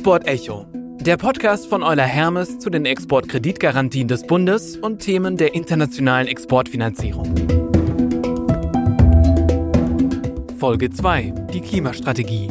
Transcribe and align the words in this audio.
Export 0.00 0.26
Echo, 0.26 0.64
der 0.72 1.18
Podcast 1.18 1.66
von 1.66 1.82
Euler 1.82 2.06
Hermes 2.06 2.58
zu 2.58 2.70
den 2.70 2.86
Exportkreditgarantien 2.86 4.08
des 4.08 4.26
Bundes 4.26 4.78
und 4.78 5.00
Themen 5.00 5.36
der 5.36 5.54
internationalen 5.54 6.26
Exportfinanzierung. 6.26 7.26
Folge 10.58 10.88
2: 10.88 11.34
Die 11.52 11.60
Klimastrategie. 11.60 12.50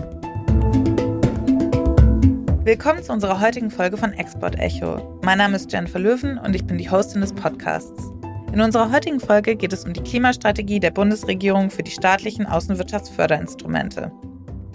Willkommen 2.66 3.02
zu 3.02 3.14
unserer 3.14 3.42
heutigen 3.42 3.72
Folge 3.72 3.98
von 3.98 4.14
Export 4.14 4.60
Echo. 4.60 5.20
Mein 5.24 5.40
Name 5.40 5.56
ist 5.56 5.72
Jennifer 5.72 5.98
Löwen 5.98 6.38
und 6.38 6.56
ich 6.56 6.68
bin 6.68 6.78
die 6.78 6.92
Hostin 6.92 7.22
des 7.22 7.34
Podcasts. 7.34 8.12
In 8.54 8.62
unserer 8.62 8.92
heutigen 8.92 9.20
Folge 9.20 9.56
geht 9.56 9.74
es 9.74 9.86
um 9.86 9.94
die 9.94 10.04
Klimastrategie 10.04 10.80
der 10.80 10.92
Bundesregierung 10.92 11.72
für 11.72 11.82
die 11.82 11.90
staatlichen 11.90 12.46
Außenwirtschaftsförderinstrumente. 12.46 14.12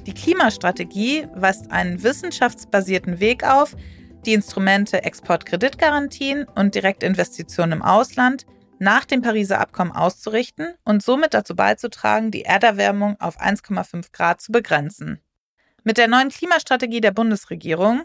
Die 0.07 0.13
Klimastrategie 0.13 1.29
weist 1.35 1.71
einen 1.71 2.03
wissenschaftsbasierten 2.03 3.21
Weg 3.21 3.43
auf, 3.45 3.75
die 4.27 4.35
Instrumente 4.35 5.03
Exportkreditgarantien 5.03 6.45
und 6.45 6.75
Direktinvestitionen 6.75 7.79
im 7.79 7.83
Ausland 7.83 8.45
nach 8.79 9.07
dem 9.07 9.23
Pariser 9.23 9.61
Abkommen 9.61 9.93
auszurichten 9.93 10.75
und 10.85 11.03
somit 11.03 11.33
dazu 11.33 11.57
beizutragen, 11.57 12.31
die 12.31 12.43
Erderwärmung 12.43 13.19
auf 13.19 13.41
1,5 13.41 14.13
Grad 14.13 14.43
zu 14.43 14.53
begrenzen. 14.53 15.21
Mit 15.85 15.97
der 15.97 16.09
neuen 16.09 16.29
Klimastrategie 16.29 17.01
der 17.01 17.13
Bundesregierung 17.13 18.03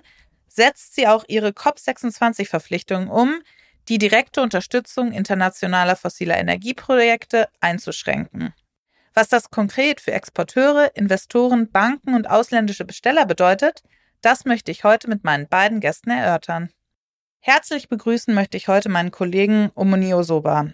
setzt 0.48 0.96
sie 0.96 1.08
auch 1.08 1.26
ihre 1.28 1.50
COP26-Verpflichtungen 1.50 3.10
um, 3.10 3.42
die 3.90 3.98
direkte 3.98 4.42
Unterstützung 4.42 5.12
internationaler 5.12 5.96
fossiler 5.96 6.38
Energieprojekte 6.38 7.50
einzuschränken. 7.60 8.54
Was 9.20 9.28
das 9.28 9.50
konkret 9.50 10.00
für 10.00 10.14
Exporteure, 10.14 10.96
Investoren, 10.96 11.70
Banken 11.70 12.14
und 12.14 12.30
ausländische 12.30 12.86
Besteller 12.86 13.26
bedeutet, 13.26 13.84
das 14.22 14.46
möchte 14.46 14.72
ich 14.72 14.86
heute 14.86 15.10
mit 15.10 15.26
meinen 15.26 15.50
beiden 15.50 15.82
Gästen 15.82 16.10
erörtern. 16.10 16.70
Herzlich 17.42 17.90
begrüßen 17.90 18.34
möchte 18.34 18.56
ich 18.56 18.70
heute 18.70 18.88
meinen 18.88 19.12
Kollegen 19.12 19.72
Omoni 19.76 20.14
Osoba. 20.14 20.70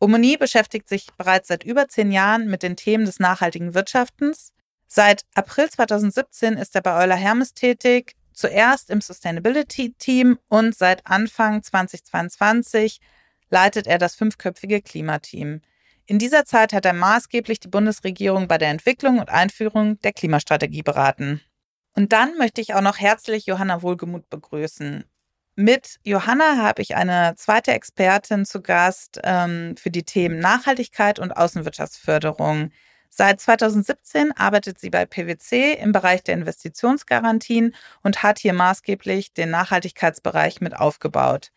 Omoni 0.00 0.36
beschäftigt 0.36 0.86
sich 0.86 1.06
bereits 1.16 1.48
seit 1.48 1.64
über 1.64 1.88
zehn 1.88 2.12
Jahren 2.12 2.50
mit 2.50 2.62
den 2.62 2.76
Themen 2.76 3.06
des 3.06 3.20
nachhaltigen 3.20 3.72
Wirtschaftens. 3.72 4.52
Seit 4.86 5.24
April 5.34 5.70
2017 5.70 6.58
ist 6.58 6.74
er 6.74 6.82
bei 6.82 6.94
Euler 6.94 7.16
Hermes 7.16 7.54
tätig, 7.54 8.16
zuerst 8.34 8.90
im 8.90 9.00
Sustainability 9.00 9.94
Team 9.94 10.38
und 10.48 10.76
seit 10.76 11.06
Anfang 11.06 11.62
2022 11.62 13.00
leitet 13.48 13.86
er 13.86 13.96
das 13.96 14.14
fünfköpfige 14.14 14.82
Klimateam. 14.82 15.62
In 16.10 16.18
dieser 16.18 16.46
Zeit 16.46 16.72
hat 16.72 16.86
er 16.86 16.94
maßgeblich 16.94 17.60
die 17.60 17.68
Bundesregierung 17.68 18.48
bei 18.48 18.56
der 18.56 18.70
Entwicklung 18.70 19.18
und 19.18 19.28
Einführung 19.28 20.00
der 20.00 20.14
Klimastrategie 20.14 20.82
beraten. 20.82 21.42
Und 21.94 22.14
dann 22.14 22.38
möchte 22.38 22.62
ich 22.62 22.72
auch 22.72 22.80
noch 22.80 22.98
herzlich 22.98 23.44
Johanna 23.44 23.82
Wohlgemuth 23.82 24.30
begrüßen. 24.30 25.04
Mit 25.54 26.00
Johanna 26.04 26.56
habe 26.56 26.80
ich 26.80 26.96
eine 26.96 27.34
zweite 27.36 27.72
Expertin 27.72 28.46
zu 28.46 28.62
Gast 28.62 29.20
ähm, 29.22 29.76
für 29.76 29.90
die 29.90 30.04
Themen 30.04 30.38
Nachhaltigkeit 30.38 31.18
und 31.18 31.32
Außenwirtschaftsförderung. 31.32 32.70
Seit 33.10 33.42
2017 33.42 34.32
arbeitet 34.32 34.78
sie 34.78 34.88
bei 34.88 35.04
PwC 35.04 35.74
im 35.74 35.92
Bereich 35.92 36.24
der 36.24 36.36
Investitionsgarantien 36.36 37.74
und 38.02 38.22
hat 38.22 38.38
hier 38.38 38.54
maßgeblich 38.54 39.34
den 39.34 39.50
Nachhaltigkeitsbereich 39.50 40.62
mit 40.62 40.74
aufgebaut. 40.74 41.52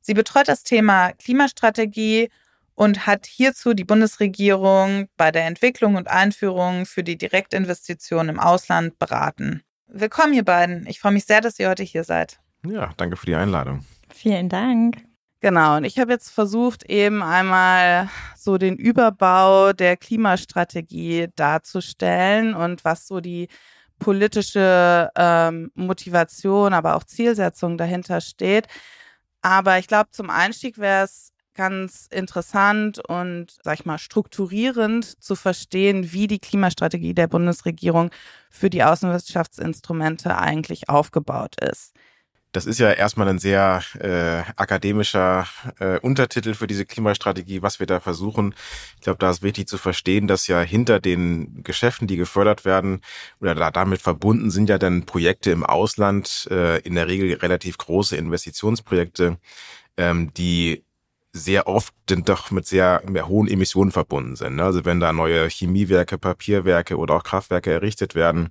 Sie 0.00 0.14
betreut 0.14 0.46
das 0.46 0.62
Thema 0.62 1.10
Klimastrategie 1.14 2.30
und 2.78 3.08
hat 3.08 3.26
hierzu 3.26 3.74
die 3.74 3.84
Bundesregierung 3.84 5.08
bei 5.16 5.32
der 5.32 5.46
Entwicklung 5.46 5.96
und 5.96 6.06
Einführung 6.06 6.86
für 6.86 7.02
die 7.02 7.18
Direktinvestitionen 7.18 8.36
im 8.36 8.38
Ausland 8.38 9.00
beraten. 9.00 9.62
Willkommen, 9.88 10.32
ihr 10.32 10.44
beiden. 10.44 10.86
Ich 10.86 11.00
freue 11.00 11.10
mich 11.10 11.24
sehr, 11.24 11.40
dass 11.40 11.58
ihr 11.58 11.68
heute 11.68 11.82
hier 11.82 12.04
seid. 12.04 12.38
Ja, 12.64 12.92
danke 12.96 13.16
für 13.16 13.26
die 13.26 13.34
Einladung. 13.34 13.84
Vielen 14.14 14.48
Dank. 14.48 14.98
Genau, 15.40 15.78
und 15.78 15.82
ich 15.82 15.98
habe 15.98 16.12
jetzt 16.12 16.30
versucht, 16.30 16.88
eben 16.88 17.20
einmal 17.20 18.10
so 18.36 18.58
den 18.58 18.76
Überbau 18.76 19.72
der 19.72 19.96
Klimastrategie 19.96 21.30
darzustellen 21.34 22.54
und 22.54 22.84
was 22.84 23.08
so 23.08 23.18
die 23.18 23.48
politische 23.98 25.10
ähm, 25.16 25.72
Motivation, 25.74 26.72
aber 26.74 26.94
auch 26.94 27.02
Zielsetzung 27.02 27.76
dahinter 27.76 28.20
steht. 28.20 28.68
Aber 29.42 29.80
ich 29.80 29.88
glaube, 29.88 30.10
zum 30.12 30.30
Einstieg 30.30 30.78
wäre 30.78 31.04
es 31.04 31.32
ganz 31.58 32.06
interessant 32.12 33.00
und, 33.08 33.58
sag 33.64 33.80
ich 33.80 33.84
mal, 33.84 33.98
strukturierend 33.98 35.20
zu 35.20 35.34
verstehen, 35.34 36.12
wie 36.12 36.28
die 36.28 36.38
Klimastrategie 36.38 37.14
der 37.14 37.26
Bundesregierung 37.26 38.10
für 38.48 38.70
die 38.70 38.84
Außenwirtschaftsinstrumente 38.84 40.38
eigentlich 40.38 40.88
aufgebaut 40.88 41.56
ist. 41.60 41.94
Das 42.52 42.64
ist 42.64 42.78
ja 42.78 42.92
erstmal 42.92 43.28
ein 43.28 43.40
sehr 43.40 43.82
äh, 43.98 44.50
akademischer 44.56 45.46
äh, 45.80 45.98
Untertitel 45.98 46.54
für 46.54 46.68
diese 46.68 46.86
Klimastrategie, 46.86 47.60
was 47.60 47.80
wir 47.80 47.86
da 47.86 47.98
versuchen. 47.98 48.54
Ich 48.94 49.02
glaube, 49.02 49.18
da 49.18 49.28
ist 49.28 49.42
wichtig 49.42 49.68
zu 49.68 49.78
verstehen, 49.78 50.28
dass 50.28 50.46
ja 50.46 50.60
hinter 50.60 51.00
den 51.00 51.62
Geschäften, 51.64 52.06
die 52.06 52.16
gefördert 52.16 52.64
werden 52.64 53.00
oder 53.40 53.56
da 53.56 53.70
damit 53.72 54.00
verbunden 54.00 54.50
sind 54.50 54.68
ja 54.70 54.78
dann 54.78 55.06
Projekte 55.06 55.50
im 55.50 55.64
Ausland, 55.64 56.46
äh, 56.50 56.78
in 56.82 56.94
der 56.94 57.08
Regel 57.08 57.34
relativ 57.34 57.76
große 57.78 58.16
Investitionsprojekte, 58.16 59.38
ähm, 59.98 60.32
die 60.34 60.84
sehr 61.32 61.66
oft 61.66 61.94
sind 62.08 62.28
doch 62.28 62.50
mit 62.50 62.66
sehr 62.66 63.02
mehr 63.06 63.28
hohen 63.28 63.48
Emissionen 63.48 63.92
verbunden 63.92 64.34
sind. 64.36 64.56
Ne? 64.56 64.64
Also 64.64 64.84
wenn 64.84 64.98
da 64.98 65.12
neue 65.12 65.48
Chemiewerke, 65.48 66.18
Papierwerke 66.18 66.96
oder 66.96 67.16
auch 67.16 67.22
Kraftwerke 67.22 67.70
errichtet 67.70 68.14
werden 68.14 68.48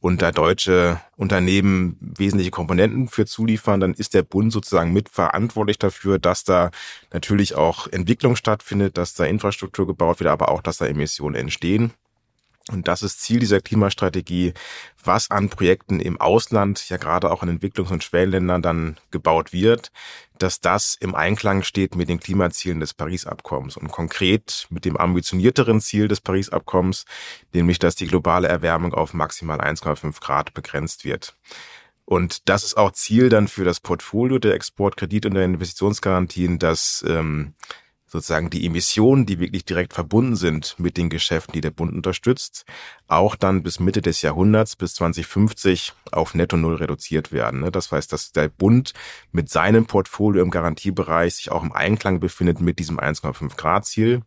und 0.00 0.20
da 0.20 0.32
deutsche 0.32 1.00
Unternehmen 1.16 1.96
wesentliche 2.00 2.50
Komponenten 2.50 3.08
für 3.08 3.24
zuliefern, 3.26 3.80
dann 3.80 3.94
ist 3.94 4.14
der 4.14 4.22
Bund 4.22 4.52
sozusagen 4.52 4.92
mitverantwortlich 4.92 5.78
dafür, 5.78 6.18
dass 6.18 6.44
da 6.44 6.70
natürlich 7.12 7.54
auch 7.54 7.86
Entwicklung 7.86 8.36
stattfindet, 8.36 8.98
dass 8.98 9.14
da 9.14 9.24
Infrastruktur 9.24 9.86
gebaut 9.86 10.20
wird, 10.20 10.30
aber 10.30 10.48
auch, 10.50 10.62
dass 10.62 10.78
da 10.78 10.86
Emissionen 10.86 11.36
entstehen. 11.36 11.92
Und 12.68 12.88
das 12.88 13.02
ist 13.02 13.22
Ziel 13.22 13.40
dieser 13.40 13.60
Klimastrategie, 13.60 14.52
was 15.02 15.30
an 15.30 15.48
Projekten 15.48 16.00
im 16.00 16.20
Ausland, 16.20 16.88
ja 16.88 16.96
gerade 16.96 17.30
auch 17.30 17.42
in 17.42 17.48
Entwicklungs- 17.48 17.92
und 17.92 18.04
Schwellenländern 18.04 18.62
dann 18.62 18.96
gebaut 19.10 19.52
wird, 19.52 19.90
dass 20.38 20.60
das 20.60 20.94
im 20.94 21.14
Einklang 21.14 21.62
steht 21.62 21.96
mit 21.96 22.08
den 22.08 22.20
Klimazielen 22.20 22.80
des 22.80 22.94
Paris-Abkommens 22.94 23.76
und 23.76 23.90
konkret 23.90 24.66
mit 24.70 24.84
dem 24.84 24.96
ambitionierteren 24.96 25.80
Ziel 25.80 26.08
des 26.08 26.20
Paris-Abkommens, 26.20 27.06
nämlich 27.52 27.78
dass 27.78 27.96
die 27.96 28.06
globale 28.06 28.48
Erwärmung 28.48 28.94
auf 28.94 29.14
maximal 29.14 29.60
1,5 29.60 30.20
Grad 30.20 30.54
begrenzt 30.54 31.04
wird. 31.04 31.36
Und 32.04 32.48
das 32.48 32.64
ist 32.64 32.76
auch 32.78 32.92
Ziel 32.92 33.28
dann 33.28 33.48
für 33.48 33.64
das 33.64 33.80
Portfolio 33.80 34.38
der 34.38 34.58
Exportkredit- 34.58 35.26
und 35.26 35.34
der 35.34 35.44
Investitionsgarantien, 35.44 36.58
dass 36.58 37.04
ähm, 37.06 37.54
sozusagen 38.08 38.50
die 38.50 38.64
Emissionen, 38.66 39.26
die 39.26 39.38
wirklich 39.38 39.64
direkt 39.64 39.92
verbunden 39.92 40.34
sind 40.34 40.74
mit 40.78 40.96
den 40.96 41.10
Geschäften, 41.10 41.52
die 41.52 41.60
der 41.60 41.70
Bund 41.70 41.92
unterstützt, 41.92 42.64
auch 43.06 43.36
dann 43.36 43.62
bis 43.62 43.80
Mitte 43.80 44.02
des 44.02 44.22
Jahrhunderts, 44.22 44.76
bis 44.76 44.94
2050 44.94 45.92
auf 46.10 46.34
Netto 46.34 46.56
Null 46.56 46.76
reduziert 46.76 47.32
werden. 47.32 47.60
Ne? 47.60 47.70
Das 47.70 47.92
heißt, 47.92 48.12
dass 48.12 48.32
der 48.32 48.48
Bund 48.48 48.94
mit 49.30 49.50
seinem 49.50 49.86
Portfolio 49.86 50.42
im 50.42 50.50
Garantiebereich 50.50 51.36
sich 51.36 51.52
auch 51.52 51.62
im 51.62 51.72
Einklang 51.72 52.18
befindet 52.18 52.60
mit 52.60 52.78
diesem 52.78 52.98
1,5 52.98 53.56
Grad 53.56 53.84
Ziel. 53.84 54.22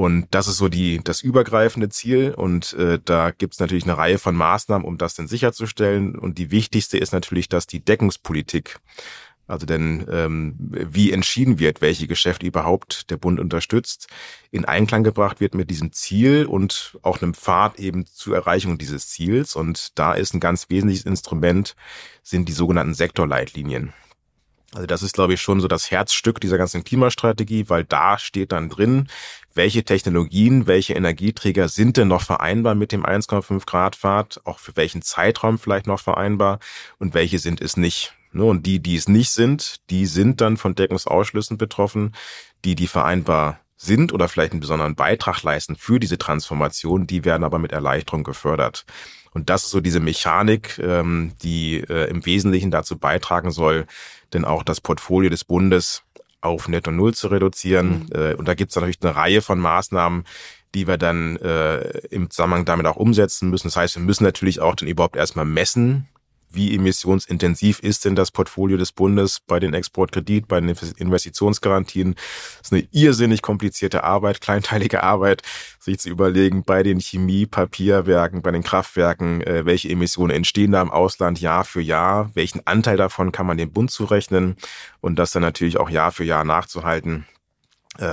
Und 0.00 0.28
das 0.30 0.48
ist 0.48 0.56
so 0.56 0.68
die, 0.68 1.00
das 1.04 1.20
übergreifende 1.20 1.90
Ziel. 1.90 2.32
Und 2.34 2.72
äh, 2.72 2.98
da 3.04 3.32
gibt 3.32 3.52
es 3.52 3.60
natürlich 3.60 3.84
eine 3.84 3.98
Reihe 3.98 4.18
von 4.18 4.34
Maßnahmen, 4.34 4.86
um 4.86 4.96
das 4.96 5.14
dann 5.14 5.28
sicherzustellen. 5.28 6.16
Und 6.16 6.38
die 6.38 6.50
wichtigste 6.50 6.96
ist 6.96 7.12
natürlich, 7.12 7.50
dass 7.50 7.66
die 7.66 7.84
Deckungspolitik 7.84 8.78
also 9.50 9.66
denn 9.66 10.06
ähm, 10.10 10.54
wie 10.58 11.12
entschieden 11.12 11.58
wird, 11.58 11.80
welche 11.80 12.06
Geschäfte 12.06 12.46
überhaupt 12.46 13.10
der 13.10 13.16
Bund 13.16 13.40
unterstützt, 13.40 14.06
in 14.50 14.64
Einklang 14.64 15.02
gebracht 15.02 15.40
wird 15.40 15.54
mit 15.54 15.70
diesem 15.70 15.92
Ziel 15.92 16.46
und 16.46 16.98
auch 17.02 17.20
einem 17.20 17.34
Pfad 17.34 17.78
eben 17.78 18.06
zur 18.06 18.36
Erreichung 18.36 18.78
dieses 18.78 19.08
Ziels. 19.08 19.56
Und 19.56 19.98
da 19.98 20.12
ist 20.12 20.34
ein 20.34 20.40
ganz 20.40 20.70
wesentliches 20.70 21.04
Instrument, 21.04 21.74
sind 22.22 22.48
die 22.48 22.52
sogenannten 22.52 22.94
Sektorleitlinien. 22.94 23.92
Also 24.72 24.86
das 24.86 25.02
ist, 25.02 25.14
glaube 25.14 25.34
ich, 25.34 25.40
schon 25.40 25.60
so 25.60 25.66
das 25.66 25.90
Herzstück 25.90 26.40
dieser 26.40 26.56
ganzen 26.56 26.84
Klimastrategie, 26.84 27.68
weil 27.68 27.84
da 27.84 28.18
steht 28.18 28.52
dann 28.52 28.68
drin, 28.68 29.08
welche 29.54 29.84
Technologien, 29.84 30.66
welche 30.66 30.94
Energieträger 30.94 31.68
sind 31.68 31.96
denn 31.96 32.08
noch 32.08 32.22
vereinbar 32.22 32.74
mit 32.74 32.92
dem 32.92 33.04
1,5 33.04 33.66
Grad 33.66 33.96
Pfad, 33.96 34.40
auch 34.44 34.58
für 34.58 34.76
welchen 34.76 35.02
Zeitraum 35.02 35.58
vielleicht 35.58 35.86
noch 35.86 36.00
vereinbar 36.00 36.58
und 36.98 37.14
welche 37.14 37.38
sind 37.38 37.60
es 37.60 37.76
nicht. 37.76 38.14
Ne, 38.32 38.44
und 38.44 38.64
die, 38.64 38.78
die 38.78 38.94
es 38.94 39.08
nicht 39.08 39.30
sind, 39.30 39.80
die 39.90 40.06
sind 40.06 40.40
dann 40.40 40.56
von 40.56 40.76
Deckungsausschlüssen 40.76 41.58
betroffen, 41.58 42.14
die, 42.64 42.76
die 42.76 42.86
vereinbar 42.86 43.58
sind 43.76 44.12
oder 44.12 44.28
vielleicht 44.28 44.52
einen 44.52 44.60
besonderen 44.60 44.94
Beitrag 44.94 45.42
leisten 45.42 45.74
für 45.74 45.98
diese 45.98 46.18
Transformation, 46.18 47.06
die 47.06 47.24
werden 47.24 47.42
aber 47.42 47.58
mit 47.58 47.72
Erleichterung 47.72 48.22
gefördert. 48.22 48.84
Und 49.32 49.48
das 49.48 49.64
ist 49.64 49.70
so 49.70 49.80
diese 49.80 50.00
Mechanik, 50.00 50.78
ähm, 50.78 51.32
die 51.42 51.76
äh, 51.76 52.08
im 52.10 52.24
Wesentlichen 52.26 52.70
dazu 52.70 52.98
beitragen 52.98 53.50
soll, 53.50 53.86
denn 54.32 54.44
auch 54.44 54.62
das 54.62 54.80
Portfolio 54.80 55.30
des 55.30 55.44
Bundes 55.44 56.02
auf 56.40 56.68
Netto 56.68 56.90
Null 56.90 57.14
zu 57.14 57.28
reduzieren. 57.28 58.06
Mhm. 58.10 58.20
Äh, 58.20 58.34
und 58.34 58.48
da 58.48 58.54
gibt 58.54 58.70
es 58.70 58.76
natürlich 58.76 58.98
eine 59.02 59.14
Reihe 59.14 59.42
von 59.42 59.58
Maßnahmen, 59.58 60.24
die 60.74 60.86
wir 60.86 60.98
dann 60.98 61.36
äh, 61.36 61.80
im 62.10 62.30
Zusammenhang 62.30 62.64
damit 62.64 62.86
auch 62.86 62.96
umsetzen 62.96 63.50
müssen. 63.50 63.68
Das 63.68 63.76
heißt, 63.76 63.96
wir 63.96 64.02
müssen 64.02 64.24
natürlich 64.24 64.60
auch 64.60 64.74
dann 64.74 64.88
überhaupt 64.88 65.16
erstmal 65.16 65.44
messen, 65.44 66.08
wie 66.52 66.74
emissionsintensiv 66.74 67.80
ist 67.80 68.04
denn 68.04 68.16
das 68.16 68.30
Portfolio 68.30 68.76
des 68.76 68.92
Bundes 68.92 69.40
bei 69.40 69.60
den 69.60 69.74
Exportkredit, 69.74 70.48
bei 70.48 70.60
den 70.60 70.68
Investitionsgarantien. 70.68 72.14
Das 72.14 72.68
ist 72.68 72.72
eine 72.72 72.88
irrsinnig 72.90 73.42
komplizierte 73.42 74.04
Arbeit, 74.04 74.40
kleinteilige 74.40 75.02
Arbeit, 75.02 75.42
sich 75.78 75.98
zu 75.98 76.08
überlegen, 76.08 76.64
bei 76.64 76.82
den 76.82 77.00
Chemie, 77.00 77.46
Papierwerken, 77.46 78.42
bei 78.42 78.50
den 78.50 78.62
Kraftwerken, 78.62 79.42
äh, 79.42 79.64
welche 79.64 79.88
Emissionen 79.88 80.34
entstehen 80.34 80.72
da 80.72 80.82
im 80.82 80.90
Ausland 80.90 81.40
Jahr 81.40 81.64
für 81.64 81.80
Jahr, 81.80 82.30
welchen 82.34 82.66
Anteil 82.66 82.96
davon 82.96 83.32
kann 83.32 83.46
man 83.46 83.56
dem 83.56 83.72
Bund 83.72 83.90
zurechnen? 83.90 84.56
Und 85.00 85.18
das 85.18 85.32
dann 85.32 85.42
natürlich 85.42 85.78
auch 85.78 85.90
Jahr 85.90 86.12
für 86.12 86.24
Jahr 86.24 86.44
nachzuhalten 86.44 87.26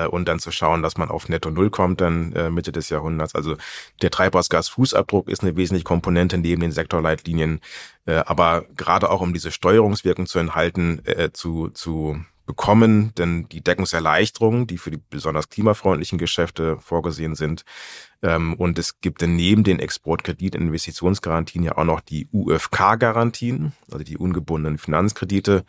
und 0.08 0.28
dann 0.28 0.40
zu 0.40 0.52
schauen, 0.52 0.82
dass 0.84 0.98
man 0.98 1.10
auf 1.10 1.30
Netto 1.30 1.50
Null 1.50 1.70
kommt 1.70 2.02
dann 2.02 2.34
äh, 2.34 2.50
Mitte 2.50 2.72
des 2.72 2.90
Jahrhunderts. 2.90 3.36
Also 3.36 3.56
der 4.02 4.12
Treibhausgasfußabdruck 4.12 5.30
ist 5.30 5.44
eine 5.44 5.56
wesentliche 5.56 5.86
Komponente 5.86 6.38
neben 6.38 6.62
den 6.62 6.72
Sektorleitlinien, 6.72 7.62
äh, 8.06 8.16
aber 8.26 8.66
gerade 8.76 9.10
auch 9.10 9.22
um 9.22 9.34
diese 9.34 9.52
Steuerungswirkung 9.52 10.26
zu 10.26 10.40
enthalten, 10.40 11.02
äh, 11.06 11.32
zu, 11.32 11.70
zu 11.70 12.20
bekommen, 12.48 13.14
denn 13.18 13.48
die 13.50 13.62
Deckungserleichterungen, 13.62 14.66
die 14.66 14.80
für 14.80 14.90
die 14.90 15.00
besonders 15.10 15.50
klimafreundlichen 15.50 16.18
Geschäfte 16.18 16.78
vorgesehen 16.80 17.36
sind, 17.36 17.64
ähm, 18.24 18.56
und 18.56 18.80
es 18.80 19.00
gibt 19.00 19.22
neben 19.22 19.64
den 19.64 19.80
Exportkredit-Investitionsgarantien 19.80 21.64
ja 21.64 21.78
auch 21.78 21.84
noch 21.84 22.02
die 22.02 22.28
UFK-Garantien, 22.32 23.74
also 23.92 24.04
die 24.04 24.18
ungebundenen 24.18 24.80
Finanzkredite. 24.80 25.66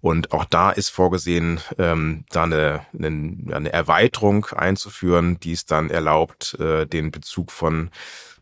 Und 0.00 0.32
auch 0.32 0.44
da 0.44 0.70
ist 0.70 0.88
vorgesehen, 0.88 1.60
ähm, 1.78 2.24
da 2.30 2.44
eine, 2.44 2.86
eine, 2.92 3.54
eine 3.54 3.72
Erweiterung 3.72 4.46
einzuführen, 4.46 5.38
die 5.38 5.52
es 5.52 5.64
dann 5.64 5.90
erlaubt, 5.90 6.54
äh, 6.58 6.86
den 6.86 7.12
Bezug 7.12 7.52
von 7.52 7.90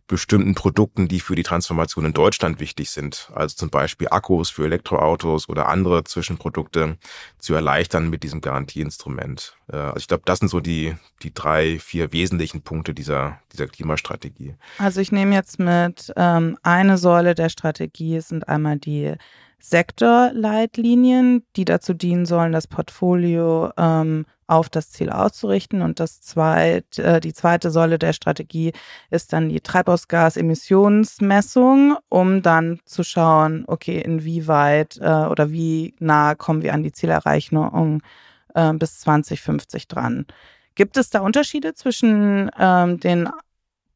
bestimmten 0.07 0.55
Produkten, 0.55 1.09
die 1.09 1.21
für 1.21 1.35
die 1.35 1.43
Transformation 1.43 2.05
in 2.05 2.13
Deutschland 2.13 2.61
wichtig 2.61 2.91
sind, 2.91 3.31
also 3.35 3.57
zum 3.57 3.71
Beispiel 3.71 4.09
Akkus 4.11 4.51
für 4.51 4.65
Elektroautos 4.65 5.49
oder 5.49 5.69
andere 5.69 6.05
Zwischenprodukte, 6.05 6.99
zu 7.39 7.55
erleichtern 7.55 8.11
mit 8.11 8.23
diesem 8.23 8.41
Garantieinstrument. 8.41 9.57
Äh, 9.73 9.77
also 9.77 9.97
ich 9.97 10.09
glaube, 10.09 10.25
das 10.27 10.41
sind 10.41 10.49
so 10.49 10.61
die, 10.61 10.95
die 11.23 11.33
drei, 11.33 11.79
vier 11.79 12.13
wesentlichen 12.13 12.63
Punkte 12.63 12.93
dieser, 12.93 13.41
dieser 13.53 13.67
Klimastrategie. 13.67 14.57
Also 14.79 15.01
ich 15.01 15.11
nehme 15.11 15.35
jetzt 15.35 15.59
mit, 15.59 16.13
ähm, 16.17 16.59
eine 16.63 16.99
Säule 16.99 17.35
der 17.35 17.49
Strategie 17.49 18.21
sind 18.21 18.49
einmal 18.49 18.79
die 18.79 19.15
Sektorleitlinien, 19.65 21.43
die 21.57 21.65
dazu 21.65 21.95
dienen 21.95 22.27
sollen, 22.27 22.53
das 22.53 22.67
Portfolio 22.67 23.73
ähm, 23.79 24.27
auf 24.47 24.69
das 24.69 24.91
Ziel 24.91 25.09
auszurichten. 25.09 25.81
Und 25.81 26.01
das 26.01 26.21
zweit, 26.21 26.99
äh, 26.99 27.19
die 27.19 27.33
zweite 27.33 27.71
Säule 27.71 27.99
der 27.99 28.13
Strategie 28.13 28.75
ist 29.11 29.33
dann 29.33 29.49
die 29.49 29.63
Treibhausgasemissionsmessung, 29.63 31.97
um 32.11 32.43
dann 32.43 32.81
zu 32.85 33.03
schauen, 33.03 33.65
okay, 33.67 34.03
inwieweit 34.03 34.99
äh, 34.99 35.25
oder 35.25 35.51
wie 35.51 35.95
nah 35.99 36.35
kommen 36.35 36.61
wir 36.61 36.75
an 36.75 36.83
die 36.83 36.93
Zielerreichung 36.93 38.03
äh, 38.55 38.75
bis 38.75 39.01
2050 39.01 39.89
dran. 39.89 40.27
Gibt 40.75 40.99
es 40.99 41.09
da 41.09 41.21
Unterschiede 41.21 41.73
zwischen 41.73 42.51
ähm, 42.59 43.01
den 43.01 43.31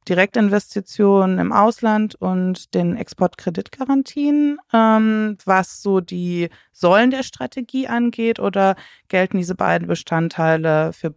Direktinvestitionen 0.09 1.39
im 1.39 1.53
Ausland 1.53 2.15
und 2.15 2.75
den 2.75 2.97
Exportkreditgarantien, 2.97 4.59
ähm, 4.73 5.37
was 5.45 5.83
so 5.83 6.01
die 6.01 6.49
Säulen 6.73 7.11
der 7.11 7.23
Strategie 7.23 7.89
angeht, 7.89 8.41
oder 8.41 8.77
gelten 9.09 9.39
diese 9.39 9.55
beiden 9.55 9.87
Bestandteile 9.87 10.93
für 10.93 11.15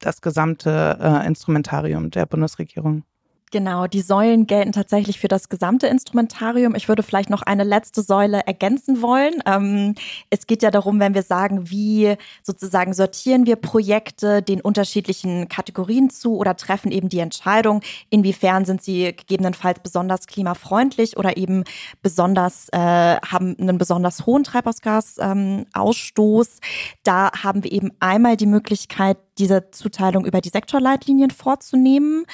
das 0.00 0.20
gesamte 0.20 0.98
äh, 1.00 1.26
Instrumentarium 1.26 2.10
der 2.10 2.26
Bundesregierung? 2.26 3.04
Genau, 3.52 3.88
die 3.88 4.00
Säulen 4.00 4.46
gelten 4.46 4.70
tatsächlich 4.70 5.18
für 5.18 5.26
das 5.26 5.48
gesamte 5.48 5.88
Instrumentarium. 5.88 6.76
Ich 6.76 6.86
würde 6.86 7.02
vielleicht 7.02 7.30
noch 7.30 7.42
eine 7.42 7.64
letzte 7.64 8.02
Säule 8.02 8.42
ergänzen 8.46 9.02
wollen. 9.02 9.42
Ähm, 9.44 9.96
es 10.30 10.46
geht 10.46 10.62
ja 10.62 10.70
darum, 10.70 11.00
wenn 11.00 11.14
wir 11.14 11.24
sagen, 11.24 11.68
wie 11.68 12.14
sozusagen 12.44 12.94
sortieren 12.94 13.46
wir 13.46 13.56
Projekte 13.56 14.40
den 14.40 14.60
unterschiedlichen 14.60 15.48
Kategorien 15.48 16.10
zu 16.10 16.36
oder 16.36 16.56
treffen 16.56 16.92
eben 16.92 17.08
die 17.08 17.18
Entscheidung, 17.18 17.80
inwiefern 18.08 18.66
sind 18.66 18.84
sie 18.84 19.16
gegebenenfalls 19.16 19.80
besonders 19.80 20.28
klimafreundlich 20.28 21.16
oder 21.16 21.36
eben 21.36 21.64
besonders 22.02 22.68
äh, 22.68 22.78
haben 22.78 23.56
einen 23.58 23.78
besonders 23.78 24.26
hohen 24.26 24.44
Treibhausgasausstoß. 24.44 26.48
Ähm, 26.48 26.54
da 27.02 27.32
haben 27.42 27.64
wir 27.64 27.72
eben 27.72 27.90
einmal 27.98 28.36
die 28.36 28.46
Möglichkeit, 28.46 29.18
diese 29.38 29.72
Zuteilung 29.72 30.24
über 30.24 30.40
die 30.40 30.50
Sektorleitlinien 30.50 31.30
vorzunehmen 31.30 32.26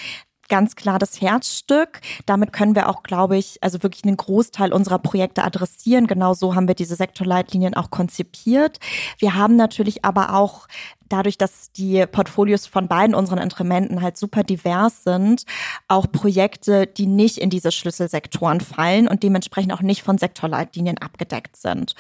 ganz 0.49 0.77
klar 0.77 0.99
das 0.99 1.21
Herzstück. 1.21 2.01
Damit 2.27 2.53
können 2.53 2.75
wir 2.75 2.89
auch, 2.89 3.03
glaube 3.03 3.37
ich, 3.37 3.63
also 3.63 3.83
wirklich 3.83 4.05
einen 4.05 4.17
Großteil 4.17 4.73
unserer 4.73 4.99
Projekte 4.99 5.45
adressieren. 5.45 6.07
Genau 6.07 6.35
so 6.35 6.55
haben 6.55 6.69
wir 6.69 6.75
diese 6.75 6.97
Sektorleitlinien 6.97 7.75
auch 7.75 7.91
konzipiert. 7.91 8.79
Wir 9.19 9.35
haben 9.35 9.57
natürlich 9.57 10.05
aber 10.05 10.35
auch 10.35 10.67
dadurch, 11.09 11.39
dass 11.39 11.73
die 11.73 12.05
Portfolios 12.07 12.67
von 12.67 12.89
beiden 12.89 13.15
unseren 13.15 13.39
Instrumenten 13.39 14.03
halt 14.03 14.17
super 14.17 14.43
divers 14.43 15.05
sind, 15.05 15.45
auch 15.89 16.11
Projekte, 16.11 16.87
die 16.87 17.07
nicht 17.07 17.39
in 17.39 17.51
diese 17.51 17.73
Schlüsselsektoren 17.73 18.61
fallen 18.61 19.09
und 19.09 19.23
dementsprechend 19.23 19.73
auch 19.73 19.83
nicht 19.83 20.03
von 20.03 20.19
Sektorleitlinien 20.19 20.99
abgedeckt 20.99 21.57
sind. 21.57 21.95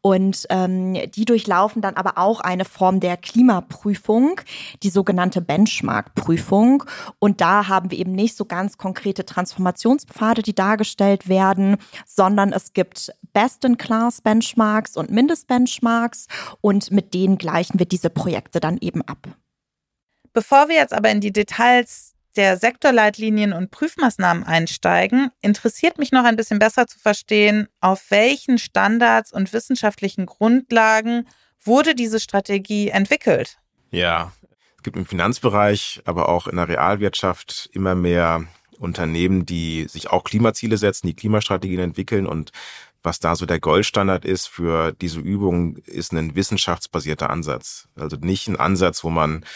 Und 0.00 0.46
ähm, 0.50 0.94
die 1.14 1.24
durchlaufen 1.24 1.82
dann 1.82 1.96
aber 1.96 2.18
auch 2.18 2.40
eine 2.40 2.64
Form 2.64 3.00
der 3.00 3.16
Klimaprüfung, 3.16 4.40
die 4.82 4.90
sogenannte 4.90 5.40
Benchmark-Prüfung. 5.40 6.84
Und 7.18 7.40
da 7.40 7.68
haben 7.68 7.90
wir 7.90 7.98
eben 7.98 8.12
nicht 8.12 8.36
so 8.36 8.44
ganz 8.44 8.78
konkrete 8.78 9.24
Transformationspfade, 9.24 10.42
die 10.42 10.54
dargestellt 10.54 11.28
werden, 11.28 11.76
sondern 12.06 12.52
es 12.52 12.72
gibt 12.72 13.12
Best-in-Class-Benchmarks 13.32 14.96
und 14.96 15.10
Mindest-Benchmarks 15.10 16.26
und 16.60 16.90
mit 16.90 17.12
denen 17.14 17.38
gleichen 17.38 17.78
wir 17.78 17.86
diese 17.86 18.10
Projekte 18.10 18.45
Projekte 18.46 18.60
dann 18.60 18.78
eben 18.80 19.02
ab. 19.02 19.28
Bevor 20.32 20.68
wir 20.68 20.76
jetzt 20.76 20.92
aber 20.94 21.10
in 21.10 21.20
die 21.20 21.32
Details 21.32 22.14
der 22.36 22.58
Sektorleitlinien 22.58 23.52
und 23.52 23.70
Prüfmaßnahmen 23.70 24.44
einsteigen, 24.44 25.30
interessiert 25.40 25.98
mich 25.98 26.12
noch 26.12 26.24
ein 26.24 26.36
bisschen 26.36 26.58
besser 26.58 26.86
zu 26.86 26.98
verstehen, 26.98 27.66
auf 27.80 28.10
welchen 28.10 28.58
Standards 28.58 29.32
und 29.32 29.52
wissenschaftlichen 29.52 30.26
Grundlagen 30.26 31.26
wurde 31.64 31.94
diese 31.94 32.20
Strategie 32.20 32.90
entwickelt. 32.90 33.58
Ja, 33.90 34.32
es 34.76 34.82
gibt 34.82 34.96
im 34.96 35.06
Finanzbereich, 35.06 36.02
aber 36.04 36.28
auch 36.28 36.46
in 36.46 36.56
der 36.56 36.68
Realwirtschaft 36.68 37.70
immer 37.72 37.94
mehr 37.94 38.44
Unternehmen, 38.78 39.46
die 39.46 39.86
sich 39.88 40.10
auch 40.10 40.22
Klimaziele 40.22 40.76
setzen, 40.76 41.06
die 41.06 41.16
Klimastrategien 41.16 41.80
entwickeln 41.80 42.26
und 42.26 42.52
was 43.06 43.20
da 43.20 43.36
so 43.36 43.46
der 43.46 43.60
Goldstandard 43.60 44.26
ist 44.26 44.48
für 44.48 44.92
diese 44.92 45.20
Übung, 45.20 45.76
ist 45.86 46.12
ein 46.12 46.34
wissenschaftsbasierter 46.34 47.30
Ansatz. 47.30 47.88
Also 47.94 48.16
nicht 48.16 48.48
ein 48.48 48.56
Ansatz, 48.56 49.02
wo 49.04 49.10
man 49.10 49.46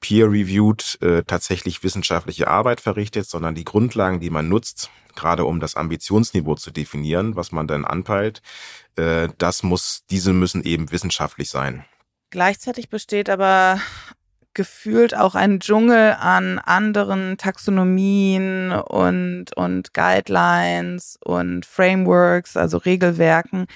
peer-reviewed 0.00 0.98
äh, 1.02 1.22
tatsächlich 1.22 1.84
wissenschaftliche 1.84 2.48
Arbeit 2.48 2.80
verrichtet, 2.80 3.28
sondern 3.28 3.54
die 3.54 3.64
Grundlagen, 3.64 4.18
die 4.18 4.30
man 4.30 4.48
nutzt, 4.48 4.90
gerade 5.14 5.44
um 5.44 5.60
das 5.60 5.76
Ambitionsniveau 5.76 6.54
zu 6.54 6.70
definieren, 6.70 7.36
was 7.36 7.52
man 7.52 7.66
dann 7.66 7.84
anpeilt, 7.84 8.42
äh, 8.96 9.28
das 9.38 9.62
muss, 9.62 10.04
diese 10.10 10.32
müssen 10.32 10.64
eben 10.64 10.90
wissenschaftlich 10.90 11.50
sein. 11.50 11.84
Gleichzeitig 12.30 12.88
besteht 12.88 13.30
aber 13.30 13.80
gefühlt 14.56 15.14
auch 15.14 15.34
ein 15.34 15.60
Dschungel 15.60 16.16
an 16.18 16.58
anderen 16.58 17.36
Taxonomien 17.36 18.72
und, 18.72 19.54
und 19.54 19.92
Guidelines 19.92 21.18
und 21.22 21.66
Frameworks, 21.66 22.56
also 22.56 22.78
Regelwerken. 22.78 23.66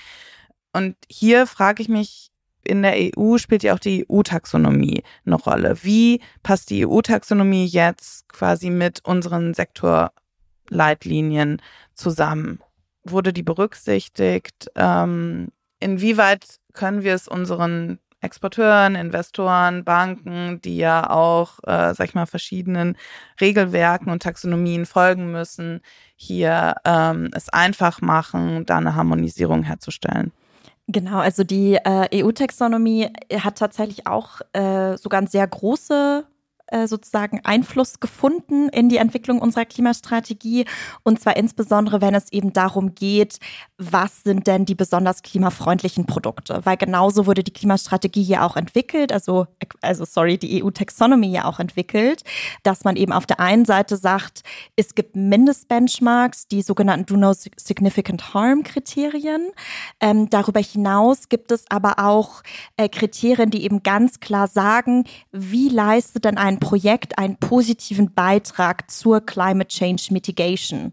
Und 0.73 0.97
hier 1.07 1.47
frage 1.47 1.83
ich 1.83 1.91
mich, 1.91 2.31
in 2.65 2.83
der 2.83 2.95
EU 2.97 3.37
spielt 3.37 3.63
ja 3.63 3.75
auch 3.75 3.79
die 3.79 4.07
EU-Taxonomie 4.09 5.03
eine 5.27 5.35
Rolle. 5.35 5.77
Wie 5.83 6.23
passt 6.43 6.71
die 6.71 6.87
EU-Taxonomie 6.87 7.67
jetzt 7.67 8.31
quasi 8.31 8.71
mit 8.71 9.05
unseren 9.05 9.53
Sektorleitlinien 9.53 11.61
zusammen? 11.95 12.61
Wurde 13.05 13.35
die 13.35 13.43
berücksichtigt? 13.43 14.71
Ähm, 14.77 15.49
inwieweit 15.79 16.59
können 16.73 17.03
wir 17.03 17.15
es 17.15 17.29
unseren 17.29 17.99
Exporteuren, 18.21 18.95
Investoren, 18.95 19.85
Banken, 19.85 20.61
die 20.63 20.77
ja 20.77 21.11
auch, 21.11 21.59
äh, 21.65 21.95
sag 21.95 22.09
ich 22.09 22.15
mal, 22.15 22.27
verschiedenen 22.27 22.97
Regelwerken 23.41 24.13
und 24.13 24.23
Taxonomien 24.23 24.87
folgen 24.87 25.33
müssen, 25.33 25.81
hier 26.17 26.75
ähm, 26.85 27.31
es 27.35 27.49
einfach 27.49 28.01
machen, 28.01 28.67
da 28.67 28.77
eine 28.77 28.95
Harmonisierung 28.95 29.63
herzustellen. 29.63 30.33
Genau, 30.87 31.19
also 31.19 31.45
die 31.45 31.75
äh, 31.77 32.23
EU-Taxonomie 32.23 33.09
hat 33.33 33.59
tatsächlich 33.59 34.07
auch 34.07 34.41
äh, 34.53 34.97
sogar 34.97 35.19
eine 35.19 35.29
sehr 35.29 35.47
große 35.47 36.25
äh, 36.25 36.40
sozusagen 36.87 37.41
Einfluss 37.45 38.01
gefunden 38.01 38.69
in 38.69 38.89
die 38.89 38.99
Entwicklung 38.99 39.41
unserer 39.41 39.65
Klimastrategie. 39.65 40.67
Und 41.03 41.21
zwar 41.21 41.37
insbesondere, 41.37 42.01
wenn 42.01 42.15
es 42.15 42.33
eben 42.33 42.53
darum 42.53 42.95
geht, 42.95 43.39
was 43.79 44.23
sind 44.23 44.47
denn 44.47 44.67
die 44.67 44.75
besonders 44.75 45.23
klimafreundlichen 45.23 46.07
Produkte? 46.07 46.61
Weil 46.65 46.77
genauso 46.77 47.27
wurde 47.27 47.43
die 47.43 47.53
Klimastrategie 47.53 48.23
ja 48.23 48.47
auch 48.47 48.57
entwickelt, 48.57 49.13
also, 49.13 49.47
also 49.81 50.05
sorry, 50.05 50.39
die 50.39 50.63
EU-Taxonomy 50.63 51.29
ja 51.29 51.47
auch 51.47 51.59
entwickelt, 51.59 52.23
dass 52.63 52.85
man 52.85 52.97
eben 52.97 53.13
auf 53.13 53.27
der 53.27 53.41
einen 53.41 53.65
Seite 53.65 53.97
sagt, 53.97 54.43
es 54.77 54.95
gibt 54.95 55.17
Mindestbenchmarks, 55.17 56.47
die 56.47 56.63
sogenannten 56.63 57.07
Do 57.07 57.17
No 57.17 57.33
Significant 57.33 58.35
Harm 58.35 58.63
Kriterien. 58.63 59.51
Ähm, 60.01 60.31
darüber 60.31 60.61
hinaus 60.61 61.29
gibt 61.29 61.51
es 61.51 61.65
aber 61.69 61.99
auch 61.99 62.43
äh, 62.77 62.89
Kriterien, 62.89 63.51
die 63.51 63.65
eben 63.65 63.83
ganz 63.83 64.21
klar 64.21 64.47
sagen, 64.47 65.05
wie 65.33 65.69
leistet 65.69 66.25
denn 66.25 66.39
ein 66.39 66.60
Projekt 66.61 67.19
einen 67.19 67.37
positiven 67.37 68.15
Beitrag 68.15 68.91
zur 68.91 69.21
Climate 69.21 69.69
Change 69.69 70.09
Mitigation? 70.11 70.93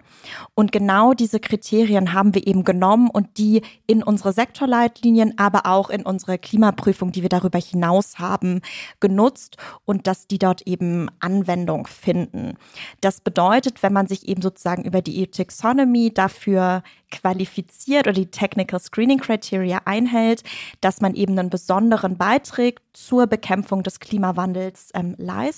Und 0.56 0.72
genau 0.72 1.14
diese 1.14 1.40
Kriterien 1.40 2.14
haben 2.14 2.34
wir 2.34 2.48
eben 2.48 2.64
genommen 2.64 3.10
und 3.10 3.38
die 3.38 3.62
in 3.86 4.02
unsere 4.02 4.34
Sektorleitlinien, 4.34 5.38
aber 5.38 5.68
auch 5.68 5.90
in 5.90 6.04
unsere 6.04 6.40
Klimaprüfung, 6.40 7.12
die 7.12 7.22
wir 7.22 7.30
darüber 7.30 7.60
hinaus 7.60 8.18
haben, 8.18 8.62
genutzt 9.00 9.58
und 9.86 10.08
dass 10.08 10.28
die 10.28 10.40
dort 10.40 10.64
eben 10.64 11.10
Anwendung 11.20 11.86
finden. 11.86 12.58
Das 13.02 13.22
bedeutet, 13.22 13.84
wenn 13.84 13.94
man 13.94 14.08
sich 14.08 14.28
eben 14.28 14.42
sozusagen 14.42 14.84
über 14.84 15.02
die 15.02 15.22
EU-Taxonomy 15.22 16.14
dafür 16.14 16.82
qualifiziert 17.12 18.08
oder 18.08 18.14
die 18.14 18.32
Technical 18.32 18.80
Screening 18.80 19.20
Criteria 19.20 19.82
einhält, 19.86 20.44
dass 20.82 21.02
man 21.02 21.16
eben 21.16 21.38
einen 21.38 21.50
besonderen 21.50 22.18
Beitrag 22.18 22.82
zur 22.94 23.28
Bekämpfung 23.28 23.84
des 23.84 24.00
Klimawandels 24.00 24.90
ähm, 24.94 25.16
leistet, 25.18 25.57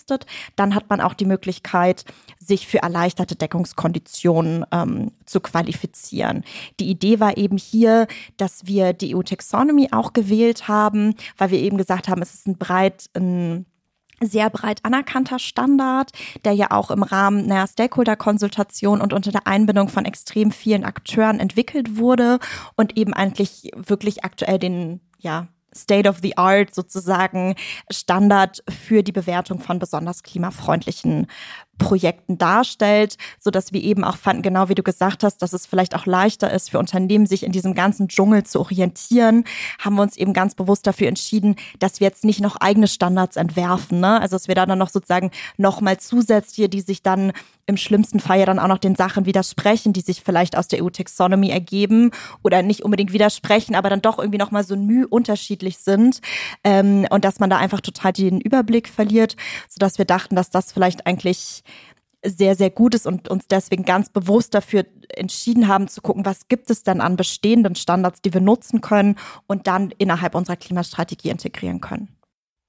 dann 0.55 0.75
hat 0.75 0.89
man 0.89 1.01
auch 1.01 1.13
die 1.13 1.25
Möglichkeit, 1.25 2.05
sich 2.39 2.67
für 2.67 2.79
erleichterte 2.79 3.35
Deckungskonditionen 3.35 4.65
ähm, 4.71 5.11
zu 5.25 5.39
qualifizieren. 5.39 6.43
Die 6.79 6.89
Idee 6.89 7.19
war 7.19 7.37
eben 7.37 7.57
hier, 7.57 8.07
dass 8.37 8.65
wir 8.65 8.93
die 8.93 9.15
EU-Taxonomy 9.15 9.89
auch 9.91 10.13
gewählt 10.13 10.67
haben, 10.67 11.15
weil 11.37 11.51
wir 11.51 11.59
eben 11.59 11.77
gesagt 11.77 12.07
haben, 12.07 12.21
es 12.21 12.33
ist 12.33 12.47
ein 12.47 12.57
breit 12.57 13.09
ein 13.15 13.65
sehr 14.21 14.49
breit 14.49 14.83
anerkannter 14.83 15.39
Standard, 15.39 16.11
der 16.43 16.53
ja 16.53 16.71
auch 16.71 16.91
im 16.91 17.03
Rahmen 17.03 17.45
einer 17.45 17.67
Stakeholder-Konsultation 17.67 19.01
und 19.01 19.13
unter 19.13 19.31
der 19.31 19.47
Einbindung 19.47 19.89
von 19.89 20.05
extrem 20.05 20.51
vielen 20.51 20.83
Akteuren 20.83 21.39
entwickelt 21.39 21.97
wurde 21.97 22.39
und 22.75 22.97
eben 22.97 23.13
eigentlich 23.13 23.71
wirklich 23.75 24.23
aktuell 24.23 24.59
den, 24.59 24.99
ja, 25.19 25.47
State 25.73 26.07
of 26.07 26.19
the 26.21 26.37
Art 26.37 26.73
sozusagen 26.73 27.55
Standard 27.91 28.63
für 28.69 29.03
die 29.03 29.11
Bewertung 29.11 29.59
von 29.59 29.79
besonders 29.79 30.23
klimafreundlichen 30.23 31.27
Projekten 31.79 32.37
darstellt, 32.37 33.17
so 33.39 33.49
dass 33.49 33.73
wir 33.73 33.81
eben 33.81 34.03
auch 34.03 34.17
fanden, 34.17 34.43
genau 34.43 34.69
wie 34.69 34.75
du 34.75 34.83
gesagt 34.83 35.23
hast, 35.23 35.37
dass 35.41 35.53
es 35.53 35.65
vielleicht 35.65 35.95
auch 35.95 36.05
leichter 36.05 36.51
ist 36.51 36.69
für 36.69 36.77
Unternehmen, 36.77 37.25
sich 37.25 37.41
in 37.41 37.51
diesem 37.51 37.73
ganzen 37.73 38.07
Dschungel 38.07 38.43
zu 38.43 38.59
orientieren, 38.59 39.45
haben 39.79 39.95
wir 39.95 40.03
uns 40.03 40.15
eben 40.15 40.33
ganz 40.33 40.53
bewusst 40.53 40.85
dafür 40.85 41.07
entschieden, 41.07 41.55
dass 41.79 41.99
wir 41.99 42.07
jetzt 42.07 42.23
nicht 42.23 42.41
noch 42.41 42.57
eigene 42.57 42.87
Standards 42.87 43.35
entwerfen, 43.35 43.99
ne? 43.99 44.21
Also 44.21 44.35
dass 44.35 44.47
wir 44.47 44.55
da 44.55 44.67
dann 44.67 44.77
noch 44.77 44.89
sozusagen 44.89 45.31
nochmal 45.57 45.97
zusätzliche, 45.97 46.69
die 46.69 46.81
sich 46.81 47.01
dann 47.01 47.33
im 47.69 47.77
schlimmsten 47.77 48.19
Fall 48.19 48.39
ja 48.39 48.45
dann 48.45 48.57
auch 48.57 48.67
noch 48.67 48.79
den 48.79 48.95
Sachen 48.95 49.25
widersprechen, 49.25 49.93
die 49.93 50.01
sich 50.01 50.21
vielleicht 50.21 50.57
aus 50.57 50.67
der 50.67 50.83
EU-Taxonomy 50.83 51.49
ergeben 51.49 52.11
oder 52.43 52.63
nicht 52.63 52.83
unbedingt 52.83 53.13
widersprechen, 53.13 53.75
aber 53.75 53.89
dann 53.89 54.01
doch 54.01 54.17
irgendwie 54.17 54.39
nochmal 54.39 54.63
so 54.63 54.75
müh 54.75 55.05
unterschiedlich 55.07 55.77
sind 55.77 56.19
ähm, 56.63 57.05
und 57.11 57.23
dass 57.23 57.39
man 57.39 57.49
da 57.49 57.57
einfach 57.57 57.79
total 57.79 58.11
den 58.11 58.41
Überblick 58.41 58.89
verliert, 58.89 59.35
sodass 59.67 59.99
wir 59.99 60.05
dachten, 60.05 60.35
dass 60.35 60.49
das 60.49 60.71
vielleicht 60.71 61.05
eigentlich 61.05 61.63
sehr, 62.23 62.55
sehr 62.55 62.69
gut 62.69 62.95
ist 62.95 63.07
und 63.07 63.29
uns 63.29 63.47
deswegen 63.47 63.85
ganz 63.85 64.09
bewusst 64.09 64.53
dafür 64.53 64.85
entschieden 65.15 65.67
haben 65.67 65.87
zu 65.87 66.01
gucken, 66.01 66.25
was 66.25 66.47
gibt 66.47 66.69
es 66.69 66.83
denn 66.83 67.01
an 67.01 67.15
bestehenden 67.15 67.75
Standards, 67.75 68.21
die 68.21 68.33
wir 68.33 68.41
nutzen 68.41 68.81
können 68.81 69.15
und 69.47 69.67
dann 69.67 69.91
innerhalb 69.97 70.35
unserer 70.35 70.57
Klimastrategie 70.57 71.29
integrieren 71.29 71.79
können. 71.79 72.15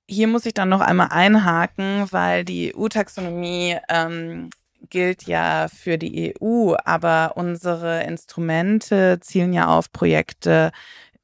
Hier 0.08 0.26
muss 0.26 0.46
ich 0.46 0.54
dann 0.54 0.68
noch 0.68 0.80
einmal 0.80 1.08
einhaken, 1.10 2.06
weil 2.10 2.44
die 2.44 2.74
EU-Taxonomie 2.74 3.76
ähm, 3.88 4.50
gilt 4.88 5.24
ja 5.24 5.68
für 5.68 5.98
die 5.98 6.34
EU, 6.40 6.74
aber 6.84 7.32
unsere 7.36 8.02
Instrumente 8.04 9.18
zielen 9.20 9.52
ja 9.52 9.66
auf 9.66 9.92
Projekte 9.92 10.72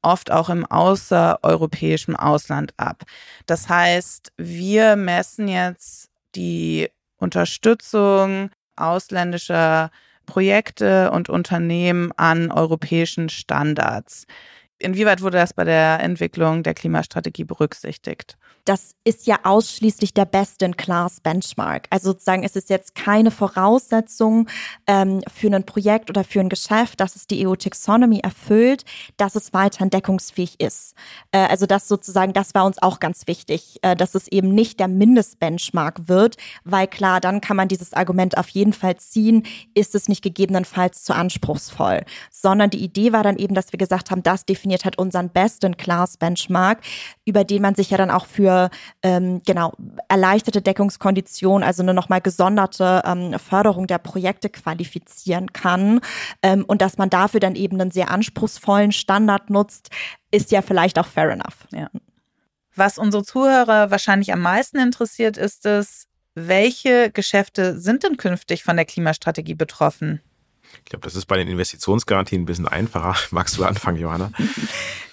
oft 0.01 0.31
auch 0.31 0.49
im 0.49 0.65
außereuropäischen 0.65 2.15
Ausland 2.15 2.73
ab. 2.77 3.03
Das 3.45 3.67
heißt, 3.67 4.31
wir 4.37 4.95
messen 4.95 5.47
jetzt 5.47 6.09
die 6.35 6.89
Unterstützung 7.17 8.49
ausländischer 8.75 9.91
Projekte 10.25 11.11
und 11.11 11.29
Unternehmen 11.29 12.11
an 12.17 12.51
europäischen 12.51 13.29
Standards. 13.29 14.25
Inwieweit 14.79 15.21
wurde 15.21 15.37
das 15.37 15.53
bei 15.53 15.63
der 15.63 15.99
Entwicklung 16.01 16.63
der 16.63 16.75
Klimastrategie 16.75 17.45
berücksichtigt? 17.45 18.37
Das 18.67 18.95
ist 19.05 19.27
ja 19.27 19.39
ausschließlich 19.43 20.13
der 20.13 20.25
Best-in-Class-Benchmark. 20.25 21.87
Also 21.89 22.09
sozusagen 22.09 22.43
ist 22.43 22.57
es 22.57 22.67
jetzt 22.67 22.95
keine 22.95 23.31
Voraussetzung 23.31 24.49
ähm, 24.87 25.21
für 25.33 25.47
ein 25.47 25.65
Projekt 25.65 26.09
oder 26.09 26.25
für 26.25 26.41
ein 26.41 26.49
Geschäft, 26.49 26.99
dass 26.99 27.15
es 27.15 27.27
die 27.27 27.47
EU-Taxonomy 27.47 28.19
erfüllt, 28.19 28.83
dass 29.15 29.35
es 29.35 29.53
weiterhin 29.53 29.89
deckungsfähig 29.89 30.59
ist. 30.59 30.95
Äh, 31.31 31.47
also 31.47 31.65
das 31.65 31.87
sozusagen, 31.87 32.33
das 32.33 32.53
war 32.55 32.65
uns 32.65 32.81
auch 32.81 32.99
ganz 32.99 33.25
wichtig, 33.27 33.79
äh, 33.83 33.95
dass 33.95 34.15
es 34.15 34.27
eben 34.27 34.53
nicht 34.53 34.81
der 34.81 34.89
Mindest-Benchmark 34.89 36.09
wird, 36.09 36.35
weil 36.65 36.87
klar, 36.87 37.21
dann 37.21 37.39
kann 37.39 37.55
man 37.55 37.69
dieses 37.69 37.93
Argument 37.93 38.37
auf 38.37 38.49
jeden 38.49 38.73
Fall 38.73 38.97
ziehen, 38.97 39.43
ist 39.75 39.95
es 39.95 40.09
nicht 40.09 40.21
gegebenenfalls 40.21 41.05
zu 41.05 41.15
anspruchsvoll, 41.15 42.03
sondern 42.31 42.69
die 42.69 42.83
Idee 42.83 43.13
war 43.13 43.23
dann 43.23 43.37
eben, 43.37 43.55
dass 43.55 43.71
wir 43.71 43.79
gesagt 43.79 44.11
haben, 44.11 44.23
das 44.23 44.45
definiert 44.45 44.83
halt 44.83 44.97
unseren 44.97 45.29
Best-in-Class-Benchmark, 45.29 46.81
über 47.23 47.45
den 47.45 47.61
man 47.61 47.73
sich 47.73 47.91
ja 47.91 47.97
dann 47.97 48.11
auch 48.11 48.25
für 48.25 48.56
ähm, 49.03 49.41
genau 49.45 49.73
erleichterte 50.07 50.61
Deckungskonditionen, 50.61 51.65
also 51.65 51.83
eine 51.83 51.93
nochmal 51.93 52.21
gesonderte 52.21 53.01
ähm, 53.05 53.37
Förderung 53.39 53.87
der 53.87 53.97
Projekte 53.97 54.49
qualifizieren 54.49 55.53
kann 55.53 56.01
ähm, 56.41 56.65
und 56.65 56.81
dass 56.81 56.97
man 56.97 57.09
dafür 57.09 57.39
dann 57.39 57.55
eben 57.55 57.79
einen 57.79 57.91
sehr 57.91 58.11
anspruchsvollen 58.11 58.91
Standard 58.91 59.49
nutzt, 59.49 59.89
ist 60.31 60.51
ja 60.51 60.61
vielleicht 60.61 60.99
auch 60.99 61.07
fair 61.07 61.29
enough. 61.29 61.67
Ja. 61.71 61.89
Was 62.75 62.97
unsere 62.97 63.23
Zuhörer 63.23 63.91
wahrscheinlich 63.91 64.31
am 64.31 64.41
meisten 64.41 64.77
interessiert, 64.77 65.37
ist 65.37 65.65
es, 65.65 66.07
welche 66.35 67.09
Geschäfte 67.11 67.79
sind 67.79 68.03
denn 68.03 68.17
künftig 68.17 68.63
von 68.63 68.75
der 68.75 68.85
Klimastrategie 68.85 69.55
betroffen? 69.55 70.21
Ich 70.83 70.91
glaube, 70.91 71.03
das 71.03 71.15
ist 71.15 71.25
bei 71.25 71.37
den 71.37 71.47
Investitionsgarantien 71.47 72.43
ein 72.43 72.45
bisschen 72.45 72.67
einfacher. 72.67 73.15
Magst 73.31 73.57
du 73.57 73.63
anfangen, 73.63 73.97
Johanna? 73.97 74.31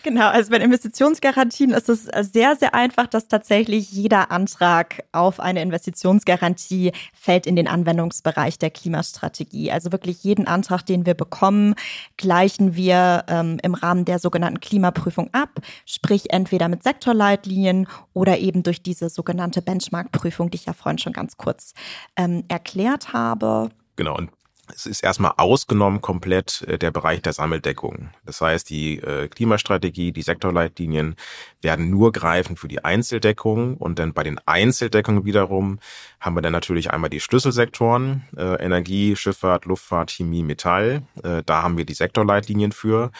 Genau, 0.05 0.29
also 0.29 0.51
bei 0.51 0.59
Investitionsgarantien 0.59 1.71
ist 1.71 1.89
es 1.89 2.05
sehr, 2.31 2.57
sehr 2.57 2.75
einfach, 2.75 3.07
dass 3.07 3.27
tatsächlich 3.27 3.91
jeder 3.91 4.31
Antrag 4.31 5.03
auf 5.13 5.41
eine 5.41 5.63
Investitionsgarantie 5.63 6.93
fällt 7.15 7.47
in 7.47 7.57
den 7.57 7.67
Anwendungsbereich 7.67 8.59
der 8.59 8.69
Klimastrategie. 8.69 9.73
Also 9.73 9.93
wirklich 9.93 10.23
jeden 10.23 10.47
Antrag, 10.47 10.85
den 10.85 11.07
wir 11.07 11.15
bekommen, 11.15 11.75
gleichen 12.19 12.77
wir 12.77 13.25
ähm, 13.29 13.57
im 13.63 13.73
Rahmen 13.73 14.05
der 14.05 14.19
sogenannten 14.19 14.61
Klimaprüfung 14.61 15.33
ab, 15.33 15.49
sprich 15.87 16.31
entweder 16.35 16.69
mit 16.69 16.83
Sektorleitlinien 16.83 17.89
oder 18.13 18.37
eben 18.37 18.63
durch 18.63 18.83
diese 18.83 19.09
sogenannte 19.09 19.63
Benchmark-Prüfung, 19.63 20.51
die 20.51 20.57
ich 20.57 20.67
ja 20.67 20.75
vorhin 20.75 20.99
schon 20.99 21.15
ganz 21.15 21.39
kurz 21.39 21.73
ähm, 22.17 22.45
erklärt 22.49 23.15
habe. 23.15 23.71
Genau, 23.97 24.19
und 24.19 24.29
es 24.73 24.87
ist 24.87 25.03
erstmal 25.03 25.33
ausgenommen 25.37 26.01
komplett 26.01 26.63
äh, 26.63 26.79
der 26.79 26.91
Bereich 26.91 27.23
der 27.23 27.33
Sammeldeckung. 27.33 28.11
Das 28.25 28.41
heißt, 28.41 28.69
die 28.71 28.99
äh, 28.99 29.29
Klimastrategie, 29.29 30.13
die 30.13 30.23
Sektorleitlinien 30.23 31.17
werden 31.63 31.91
nur 31.91 32.13
greifen 32.13 32.57
für 32.57 32.69
die 32.69 32.85
Einzeldeckung 32.85 33.77
und 33.77 33.99
dann 33.99 34.13
bei 34.13 34.23
den 34.23 34.39
Einzeldeckungen 34.47 35.25
wiederum 35.25 35.79
haben 36.21 36.37
wir 36.37 36.43
dann 36.43 36.53
natürlich 36.53 36.91
einmal 36.91 37.11
die 37.11 37.21
Schlüsselsektoren, 37.21 38.25
äh, 38.37 38.63
Energie, 38.63 39.17
Schifffahrt, 39.17 39.65
Luftfahrt, 39.65 40.11
Chemie, 40.11 40.43
Metall. 40.43 41.03
Da 41.47 41.63
haben 41.63 41.77
wir 41.77 41.85
die 41.85 41.95
Sektorleitlinien 41.95 42.73
für. 42.73 43.11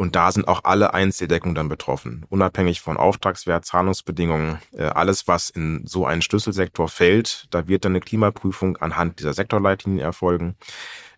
Und 0.00 0.16
da 0.16 0.32
sind 0.32 0.48
auch 0.48 0.64
alle 0.64 0.94
Einzeldeckungen 0.94 1.54
dann 1.54 1.68
betroffen, 1.68 2.24
unabhängig 2.30 2.80
von 2.80 2.96
Auftragswert, 2.96 3.66
Zahlungsbedingungen. 3.66 4.58
Äh, 4.72 4.84
alles, 4.84 5.28
was 5.28 5.50
in 5.50 5.86
so 5.86 6.06
einen 6.06 6.22
Schlüsselsektor 6.22 6.88
fällt, 6.88 7.48
da 7.50 7.68
wird 7.68 7.84
dann 7.84 7.92
eine 7.92 8.00
Klimaprüfung 8.00 8.78
anhand 8.78 9.20
dieser 9.20 9.34
Sektorleitlinien 9.34 10.02
erfolgen. 10.02 10.56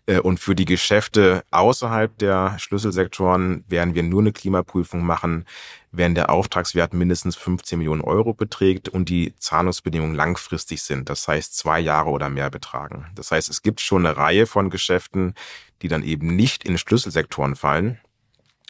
Äh, 0.05 0.19
und 0.19 0.41
für 0.41 0.53
die 0.53 0.65
Geschäfte 0.65 1.45
außerhalb 1.51 2.17
der 2.17 2.59
Schlüsselsektoren 2.59 3.63
werden 3.69 3.95
wir 3.95 4.03
nur 4.03 4.19
eine 4.19 4.33
Klimaprüfung 4.33 5.05
machen, 5.05 5.45
wenn 5.93 6.13
der 6.13 6.29
Auftragswert 6.29 6.93
mindestens 6.93 7.37
15 7.37 7.77
Millionen 7.77 8.01
Euro 8.01 8.33
beträgt 8.33 8.89
und 8.89 9.07
die 9.07 9.33
Zahlungsbedingungen 9.37 10.13
langfristig 10.13 10.81
sind, 10.81 11.09
das 11.09 11.25
heißt 11.25 11.55
zwei 11.55 11.79
Jahre 11.79 12.09
oder 12.09 12.27
mehr 12.27 12.49
betragen. 12.49 13.05
Das 13.15 13.31
heißt, 13.31 13.49
es 13.49 13.61
gibt 13.61 13.79
schon 13.79 14.05
eine 14.05 14.17
Reihe 14.17 14.45
von 14.45 14.69
Geschäften, 14.69 15.35
die 15.81 15.87
dann 15.87 16.03
eben 16.03 16.35
nicht 16.35 16.65
in 16.65 16.77
Schlüsselsektoren 16.77 17.55
fallen 17.55 18.01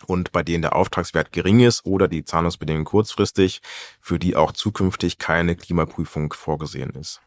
und 0.05 0.31
bei 0.31 0.43
denen 0.43 0.61
der 0.61 0.75
Auftragswert 0.75 1.31
gering 1.31 1.59
ist 1.59 1.85
oder 1.85 2.07
die 2.07 2.23
Zahlungsbedingungen 2.23 2.85
kurzfristig, 2.85 3.61
für 3.99 4.19
die 4.19 4.35
auch 4.35 4.51
zukünftig 4.51 5.17
keine 5.17 5.55
Klimaprüfung 5.55 6.33
vorgesehen 6.33 6.91
ist. 6.91 7.21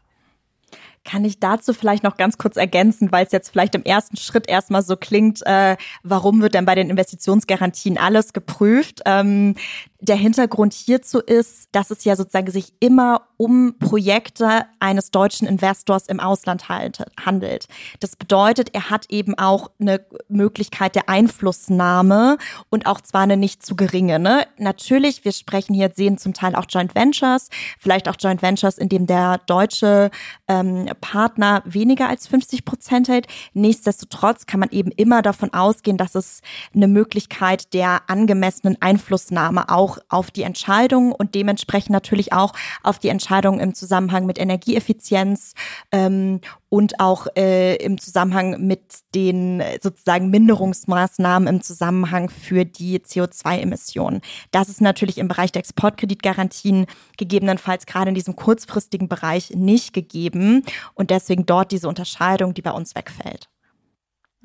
Kann 1.07 1.23
ich 1.23 1.39
dazu 1.39 1.73
vielleicht 1.73 2.03
noch 2.03 2.17
ganz 2.17 2.37
kurz 2.37 2.57
ergänzen, 2.57 3.11
weil 3.13 3.25
es 3.25 3.31
jetzt 3.31 3.49
vielleicht 3.49 3.75
im 3.75 3.83
ersten 3.83 4.17
Schritt 4.17 4.49
erstmal 4.49 4.83
so 4.83 4.97
klingt, 4.97 5.41
äh, 5.45 5.77
warum 6.03 6.41
wird 6.41 6.53
denn 6.53 6.65
bei 6.65 6.75
den 6.75 6.89
Investitionsgarantien 6.89 7.97
alles 7.97 8.33
geprüft? 8.33 9.01
Ähm, 9.05 9.55
der 9.99 10.15
Hintergrund 10.15 10.73
hierzu 10.73 11.19
ist, 11.19 11.69
dass 11.71 11.89
es 11.89 12.03
ja 12.03 12.15
sozusagen 12.15 12.51
sich 12.51 12.73
immer 12.79 13.23
um 13.37 13.75
Projekte 13.79 14.65
eines 14.79 15.09
deutschen 15.11 15.47
Investors 15.47 16.07
im 16.07 16.19
Ausland 16.19 16.69
handelt. 16.69 17.67
Das 17.99 18.15
bedeutet, 18.15 18.73
er 18.73 18.89
hat 18.89 19.07
eben 19.09 19.37
auch 19.37 19.71
eine 19.79 20.05
Möglichkeit 20.27 20.95
der 20.95 21.09
Einflussnahme 21.09 22.37
und 22.69 22.85
auch 22.85 23.01
zwar 23.01 23.21
eine 23.21 23.37
nicht 23.37 23.65
zu 23.65 23.75
geringe. 23.75 24.19
Ne? 24.19 24.45
Natürlich, 24.57 25.25
wir 25.25 25.31
sprechen 25.31 25.73
hier, 25.73 25.91
sehen 25.95 26.17
zum 26.17 26.33
Teil 26.33 26.55
auch 26.55 26.65
Joint 26.69 26.93
Ventures, 26.93 27.49
vielleicht 27.79 28.07
auch 28.07 28.15
Joint 28.19 28.41
Ventures, 28.41 28.77
in 28.77 28.89
dem 28.89 29.07
der 29.07 29.39
deutsche 29.47 30.11
ähm, 30.47 30.87
Partner 30.99 31.61
weniger 31.65 32.09
als 32.09 32.27
50 32.27 32.65
Prozent 32.65 33.07
hält. 33.07 33.27
Nichtsdestotrotz 33.53 34.45
kann 34.45 34.59
man 34.59 34.69
eben 34.71 34.91
immer 34.91 35.21
davon 35.21 35.53
ausgehen, 35.53 35.97
dass 35.97 36.15
es 36.15 36.41
eine 36.75 36.87
Möglichkeit 36.87 37.73
der 37.73 38.09
angemessenen 38.09 38.77
Einflussnahme 38.81 39.69
auch 39.69 39.97
auf 40.09 40.31
die 40.31 40.43
Entscheidungen 40.43 41.11
und 41.11 41.35
dementsprechend 41.35 41.91
natürlich 41.91 42.33
auch 42.33 42.53
auf 42.83 42.99
die 42.99 43.09
Entscheidungen 43.09 43.59
im 43.59 43.73
Zusammenhang 43.73 44.25
mit 44.25 44.39
Energieeffizienz 44.39 45.53
ähm, 45.91 46.41
und 46.69 46.99
auch 46.99 47.27
äh, 47.35 47.75
im 47.77 47.97
Zusammenhang 47.97 48.65
mit 48.65 48.81
den 49.15 49.63
sozusagen 49.81 50.29
Minderungsmaßnahmen 50.29 51.47
im 51.47 51.61
Zusammenhang 51.61 52.29
für 52.29 52.65
die 52.65 52.99
CO2-Emissionen. 52.99 54.21
Das 54.51 54.69
ist 54.69 54.81
natürlich 54.81 55.17
im 55.17 55.27
Bereich 55.27 55.51
der 55.51 55.61
Exportkreditgarantien 55.61 56.85
gegebenenfalls 57.17 57.85
gerade 57.85 58.09
in 58.09 58.15
diesem 58.15 58.35
kurzfristigen 58.35 59.07
Bereich 59.07 59.51
nicht 59.51 59.93
gegeben 59.93 60.63
und 60.93 61.09
deswegen 61.09 61.45
dort 61.45 61.71
diese 61.71 61.87
Unterscheidung, 61.87 62.53
die 62.53 62.61
bei 62.61 62.71
uns 62.71 62.95
wegfällt. 62.95 63.49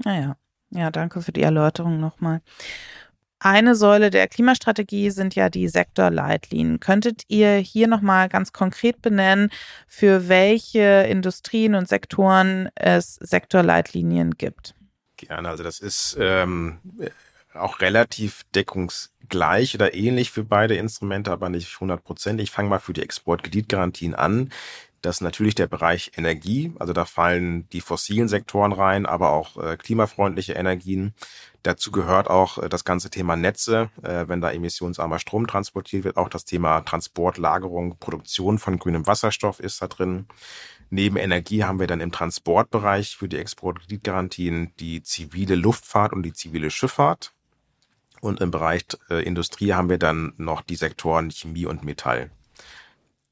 Naja, 0.05 0.37
ja, 0.71 0.91
danke 0.91 1.23
für 1.23 1.33
die 1.33 1.43
Erläuterung 1.43 2.01
nochmal. 2.01 2.41
Eine 3.45 3.75
Säule 3.75 4.11
der 4.11 4.29
Klimastrategie 4.29 5.11
sind 5.11 5.35
ja 5.35 5.49
die 5.49 5.67
Sektorleitlinien. 5.67 6.79
Könntet 6.79 7.25
ihr 7.27 7.57
hier 7.57 7.89
nochmal 7.89 8.29
ganz 8.29 8.53
konkret 8.53 9.03
benennen, 9.03 9.51
für 9.89 10.29
welche 10.29 11.09
Industrien 11.09 11.75
und 11.75 11.89
Sektoren 11.89 12.69
es 12.77 13.17
Sektorleitlinien 13.17 14.37
gibt? 14.37 14.77
Gerne, 15.17 15.49
also 15.49 15.65
das 15.65 15.81
ist 15.81 16.17
ähm, 16.21 16.79
auch 17.53 17.81
relativ 17.81 18.45
deckungsgleich 18.55 19.75
oder 19.75 19.93
ähnlich 19.93 20.31
für 20.31 20.45
beide 20.45 20.77
Instrumente, 20.77 21.33
aber 21.33 21.49
nicht 21.49 21.75
100 21.75 22.05
Prozent. 22.05 22.41
Ich 22.41 22.53
fange 22.53 22.69
mal 22.69 22.79
für 22.79 22.93
die 22.93 23.03
Exportkreditgarantien 23.03 24.15
an. 24.15 24.51
Das 25.03 25.17
ist 25.17 25.21
natürlich 25.21 25.57
der 25.57 25.67
Bereich 25.67 26.13
Energie, 26.17 26.73
also 26.79 26.93
da 26.93 27.05
fallen 27.05 27.69
die 27.71 27.81
fossilen 27.81 28.29
Sektoren 28.29 28.73
rein, 28.73 29.05
aber 29.05 29.31
auch 29.31 29.57
äh, 29.57 29.77
klimafreundliche 29.77 30.53
Energien. 30.53 31.13
Dazu 31.65 31.91
gehört 31.91 32.31
auch 32.31 32.59
äh, 32.59 32.69
das 32.69 32.85
ganze 32.85 33.11
Thema 33.11 33.35
Netze, 33.35 33.91
äh, 34.03 34.29
wenn 34.29 34.41
da 34.41 34.53
emissionsarmer 34.53 35.19
Strom 35.19 35.49
transportiert 35.49 36.05
wird. 36.05 36.17
Auch 36.17 36.29
das 36.29 36.45
Thema 36.45 36.83
Transport, 36.83 37.37
Lagerung, 37.37 37.99
Produktion 37.99 38.59
von 38.59 38.79
grünem 38.79 39.05
Wasserstoff 39.09 39.59
ist 39.59 39.83
da 39.83 39.89
drin. 39.89 40.27
Neben 40.89 41.17
Energie 41.17 41.65
haben 41.65 41.81
wir 41.81 41.89
dann 41.89 42.01
im 42.01 42.13
Transportbereich 42.13 43.17
für 43.17 43.29
die 43.29 43.39
Exportkreditgarantien 43.39 44.73
die 44.79 45.03
zivile 45.03 45.57
Luftfahrt 45.57 46.13
und 46.13 46.23
die 46.23 46.33
zivile 46.33 46.71
Schifffahrt. 46.71 47.33
Und 48.21 48.41
im 48.41 48.53
Bereich 48.53 48.85
äh, 49.11 49.25
Industrie 49.25 49.73
haben 49.73 49.89
wir 49.89 49.99
dann 49.99 50.33
noch 50.37 50.61
die 50.61 50.77
Sektoren 50.77 51.33
Chemie 51.33 51.67
und 51.67 51.83
Metall. 51.83 52.31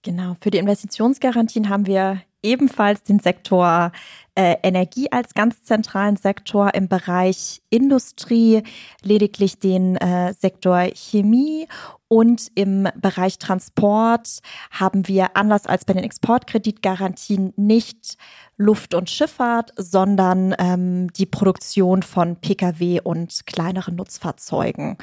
Genau, 0.03 0.37
für 0.41 0.51
die 0.51 0.59
Investitionsgarantien 0.59 1.69
haben 1.69 1.87
wir 1.87 2.23
ebenfalls 2.43 3.03
den 3.03 3.19
Sektor 3.19 3.93
äh, 4.35 4.57
Energie 4.63 5.13
als 5.13 5.35
ganz 5.35 5.63
zentralen 5.63 6.17
Sektor 6.17 6.73
im 6.75 6.89
Bereich 6.89 7.61
Industrie, 7.69 8.63
lediglich 9.03 9.59
den 9.59 9.97
äh, 9.97 10.33
Sektor 10.33 10.89
Chemie 10.95 11.69
und 12.09 12.51
im 12.55 12.89
Bereich 12.97 13.39
Transport 13.39 14.41
haben 14.71 15.07
wir 15.07 15.37
anders 15.37 15.67
als 15.67 15.85
bei 15.85 15.93
den 15.93 16.03
Exportkreditgarantien 16.03 17.53
nicht 17.57 18.17
Luft- 18.57 18.95
und 18.95 19.11
Schifffahrt, 19.11 19.73
sondern 19.77 20.55
ähm, 20.59 21.13
die 21.13 21.27
Produktion 21.27 22.03
von 22.03 22.37
Pkw 22.37 23.01
und 23.05 23.47
kleineren 23.47 23.97
Nutzfahrzeugen. 23.97 24.97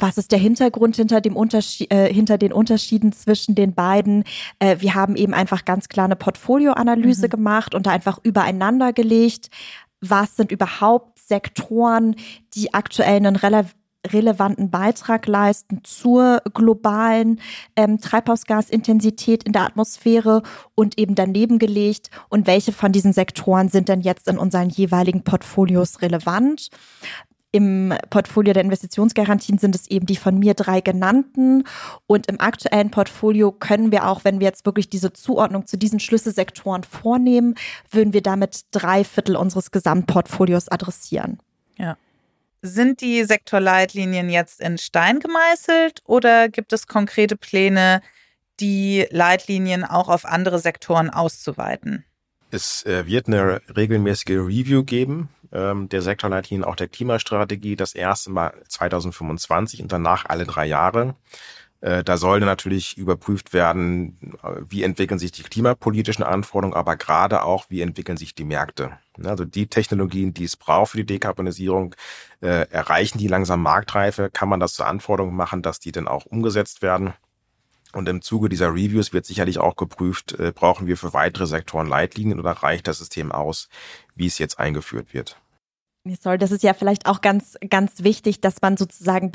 Was 0.00 0.18
ist 0.18 0.32
der 0.32 0.38
Hintergrund 0.38 0.96
hinter 0.96 1.20
dem 1.20 1.36
Unterschied, 1.36 1.92
äh, 1.92 2.12
hinter 2.12 2.38
den 2.38 2.52
Unterschieden 2.52 3.12
zwischen 3.12 3.54
den 3.54 3.74
beiden? 3.74 4.24
Äh, 4.58 4.76
wir 4.80 4.94
haben 4.94 5.14
eben 5.14 5.34
einfach 5.34 5.64
ganz 5.64 5.88
klar 5.88 6.06
eine 6.06 6.16
Portfolioanalyse 6.16 7.26
mhm. 7.26 7.30
gemacht 7.30 7.74
und 7.74 7.86
da 7.86 7.90
einfach 7.90 8.18
übereinander 8.22 8.92
gelegt. 8.92 9.50
Was 10.00 10.36
sind 10.36 10.50
überhaupt 10.50 11.18
Sektoren, 11.18 12.16
die 12.54 12.74
aktuell 12.74 13.16
einen 13.16 13.36
rele 13.36 13.66
relevanten 14.10 14.70
Beitrag 14.70 15.26
leisten 15.26 15.82
zur 15.84 16.40
globalen 16.54 17.38
ähm, 17.76 18.00
Treibhausgasintensität 18.00 19.42
in 19.44 19.52
der 19.52 19.66
Atmosphäre 19.66 20.42
und 20.74 20.98
eben 20.98 21.14
daneben 21.14 21.58
gelegt 21.58 22.10
und 22.30 22.46
welche 22.46 22.72
von 22.72 22.92
diesen 22.92 23.12
Sektoren 23.12 23.68
sind 23.68 23.90
denn 23.90 24.00
jetzt 24.00 24.26
in 24.26 24.38
unseren 24.38 24.70
jeweiligen 24.70 25.22
Portfolios 25.22 26.00
relevant. 26.00 26.70
Im 27.52 27.92
Portfolio 28.10 28.52
der 28.52 28.62
Investitionsgarantien 28.62 29.58
sind 29.58 29.74
es 29.74 29.88
eben 29.88 30.06
die 30.06 30.16
von 30.16 30.38
mir 30.38 30.54
drei 30.54 30.80
genannten. 30.80 31.64
Und 32.06 32.28
im 32.28 32.40
aktuellen 32.40 32.92
Portfolio 32.92 33.50
können 33.50 33.90
wir 33.90 34.06
auch, 34.06 34.24
wenn 34.24 34.38
wir 34.38 34.46
jetzt 34.46 34.66
wirklich 34.66 34.88
diese 34.88 35.12
Zuordnung 35.12 35.66
zu 35.66 35.76
diesen 35.76 35.98
Schlüsselsektoren 35.98 36.84
vornehmen, 36.84 37.56
würden 37.90 38.12
wir 38.12 38.22
damit 38.22 38.66
drei 38.70 39.02
Viertel 39.02 39.34
unseres 39.34 39.72
Gesamtportfolios 39.72 40.68
adressieren. 40.68 41.40
Ja. 41.76 41.96
Sind 42.62 43.00
die 43.00 43.24
Sektorleitlinien 43.24 44.30
jetzt 44.30 44.60
in 44.60 44.78
Stein 44.78 45.18
gemeißelt 45.18 46.02
oder 46.04 46.48
gibt 46.48 46.72
es 46.72 46.86
konkrete 46.86 47.36
Pläne, 47.36 48.00
die 48.60 49.06
Leitlinien 49.10 49.84
auch 49.84 50.08
auf 50.08 50.24
andere 50.24 50.58
Sektoren 50.60 51.10
auszuweiten? 51.10 52.04
Es 52.52 52.84
äh, 52.84 53.06
wird 53.06 53.28
eine 53.28 53.60
regelmäßige 53.74 54.30
Review 54.30 54.84
geben 54.84 55.30
ähm, 55.52 55.88
der 55.88 56.02
Sektorleitlinien, 56.02 56.64
auch 56.64 56.76
der 56.76 56.88
Klimastrategie, 56.88 57.76
das 57.76 57.94
erste 57.94 58.30
Mal 58.30 58.54
2025 58.68 59.82
und 59.82 59.92
danach 59.92 60.26
alle 60.26 60.44
drei 60.44 60.66
Jahre. 60.66 61.14
Äh, 61.80 62.04
da 62.04 62.16
soll 62.18 62.40
natürlich 62.40 62.98
überprüft 62.98 63.52
werden, 63.52 64.36
wie 64.68 64.82
entwickeln 64.82 65.18
sich 65.18 65.32
die 65.32 65.42
klimapolitischen 65.42 66.24
Anforderungen, 66.24 66.76
aber 66.76 66.96
gerade 66.96 67.42
auch, 67.42 67.66
wie 67.70 67.80
entwickeln 67.80 68.18
sich 68.18 68.34
die 68.34 68.44
Märkte. 68.44 68.98
Also 69.24 69.44
die 69.44 69.66
Technologien, 69.66 70.34
die 70.34 70.44
es 70.44 70.56
braucht 70.56 70.92
für 70.92 70.98
die 70.98 71.06
Dekarbonisierung, 71.06 71.94
äh, 72.42 72.68
erreichen 72.70 73.18
die 73.18 73.28
langsam 73.28 73.62
Marktreife? 73.62 74.30
Kann 74.30 74.48
man 74.48 74.60
das 74.60 74.74
zur 74.74 74.86
Anforderung 74.86 75.34
machen, 75.34 75.62
dass 75.62 75.80
die 75.80 75.92
dann 75.92 76.08
auch 76.08 76.26
umgesetzt 76.26 76.82
werden? 76.82 77.14
Und 77.92 78.08
im 78.08 78.22
Zuge 78.22 78.48
dieser 78.48 78.70
Reviews 78.70 79.12
wird 79.12 79.26
sicherlich 79.26 79.58
auch 79.58 79.76
geprüft, 79.76 80.32
äh, 80.38 80.52
brauchen 80.54 80.86
wir 80.86 80.96
für 80.96 81.12
weitere 81.12 81.46
Sektoren 81.46 81.88
Leitlinien 81.88 82.38
oder 82.38 82.52
reicht 82.52 82.86
das 82.86 82.98
System 82.98 83.32
aus, 83.32 83.68
wie 84.14 84.26
es 84.26 84.38
jetzt 84.38 84.58
eingeführt 84.58 85.12
wird? 85.12 85.40
Sorry, 86.18 86.38
das 86.38 86.50
ist 86.50 86.62
ja 86.62 86.72
vielleicht 86.72 87.04
auch 87.06 87.20
ganz, 87.20 87.58
ganz 87.68 88.02
wichtig, 88.02 88.40
dass 88.40 88.62
man 88.62 88.78
sozusagen, 88.78 89.32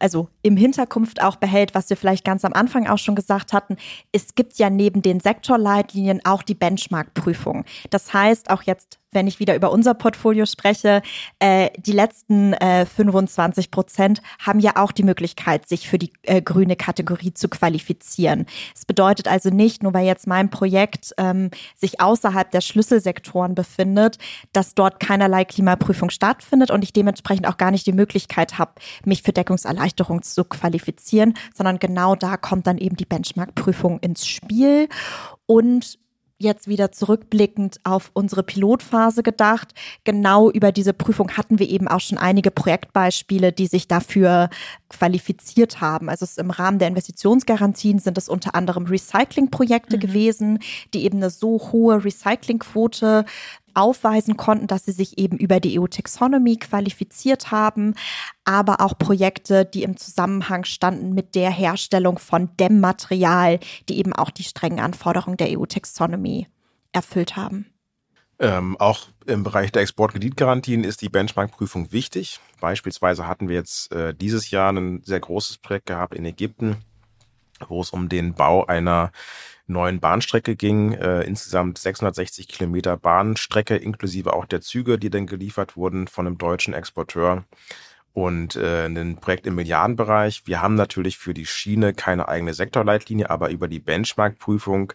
also 0.00 0.28
im 0.42 0.56
Hinterkunft 0.56 1.22
auch 1.22 1.36
behält, 1.36 1.72
was 1.72 1.88
wir 1.88 1.96
vielleicht 1.96 2.24
ganz 2.24 2.44
am 2.44 2.52
Anfang 2.52 2.88
auch 2.88 2.98
schon 2.98 3.14
gesagt 3.14 3.52
hatten. 3.52 3.76
Es 4.10 4.34
gibt 4.34 4.58
ja 4.58 4.70
neben 4.70 5.02
den 5.02 5.20
Sektorleitlinien 5.20 6.20
auch 6.24 6.42
die 6.42 6.56
Benchmark-Prüfung. 6.56 7.64
Das 7.90 8.12
heißt, 8.12 8.50
auch 8.50 8.62
jetzt 8.64 8.98
wenn 9.12 9.26
ich 9.26 9.40
wieder 9.40 9.54
über 9.54 9.72
unser 9.72 9.94
Portfolio 9.94 10.46
spreche, 10.46 11.02
äh, 11.38 11.70
die 11.76 11.92
letzten 11.92 12.52
äh, 12.54 12.86
25 12.86 13.70
Prozent 13.70 14.22
haben 14.38 14.60
ja 14.60 14.76
auch 14.76 14.92
die 14.92 15.02
Möglichkeit, 15.02 15.68
sich 15.68 15.88
für 15.88 15.98
die 15.98 16.12
äh, 16.22 16.40
grüne 16.42 16.76
Kategorie 16.76 17.34
zu 17.34 17.48
qualifizieren. 17.48 18.46
Es 18.74 18.84
bedeutet 18.84 19.28
also 19.28 19.50
nicht, 19.50 19.82
nur 19.82 19.94
weil 19.94 20.06
jetzt 20.06 20.26
mein 20.26 20.50
Projekt 20.50 21.12
ähm, 21.18 21.50
sich 21.76 22.00
außerhalb 22.00 22.50
der 22.50 22.60
Schlüsselsektoren 22.60 23.54
befindet, 23.54 24.18
dass 24.52 24.74
dort 24.74 25.00
keinerlei 25.00 25.44
Klimaprüfung 25.44 26.10
stattfindet 26.10 26.70
und 26.70 26.84
ich 26.84 26.92
dementsprechend 26.92 27.46
auch 27.48 27.56
gar 27.56 27.70
nicht 27.70 27.86
die 27.86 27.92
Möglichkeit 27.92 28.58
habe, 28.58 28.72
mich 29.04 29.22
für 29.22 29.32
Deckungserleichterung 29.32 30.22
zu 30.22 30.44
qualifizieren, 30.44 31.34
sondern 31.54 31.78
genau 31.78 32.14
da 32.14 32.36
kommt 32.36 32.66
dann 32.66 32.78
eben 32.78 32.96
die 32.96 33.06
Benchmark-Prüfung 33.06 33.98
ins 34.00 34.26
Spiel. 34.26 34.88
Und 35.46 35.98
jetzt 36.40 36.68
wieder 36.68 36.90
zurückblickend 36.90 37.80
auf 37.84 38.10
unsere 38.14 38.42
Pilotphase 38.42 39.22
gedacht. 39.22 39.74
Genau 40.04 40.50
über 40.50 40.72
diese 40.72 40.94
Prüfung 40.94 41.36
hatten 41.36 41.58
wir 41.58 41.68
eben 41.68 41.86
auch 41.86 42.00
schon 42.00 42.18
einige 42.18 42.50
Projektbeispiele, 42.50 43.52
die 43.52 43.66
sich 43.66 43.88
dafür 43.88 44.48
qualifiziert 44.88 45.80
haben. 45.80 46.08
Also 46.08 46.26
im 46.40 46.50
Rahmen 46.50 46.78
der 46.78 46.88
Investitionsgarantien 46.88 47.98
sind 47.98 48.16
es 48.16 48.28
unter 48.28 48.54
anderem 48.54 48.86
Recyclingprojekte 48.86 49.96
mhm. 49.96 50.00
gewesen, 50.00 50.58
die 50.94 51.04
eben 51.04 51.18
eine 51.18 51.30
so 51.30 51.58
hohe 51.72 52.04
Recyclingquote 52.04 53.26
aufweisen 53.74 54.36
konnten, 54.36 54.66
dass 54.66 54.84
sie 54.84 54.92
sich 54.92 55.18
eben 55.18 55.36
über 55.36 55.60
die 55.60 55.78
EU-Taxonomy 55.78 56.56
qualifiziert 56.56 57.50
haben, 57.50 57.94
aber 58.44 58.80
auch 58.80 58.98
Projekte, 58.98 59.64
die 59.64 59.82
im 59.82 59.96
Zusammenhang 59.96 60.64
standen 60.64 61.14
mit 61.14 61.34
der 61.34 61.50
Herstellung 61.50 62.18
von 62.18 62.56
Dämmmaterial, 62.56 63.60
die 63.88 63.98
eben 63.98 64.12
auch 64.12 64.30
die 64.30 64.44
strengen 64.44 64.80
Anforderungen 64.80 65.36
der 65.36 65.58
EU-Taxonomy 65.58 66.46
erfüllt 66.92 67.36
haben. 67.36 67.66
Ähm, 68.40 68.76
auch 68.78 69.08
im 69.26 69.42
Bereich 69.42 69.70
der 69.70 69.82
Exportkreditgarantien 69.82 70.82
ist 70.82 71.02
die 71.02 71.10
Benchmark-Prüfung 71.10 71.92
wichtig. 71.92 72.40
Beispielsweise 72.58 73.26
hatten 73.26 73.48
wir 73.48 73.56
jetzt 73.56 73.92
äh, 73.92 74.14
dieses 74.14 74.50
Jahr 74.50 74.72
ein 74.72 75.02
sehr 75.04 75.20
großes 75.20 75.58
Projekt 75.58 75.86
gehabt 75.86 76.14
in 76.14 76.24
Ägypten, 76.24 76.78
wo 77.68 77.82
es 77.82 77.90
um 77.90 78.08
den 78.08 78.32
Bau 78.32 78.64
einer 78.64 79.12
neuen 79.70 80.00
Bahnstrecke 80.00 80.56
ging. 80.56 80.92
Äh, 80.92 81.22
insgesamt 81.22 81.78
660 81.78 82.48
Kilometer 82.48 82.96
Bahnstrecke, 82.96 83.76
inklusive 83.76 84.32
auch 84.32 84.44
der 84.44 84.60
Züge, 84.60 84.98
die 84.98 85.10
dann 85.10 85.26
geliefert 85.26 85.76
wurden 85.76 86.08
von 86.08 86.26
einem 86.26 86.38
deutschen 86.38 86.74
Exporteur. 86.74 87.44
Und 88.12 88.56
äh, 88.56 88.86
ein 88.86 89.16
Projekt 89.16 89.46
im 89.46 89.54
Milliardenbereich. 89.54 90.42
Wir 90.46 90.60
haben 90.60 90.74
natürlich 90.74 91.16
für 91.16 91.32
die 91.32 91.46
Schiene 91.46 91.94
keine 91.94 92.28
eigene 92.28 92.54
Sektorleitlinie, 92.54 93.30
aber 93.30 93.50
über 93.50 93.68
die 93.68 93.78
Benchmark-Prüfung 93.78 94.92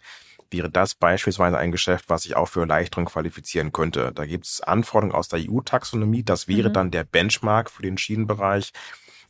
wäre 0.51 0.69
das 0.69 0.95
beispielsweise 0.95 1.57
ein 1.57 1.71
Geschäft, 1.71 2.05
was 2.07 2.23
sich 2.23 2.35
auch 2.35 2.47
für 2.47 2.61
Erleichterung 2.61 3.05
qualifizieren 3.05 3.71
könnte. 3.71 4.11
Da 4.13 4.25
gibt 4.25 4.45
es 4.45 4.61
Anforderungen 4.61 5.15
aus 5.15 5.27
der 5.27 5.39
EU-Taxonomie. 5.39 6.23
Das 6.23 6.47
wäre 6.47 6.69
mhm. 6.69 6.73
dann 6.73 6.91
der 6.91 7.03
Benchmark 7.03 7.71
für 7.71 7.81
den 7.81 7.97
Schienenbereich. 7.97 8.71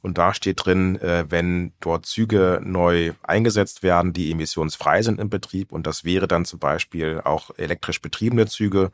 Und 0.06 0.20
da 0.20 0.36
steht 0.36 0.64
drin, 0.64 1.02
äh, 1.02 1.26
wenn 1.30 1.74
dort 1.80 2.06
Züge 2.06 2.62
neu 2.64 3.14
eingesetzt 3.24 3.82
werden, 3.82 4.14
die 4.14 4.30
emissionsfrei 4.30 5.02
sind 5.02 5.20
im 5.20 5.32
Betrieb, 5.32 5.72
und 5.72 5.88
das 5.88 6.04
wäre 6.04 6.28
dann 6.28 6.46
zum 6.46 6.60
Beispiel 6.60 7.22
auch 7.24 7.50
elektrisch 7.58 8.00
betriebene 8.04 8.46
Züge, 8.46 8.92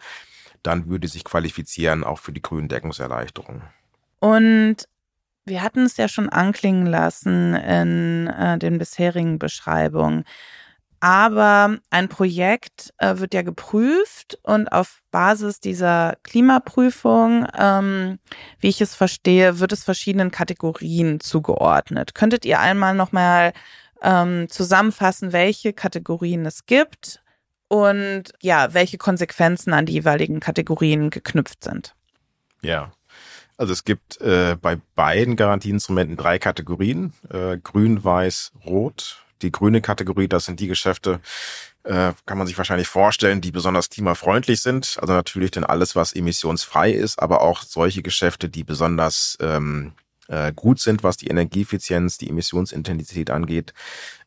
dann 0.63 0.89
würde 0.89 1.09
sich 1.09 1.25
qualifizieren 1.25 2.05
auch 2.05 2.17
für 2.17 2.31
die 2.31 2.41
grünen 2.41 2.69
Deckungserleichterungen. 2.69 3.63
Und 4.19 4.77
wir 5.43 5.61
hatten 5.61 5.81
es 5.83 5.97
ja 5.97 6.07
schon 6.07 6.29
anklingen 6.29 6.85
lassen 6.85 7.55
in 7.55 8.27
äh, 8.27 8.57
den 8.57 8.77
bisherigen 8.77 9.37
Beschreibungen. 9.37 10.23
Aber 11.01 11.79
ein 11.89 12.09
Projekt 12.09 12.93
äh, 12.99 13.17
wird 13.17 13.33
ja 13.33 13.41
geprüft 13.41 14.37
und 14.43 14.71
auf 14.71 15.01
Basis 15.09 15.59
dieser 15.59 16.15
Klimaprüfung, 16.21 17.47
ähm, 17.57 18.19
wie 18.59 18.69
ich 18.69 18.81
es 18.81 18.93
verstehe, 18.93 19.59
wird 19.59 19.73
es 19.73 19.83
verschiedenen 19.83 20.29
Kategorien 20.29 21.19
zugeordnet. 21.19 22.13
Könntet 22.13 22.45
ihr 22.45 22.59
einmal 22.59 22.93
nochmal 22.93 23.53
ähm, 24.03 24.47
zusammenfassen, 24.47 25.33
welche 25.33 25.73
Kategorien 25.73 26.45
es 26.45 26.67
gibt 26.67 27.23
und 27.67 28.25
ja, 28.39 28.75
welche 28.75 28.99
Konsequenzen 28.99 29.73
an 29.73 29.87
die 29.87 29.93
jeweiligen 29.93 30.39
Kategorien 30.39 31.09
geknüpft 31.09 31.63
sind? 31.63 31.95
Ja. 32.61 32.91
Also 33.57 33.73
es 33.73 33.85
gibt 33.85 34.21
äh, 34.21 34.55
bei 34.59 34.77
beiden 34.95 35.35
Garantieinstrumenten 35.35 36.15
drei 36.15 36.37
Kategorien, 36.37 37.13
äh, 37.31 37.57
grün, 37.57 38.03
weiß, 38.03 38.51
rot 38.65 39.20
die 39.41 39.51
grüne 39.51 39.81
Kategorie, 39.81 40.27
das 40.27 40.45
sind 40.45 40.59
die 40.59 40.67
Geschäfte, 40.67 41.19
äh, 41.83 42.13
kann 42.25 42.37
man 42.37 42.47
sich 42.47 42.57
wahrscheinlich 42.57 42.87
vorstellen, 42.87 43.41
die 43.41 43.51
besonders 43.51 43.89
klimafreundlich 43.89 44.61
sind. 44.61 44.97
Also 45.01 45.13
natürlich 45.13 45.51
dann 45.51 45.63
alles, 45.63 45.95
was 45.95 46.13
emissionsfrei 46.13 46.91
ist, 46.91 47.19
aber 47.19 47.41
auch 47.41 47.63
solche 47.63 48.01
Geschäfte, 48.01 48.49
die 48.49 48.63
besonders 48.63 49.37
ähm, 49.41 49.93
äh, 50.27 50.53
gut 50.53 50.79
sind, 50.79 51.03
was 51.03 51.17
die 51.17 51.27
Energieeffizienz, 51.27 52.17
die 52.17 52.29
Emissionsintensität 52.29 53.29
angeht. 53.29 53.73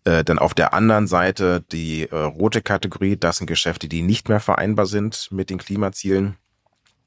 Äh, 0.04 0.24
dann 0.24 0.38
auf 0.38 0.54
der 0.54 0.74
anderen 0.74 1.06
Seite 1.06 1.64
die 1.72 2.08
äh, 2.10 2.14
rote 2.14 2.60
Kategorie, 2.62 3.16
das 3.16 3.38
sind 3.38 3.46
Geschäfte, 3.46 3.88
die 3.88 4.02
nicht 4.02 4.28
mehr 4.28 4.40
vereinbar 4.40 4.86
sind 4.86 5.28
mit 5.30 5.50
den 5.50 5.58
Klimazielen 5.58 6.36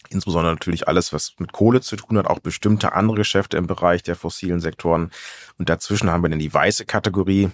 insbesondere 0.10 0.54
natürlich 0.54 0.88
alles, 0.88 1.14
was 1.14 1.34
mit 1.40 1.52
Kohle 1.52 1.82
zu 1.82 1.96
tun 1.96 2.18
hat, 2.18 2.28
auch 2.28 2.40
bestimmte 2.40 2.94
andere 2.94 3.18
Geschäfte 3.18 3.58
im 3.58 3.68
Bereich 3.68 4.04
der 4.04 4.16
fossilen 4.16 4.60
Sektoren. 4.60 5.12
Und 5.58 5.70
dazwischen 5.70 6.10
haben 6.10 6.24
wir 6.24 6.30
dann 6.30 6.40
die 6.40 6.54
weiße 6.54 6.86
Kategorie. 6.86 7.50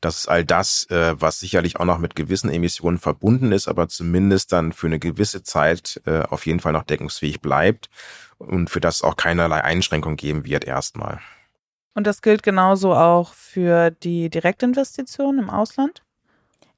Das 0.00 0.18
ist 0.18 0.28
all 0.28 0.44
das, 0.44 0.84
äh, 0.90 1.14
was 1.18 1.40
sicherlich 1.40 1.78
auch 1.78 1.84
noch 1.84 1.98
mit 1.98 2.16
gewissen 2.16 2.50
Emissionen 2.50 2.98
verbunden 2.98 3.52
ist, 3.52 3.68
aber 3.68 3.88
zumindest 3.88 4.52
dann 4.52 4.72
für 4.72 4.86
eine 4.86 4.98
gewisse 4.98 5.42
Zeit 5.42 6.00
äh, 6.06 6.20
auf 6.22 6.46
jeden 6.46 6.60
Fall 6.60 6.72
noch 6.72 6.84
deckungsfähig 6.84 7.40
bleibt 7.40 7.88
und 8.38 8.70
für 8.70 8.80
das 8.80 9.02
auch 9.02 9.16
keinerlei 9.16 9.62
Einschränkung 9.62 10.16
geben 10.16 10.44
wird 10.44 10.64
erstmal. 10.64 11.20
Und 11.94 12.06
das 12.06 12.22
gilt 12.22 12.42
genauso 12.42 12.92
auch 12.94 13.32
für 13.34 13.90
die 13.90 14.28
Direktinvestitionen 14.28 15.44
im 15.44 15.50
Ausland? 15.50 16.02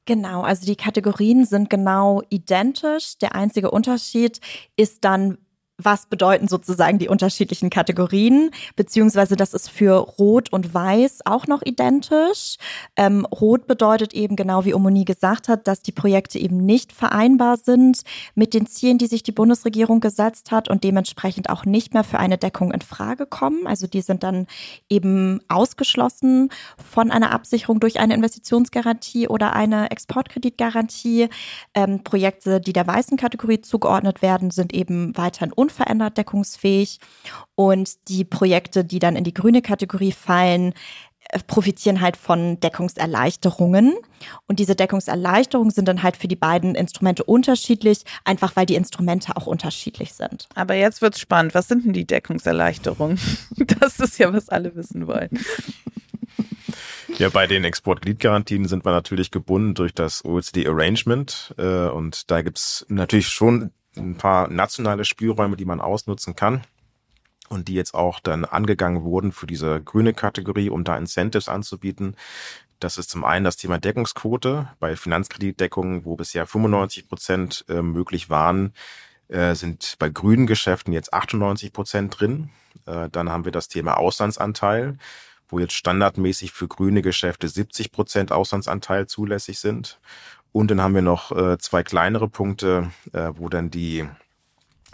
Genau, 0.07 0.42
also 0.42 0.64
die 0.64 0.77
Kategorien 0.77 1.45
sind 1.45 1.69
genau 1.69 2.23
identisch. 2.31 3.19
Der 3.19 3.35
einzige 3.35 3.73
Unterschied 3.73 4.40
ist 4.77 5.05
dann, 5.05 5.37
was 5.79 6.07
bedeuten 6.07 6.49
sozusagen 6.49 6.99
die 6.99 7.09
unterschiedlichen 7.09 7.69
Kategorien, 7.69 8.51
beziehungsweise 8.77 9.37
das 9.37 9.53
ist 9.53 9.69
für 9.69 9.97
Rot 9.97 10.53
und 10.53 10.73
Weiß 10.73 11.21
auch 11.27 11.47
noch 11.47 11.62
identisch. 11.62 12.57
Ähm, 12.97 13.27
Rot 13.27 13.67
bedeutet 13.67 14.15
eben 14.15 14.37
genau 14.37 14.65
wie 14.65 14.75
Omoni 14.75 15.05
gesagt 15.05 15.49
hat, 15.49 15.67
dass 15.67 15.83
die 15.83 15.93
Projekte 15.93 16.39
eben 16.39 16.65
nicht 16.65 16.93
vereinbar 16.93 17.59
sind 17.59 18.03
mit 18.35 18.55
den 18.55 18.67
Zielen, 18.67 18.99
die 18.99 19.07
sich 19.07 19.23
die 19.23 19.33
Bundesregierung 19.33 20.01
gesetzt 20.01 20.51
hat 20.51 20.69
und 20.69 20.83
dementsprechend 20.83 21.51
auch 21.51 21.65
nicht 21.65 21.93
mehr 21.93 22.05
für 22.05 22.19
eine 22.19 22.39
Deckung 22.39 22.73
in 22.73 22.81
Frage 22.81 23.27
kommen. 23.27 23.67
Also 23.67 23.87
die 23.87 24.01
sind 24.01 24.23
dann 24.23 24.47
eben 24.89 25.41
ausgeschlossen 25.49 26.51
von 26.91 27.11
einer 27.11 27.33
Absicherung 27.33 27.81
durch 27.81 28.01
eine 28.01 28.15
Investitionsgarantie 28.15 29.29
oder 29.29 29.53
eine 29.53 29.91
Exportkreditgarantie. 29.91 31.29
Ähm, 31.75 32.03
Projekte, 32.03 32.61
die 32.61 32.73
der 32.73 32.87
weißen 32.87 33.19
Kategorie 33.19 33.61
zugeordnet 33.61 34.23
werden, 34.23 34.51
sind 34.51 34.73
eben 34.73 35.17
weiterhin 35.17 35.53
unverändert 35.66 36.16
deckungsfähig. 36.16 37.00
Und 37.55 38.09
die 38.09 38.24
Projekte, 38.24 38.85
die 38.85 38.98
dann 38.98 39.16
in 39.16 39.24
die 39.24 39.35
grüne 39.35 39.62
Kategorie 39.62 40.12
fallen, 40.12 40.72
äh, 41.31 41.40
profitieren 41.46 42.00
halt 42.00 42.16
von 42.16 42.61
Deckungserleichterungen. 42.61 43.94
Und 44.46 44.59
diese 44.59 44.76
Deckungserleichterungen 44.76 45.72
sind 45.72 45.88
dann 45.88 46.02
halt 46.02 46.16
für 46.16 46.29
die 46.29 46.37
beiden 46.37 46.74
Instrumente 46.74 47.24
unterschiedlich, 47.24 48.05
einfach 48.24 48.55
weil 48.55 48.66
die 48.66 48.76
Instrumente 48.76 49.37
auch 49.37 49.46
unterschiedlich 49.46 50.12
sind. 50.12 50.46
Aber 50.55 50.74
jetzt 50.74 51.02
wird's 51.02 51.18
spannend. 51.20 51.55
Was 51.55 51.68
sind 51.68 51.85
denn 51.85 51.92
die 51.92 52.07
Deckungserleichterungen? 52.07 53.18
Das 53.81 54.00
ist 54.00 54.18
ja, 54.18 54.33
was 54.33 54.48
alle 54.48 54.74
wissen 54.74 55.07
wollen. 55.07 55.31
Ja, 57.18 57.31
bei 57.31 57.46
den 57.46 57.64
Exportkreditgarantien 57.64 58.66
sind 58.66 58.85
wir 58.85 58.90
natürlich 58.90 59.31
gebunden 59.31 59.74
durch 59.74 59.94
das 59.94 60.24
OECD 60.24 60.66
Arrangement. 60.66 61.55
Äh, 61.57 61.88
und 61.88 62.31
da 62.31 62.42
gibt's 62.42 62.85
natürlich 62.88 63.29
schon 63.29 63.70
ein 63.97 64.17
paar 64.17 64.49
nationale 64.49 65.05
Spielräume, 65.05 65.57
die 65.57 65.65
man 65.65 65.81
ausnutzen 65.81 66.37
kann 66.37 66.63
und 67.49 67.69
die 67.69 67.75
jetzt 67.75 67.95
auch 67.95 68.21
dann 68.21 68.45
angegangen 68.45 69.03
wurden 69.03 69.33
für 69.33 69.47
diese 69.47 69.83
grüne 69.83 70.15
Kategorie, 70.15 70.71
um 70.71 70.85
da 70.85 70.97
Incentives 70.97 71.49
anzubieten. 71.49 72.17
Das 72.81 72.99
ist 72.99 73.11
zum 73.11 73.25
einen 73.25 73.45
das 73.45 73.57
Thema 73.57 73.79
Deckungsquote. 73.79 74.69
Bei 74.81 74.97
Finanzkreditdeckungen, 74.97 76.05
wo 76.05 76.17
bisher 76.17 76.47
95 76.47 77.09
Prozent 77.09 77.65
äh, 77.69 77.81
möglich 77.81 78.29
waren, 78.29 78.75
äh, 79.29 79.55
sind 79.55 79.97
bei 79.99 80.09
grünen 80.09 80.47
Geschäften 80.47 80.93
jetzt 80.93 81.13
98 81.13 81.73
Prozent 81.73 82.21
drin. 82.21 82.51
Äh, 82.87 83.09
dann 83.11 83.31
haben 83.31 83.45
wir 83.45 83.53
das 83.53 83.69
Thema 83.69 83.97
Auslandsanteil, 83.97 84.99
wo 85.49 85.59
jetzt 85.59 85.73
standardmäßig 85.73 86.53
für 86.53 86.69
grüne 86.69 87.01
Geschäfte 87.01 87.49
70 87.49 87.93
Prozent 87.93 88.33
Auslandsanteil 88.33 89.07
zulässig 89.07 89.59
sind. 89.59 89.99
Und 90.57 90.71
dann 90.71 90.81
haben 90.81 90.95
wir 90.95 91.03
noch 91.03 91.33
äh, 91.33 91.59
zwei 91.59 91.83
kleinere 91.83 92.29
Punkte, 92.29 92.90
äh, 93.12 93.31
wo 93.35 93.51
dann 93.51 93.69
die 93.69 94.09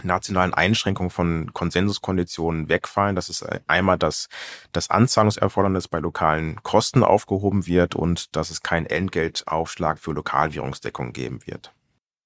nationalen 0.02 0.52
Einschränkungen 0.52 1.10
von 1.10 1.52
Konsensuskonditionen 1.52 2.68
wegfallen. 2.68 3.14
Das 3.14 3.28
ist 3.28 3.46
einmal, 3.68 3.96
dass 3.96 4.28
das 4.72 4.90
Anzahlungserfordernis 4.90 5.86
bei 5.86 6.00
lokalen 6.00 6.60
Kosten 6.64 7.04
aufgehoben 7.04 7.64
wird 7.68 7.94
und 7.94 8.34
dass 8.34 8.50
es 8.50 8.64
keinen 8.64 8.86
Entgeltaufschlag 8.86 10.00
für 10.00 10.10
Lokalwährungsdeckung 10.10 11.12
geben 11.12 11.38
wird. 11.46 11.72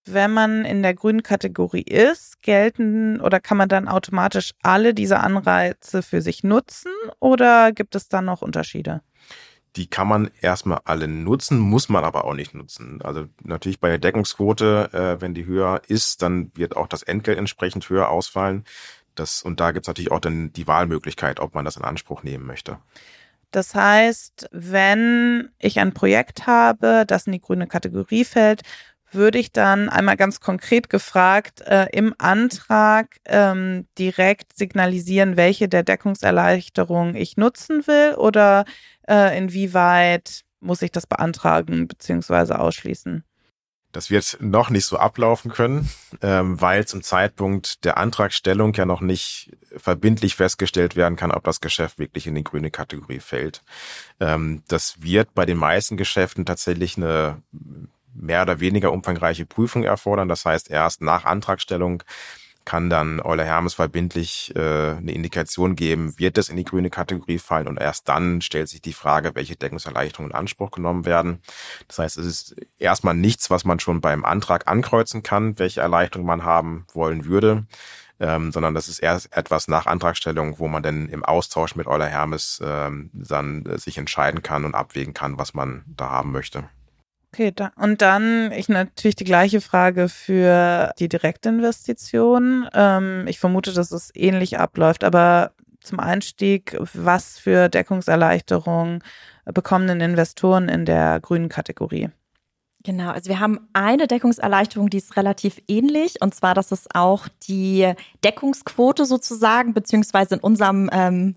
Wenn 0.07 0.33
man 0.33 0.65
in 0.65 0.83
der 0.83 0.95
grünen 0.95 1.23
Kategorie 1.23 1.83
ist, 1.83 2.41
gelten 2.41 3.21
oder 3.21 3.39
kann 3.39 3.59
man 3.59 3.69
dann 3.69 3.87
automatisch 3.87 4.53
alle 4.63 4.95
diese 4.95 5.21
Anreize 5.21 6.01
für 6.01 6.23
sich 6.23 6.43
nutzen 6.43 6.91
oder 7.21 7.73
gibt 7.73 7.97
es 7.97 8.09
da 8.09 8.23
noch 8.23 8.41
Unterschiede? 8.41 9.03
Die 9.77 9.87
kann 9.87 10.09
man 10.09 10.31
erstmal 10.41 10.81
alle 10.85 11.07
nutzen, 11.07 11.59
muss 11.59 11.89
man 11.89 12.05
aber 12.05 12.25
auch 12.25 12.35
nicht 12.35 12.55
nutzen. 12.55 13.01
Also 13.03 13.27
natürlich 13.43 13.79
bei 13.79 13.89
der 13.89 13.99
Deckungsquote, 13.99 14.91
äh, 14.93 15.21
wenn 15.21 15.35
die 15.35 15.45
höher 15.45 15.83
ist, 15.87 16.23
dann 16.23 16.51
wird 16.55 16.77
auch 16.77 16.89
das 16.89 17.03
Entgelt 17.03 17.39
entsprechend 17.39 17.89
höher 17.89 18.09
ausfallen. 18.09 18.65
Das, 19.15 19.43
und 19.43 19.61
da 19.61 19.73
gibt's 19.73 19.89
natürlich 19.89 20.13
auch 20.13 20.21
dann 20.21 20.53
die 20.53 20.67
Wahlmöglichkeit, 20.67 21.41
ob 21.41 21.55
man 21.55 21.65
das 21.65 21.77
in 21.77 21.85
Anspruch 21.85 22.23
nehmen 22.23 22.47
möchte. 22.47 22.79
Das 23.51 23.75
heißt, 23.75 24.49
wenn 24.53 25.51
ich 25.59 25.79
ein 25.79 25.95
Projekt 25.95 26.47
habe, 26.47 27.05
das 27.07 27.27
in 27.27 27.33
die 27.33 27.41
grüne 27.41 27.67
Kategorie 27.67 28.25
fällt, 28.25 28.63
würde 29.17 29.39
ich 29.39 29.53
dann 29.53 29.89
einmal 29.89 30.17
ganz 30.17 30.41
konkret 30.41 30.89
gefragt 30.89 31.63
äh, 31.63 31.87
im 31.93 32.15
Antrag 32.19 33.17
ähm, 33.25 33.87
direkt 33.99 34.57
signalisieren, 34.57 35.37
welche 35.37 35.69
der 35.69 35.83
Deckungserleichterungen 35.83 37.17
ich 37.17 37.37
nutzen 37.37 37.87
will 37.87 38.15
oder 38.17 38.65
äh, 39.09 39.37
inwieweit 39.37 40.45
muss 40.61 40.83
ich 40.83 40.93
das 40.93 41.07
beantragen 41.07 41.89
bzw. 41.89 42.55
ausschließen? 42.55 43.25
Das 43.97 44.11
wird 44.11 44.37
noch 44.41 44.69
nicht 44.69 44.85
so 44.85 44.99
ablaufen 44.99 45.51
können, 45.51 45.89
ähm, 46.21 46.61
weil 46.61 46.87
zum 46.87 47.03
Zeitpunkt 47.03 47.83
der 47.83 47.97
Antragstellung 47.97 48.75
ja 48.75 48.85
noch 48.85 49.01
nicht 49.01 49.57
verbindlich 49.75 50.37
festgestellt 50.37 50.97
werden 50.97 51.17
kann, 51.17 51.31
ob 51.31 51.45
das 51.45 51.63
Geschäft 51.63 51.99
wirklich 51.99 52.27
in 52.27 52.35
die 52.35 52.45
grüne 52.45 52.71
Kategorie 52.71 53.21
fällt. 53.21 53.63
Ähm, 54.21 54.63
das 54.69 55.01
wird 55.01 55.35
bei 55.35 55.47
den 55.47 55.57
meisten 55.57 55.97
Geschäften 55.97 56.45
tatsächlich 56.45 56.99
eine 56.99 57.41
mehr 58.19 58.43
oder 58.43 58.61
weniger 58.61 58.93
umfangreiche 58.93 59.47
Prüfung 59.47 59.85
erfordern. 59.85 60.29
Das 60.29 60.45
heißt, 60.45 60.71
erst 60.71 61.03
nach 61.03 61.25
Antragstellung 61.25 62.03
kann 62.67 62.91
dann 62.91 63.21
Euler 63.21 63.45
Hermes 63.45 63.75
verbindlich 63.75 64.53
äh, 64.55 64.97
eine 64.97 65.13
Indikation 65.13 65.77
geben, 65.77 66.19
wird 66.19 66.37
das 66.37 66.51
in 66.51 66.57
die 66.57 66.65
grüne 66.65 66.91
Kategorie 66.91 67.39
fallen 67.39 67.69
und 67.69 67.81
erst 67.81 68.09
dann 68.09 68.43
stellt 68.43 68.69
sich 68.69 68.83
die 68.83 68.93
Frage, 68.93 69.35
welche 69.35 69.57
Deckungserleichterungen 69.57 70.33
in 70.33 70.37
Anspruch 70.37 70.73
genommen 70.73 71.07
werden. 71.07 71.41
Das 71.87 72.01
heißt, 72.01 72.19
es 72.19 72.27
ist 72.27 72.57
erstmal 72.79 73.15
nichts, 73.15 73.51
was 73.51 73.65
man 73.65 73.79
schon 73.79 74.01
beim 74.01 74.25
Antrag 74.25 74.67
ankreuzen 74.67 75.23
kann, 75.23 75.59
welche 75.59 75.81
Erleichterung 75.81 76.27
man 76.27 76.45
haben 76.45 76.87
wollen 76.93 77.25
würde, 77.25 77.67
ähm, 78.19 78.51
sondern 78.51 78.75
das 78.75 78.89
ist 78.89 78.99
erst 78.99 79.35
etwas 79.37 79.69
nach 79.69 79.87
Antragstellung, 79.87 80.59
wo 80.59 80.67
man 80.67 80.83
dann 80.83 81.09
im 81.09 81.25
Austausch 81.25 81.77
mit 81.77 81.87
Euler 81.87 82.07
Hermes 82.07 82.61
ähm, 82.65 83.11
dann 83.13 83.65
äh, 83.67 83.79
sich 83.79 83.97
entscheiden 83.97 84.43
kann 84.43 84.65
und 84.65 84.75
abwägen 84.75 85.15
kann, 85.15 85.39
was 85.39 85.55
man 85.55 85.85
da 85.87 86.11
haben 86.11 86.33
möchte. 86.33 86.65
Okay, 87.37 87.53
da, 87.55 87.71
und 87.77 88.01
dann 88.01 88.51
ich 88.53 88.71
natürlich 88.71 89.15
die 89.15 89.25
gleiche 89.25 89.61
Frage 89.61 90.09
für 90.09 90.91
die 90.99 91.11
Direktinvestition. 91.11 92.67
Ähm, 92.73 93.27
ich 93.29 93.39
vermute, 93.39 93.75
dass 93.75 93.93
es 93.93 94.11
ähnlich 94.15 94.59
abläuft, 94.59 95.05
aber 95.05 95.53
zum 95.83 96.01
Einstieg, 96.01 96.79
was 96.95 97.39
für 97.39 97.69
Deckungserleichterungen 97.69 99.03
bekommen 99.45 99.87
denn 99.87 100.01
Investoren 100.01 100.71
in 100.71 100.87
der 100.87 101.21
grünen 101.21 101.51
Kategorie? 101.51 102.09
Genau, 102.85 103.11
also 103.11 103.29
wir 103.29 103.39
haben 103.39 103.69
eine 103.75 104.07
Deckungserleichterung, 104.07 104.89
die 104.89 104.97
ist 104.97 105.19
relativ 105.19 105.61
ähnlich, 105.69 106.23
und 106.23 106.35
zwar, 106.35 106.55
dass 106.55 106.73
es 106.73 106.89
auch 106.95 107.29
die 107.47 107.93
Deckungsquote 108.25 109.05
sozusagen, 109.05 109.75
beziehungsweise 109.75 110.37
in 110.37 110.41
unserem 110.41 110.89
ähm, 110.91 111.35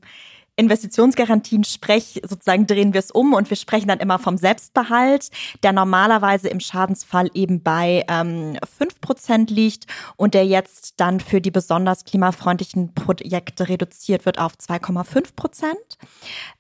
Investitionsgarantien 0.59 1.63
sprech, 1.63 2.21
sozusagen 2.27 2.67
drehen 2.67 2.93
wir 2.93 2.99
es 2.99 3.11
um 3.11 3.33
und 3.33 3.49
wir 3.49 3.57
sprechen 3.57 3.87
dann 3.87 3.99
immer 3.99 4.19
vom 4.19 4.37
Selbstbehalt, 4.37 5.29
der 5.63 5.71
normalerweise 5.71 6.49
im 6.49 6.59
Schadensfall 6.59 7.31
eben 7.33 7.63
bei 7.63 8.05
ähm, 8.09 8.57
5% 9.05 9.51
liegt 9.51 9.85
und 10.15 10.33
der 10.33 10.45
jetzt 10.45 10.95
dann 10.97 11.19
für 11.19 11.41
die 11.41 11.51
besonders 11.51 12.05
klimafreundlichen 12.05 12.93
Projekte 12.93 13.69
reduziert 13.69 14.25
wird 14.25 14.39
auf 14.39 14.53
2,5 14.53 15.35
Prozent. 15.35 15.97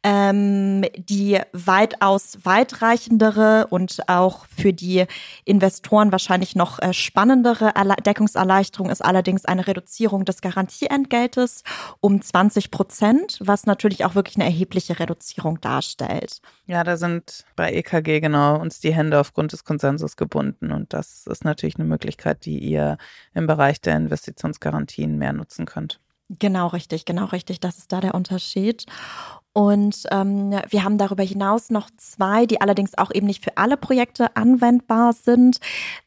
Ähm, 0.03 0.85
die 0.97 1.39
weitaus 1.53 2.39
weitreichendere 2.43 3.67
und 3.69 4.07
auch 4.07 4.45
für 4.45 4.73
die 4.73 5.05
Investoren 5.45 6.11
wahrscheinlich 6.11 6.55
noch 6.55 6.79
äh, 6.79 6.93
spannendere 6.93 7.73
Deckungserleichterung 8.05 8.89
ist 8.89 9.03
allerdings 9.03 9.45
eine 9.45 9.67
Reduzierung 9.67 10.25
des 10.25 10.41
Garantieentgeltes 10.41 11.63
um 11.99 12.21
20 12.21 12.71
Prozent, 12.71 13.39
was 13.41 13.65
natürlich 13.65 14.05
auch 14.05 14.15
wirklich 14.15 14.35
eine 14.35 14.45
erhebliche 14.45 14.99
Reduzierung 14.99 15.59
darstellt. 15.61 16.41
Ja, 16.65 16.83
da 16.83 16.97
sind 16.97 17.45
bei 17.55 17.73
EKG 17.73 18.19
genau 18.19 18.59
uns 18.59 18.79
die 18.79 18.93
Hände 18.93 19.19
aufgrund 19.19 19.51
des 19.51 19.63
Konsensus 19.63 20.15
gebunden 20.17 20.71
und 20.71 20.93
das 20.93 21.25
ist 21.27 21.43
natürlich 21.43 21.77
eine 21.77 21.85
Möglichkeit, 21.85 22.38
die 22.39 22.59
ihr 22.59 22.97
im 23.33 23.47
Bereich 23.47 23.81
der 23.81 23.95
Investitionsgarantien 23.95 25.17
mehr 25.17 25.33
nutzen 25.33 25.65
könnt. 25.65 25.99
Genau 26.29 26.67
richtig, 26.67 27.05
genau 27.05 27.25
richtig. 27.25 27.59
Das 27.59 27.79
ist 27.79 27.91
da 27.91 28.01
der 28.01 28.13
Unterschied. 28.13 28.85
Und 29.53 30.03
ähm, 30.11 30.51
wir 30.69 30.83
haben 30.83 30.99
darüber 30.99 31.23
hinaus 31.23 31.71
noch 31.71 31.89
zwei, 31.97 32.45
die 32.45 32.61
allerdings 32.61 32.95
auch 32.97 33.11
eben 33.11 33.25
nicht 33.25 33.43
für 33.43 33.57
alle 33.57 33.77
Projekte 33.77 34.35
anwendbar 34.35 35.13
sind. 35.13 35.57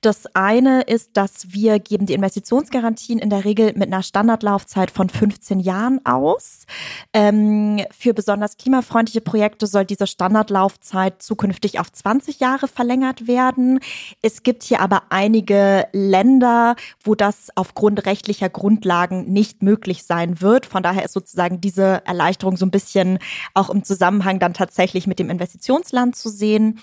Das 0.01 0.27
eine 0.35 0.83
ist, 0.83 1.17
dass 1.17 1.53
wir 1.53 1.81
geben 1.81 2.07
die 2.07 2.15
Investitionsgarantien 2.15 3.19
in 3.19 3.31
der 3.31 3.45
Regel 3.45 3.73
mit 3.75 3.93
einer 3.93 4.05
Standardlaufzeit 4.05 4.93
von 4.93 5.09
15 5.09 5.59
Jahren 5.59 6.01
aus. 6.07 6.67
Ähm, 7.13 7.81
für 7.91 8.15
besonders 8.15 8.57
klimafreundliche 8.59 9.21
Projekte 9.21 9.67
soll 9.67 9.85
diese 9.85 10.07
Standardlaufzeit 10.07 11.21
zukünftig 11.21 11.81
auf 11.81 11.91
20 11.91 12.39
Jahre 12.39 12.69
verlängert 12.69 13.27
werden. 13.27 13.81
Es 14.23 14.45
gibt 14.45 14.63
hier 14.63 14.81
aber 14.81 15.03
einige 15.11 15.89
Länder, 15.93 16.77
wo 17.03 17.17
das 17.17 17.49
aufgrund 17.57 18.07
rechtlicher 18.07 18.49
Grundlagen 18.49 19.33
nicht 19.33 19.63
möglich 19.63 20.05
sein 20.05 20.41
wird. 20.41 20.65
Von 20.65 20.85
daher 20.85 21.05
ist 21.05 21.13
sozusagen 21.13 21.61
diese 21.61 22.07
Erleichterung 22.07 22.57
so 22.57 22.65
ein 22.65 22.71
bisschen 22.71 23.19
auch 23.55 23.71
im 23.71 23.85
Zusammenhang 23.85 24.39
dann 24.39 24.55
tatsächlich 24.55 25.07
mit 25.07 25.19
dem 25.19 25.31
Investitionsland 25.31 26.17
zu 26.17 26.29
sehen. 26.29 26.81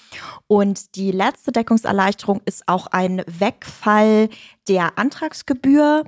Und 0.47 0.95
die 0.95 1.11
letzte 1.11 1.51
Deckungserleichterung 1.51 2.41
ist 2.45 2.67
auch 2.67 2.87
ein 2.87 3.23
Wegfall 3.27 4.29
der 4.67 4.97
Antragsgebühr. 4.97 6.03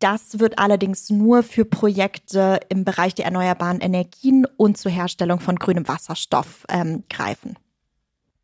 Das 0.00 0.38
wird 0.38 0.58
allerdings 0.58 1.10
nur 1.10 1.42
für 1.42 1.66
Projekte 1.66 2.60
im 2.70 2.84
Bereich 2.84 3.14
der 3.14 3.26
erneuerbaren 3.26 3.80
Energien 3.80 4.46
und 4.56 4.78
zur 4.78 4.90
Herstellung 4.90 5.40
von 5.40 5.56
grünem 5.56 5.86
Wasserstoff 5.86 6.64
ähm, 6.70 7.04
greifen. 7.10 7.58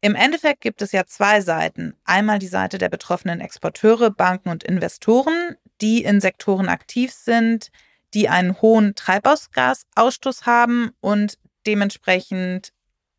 Im 0.03 0.15
Endeffekt 0.15 0.61
gibt 0.61 0.83
es 0.83 0.93
ja 0.93 1.07
zwei 1.07 1.41
Seiten. 1.41 1.95
Einmal 2.05 2.39
die 2.39 2.47
Seite 2.47 2.77
der 2.79 2.91
betroffenen 2.91 3.41
Exporteure, 3.41 4.11
Banken 4.11 4.51
und 4.51 4.63
Investoren, 4.63 5.57
die 5.81 6.05
in 6.05 6.21
Sektoren 6.21 6.69
aktiv 6.69 7.13
sind, 7.13 7.71
die 8.17 8.31
einen 8.31 8.63
hohen 8.63 8.95
Treibhausgasausstoß 8.95 10.47
haben 10.47 10.91
und 11.01 11.39
dementsprechend 11.67 12.73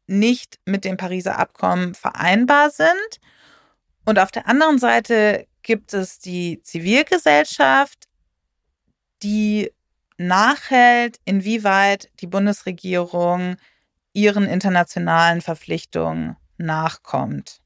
nicht 0.08 0.60
mit 0.66 0.86
dem 0.86 0.98
Pariser 0.98 1.38
Abkommen 1.38 1.94
vereinbar 1.94 2.72
sind. 2.72 3.20
Und 4.06 4.18
auf 4.18 4.32
der 4.32 4.48
anderen 4.48 4.80
Seite 4.80 5.46
gibt 5.62 5.94
es 5.94 6.18
die 6.18 6.64
Zivilgesellschaft, 6.64 8.06
die 9.22 9.72
nachhält, 10.18 11.20
inwieweit 11.26 12.10
die 12.20 12.28
Bundesregierung 12.28 13.58
ihren 14.14 14.46
internationalen 14.46 15.42
Verpflichtungen 15.42 16.38
nachkommt. 16.58 17.62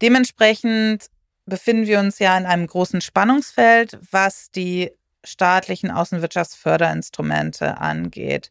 Dementsprechend 0.00 1.08
befinden 1.44 1.86
wir 1.86 2.00
uns 2.00 2.18
ja 2.18 2.38
in 2.38 2.46
einem 2.46 2.66
großen 2.66 3.02
Spannungsfeld, 3.02 3.98
was 4.10 4.50
die 4.50 4.90
staatlichen 5.24 5.90
Außenwirtschaftsförderinstrumente 5.90 7.78
angeht. 7.78 8.50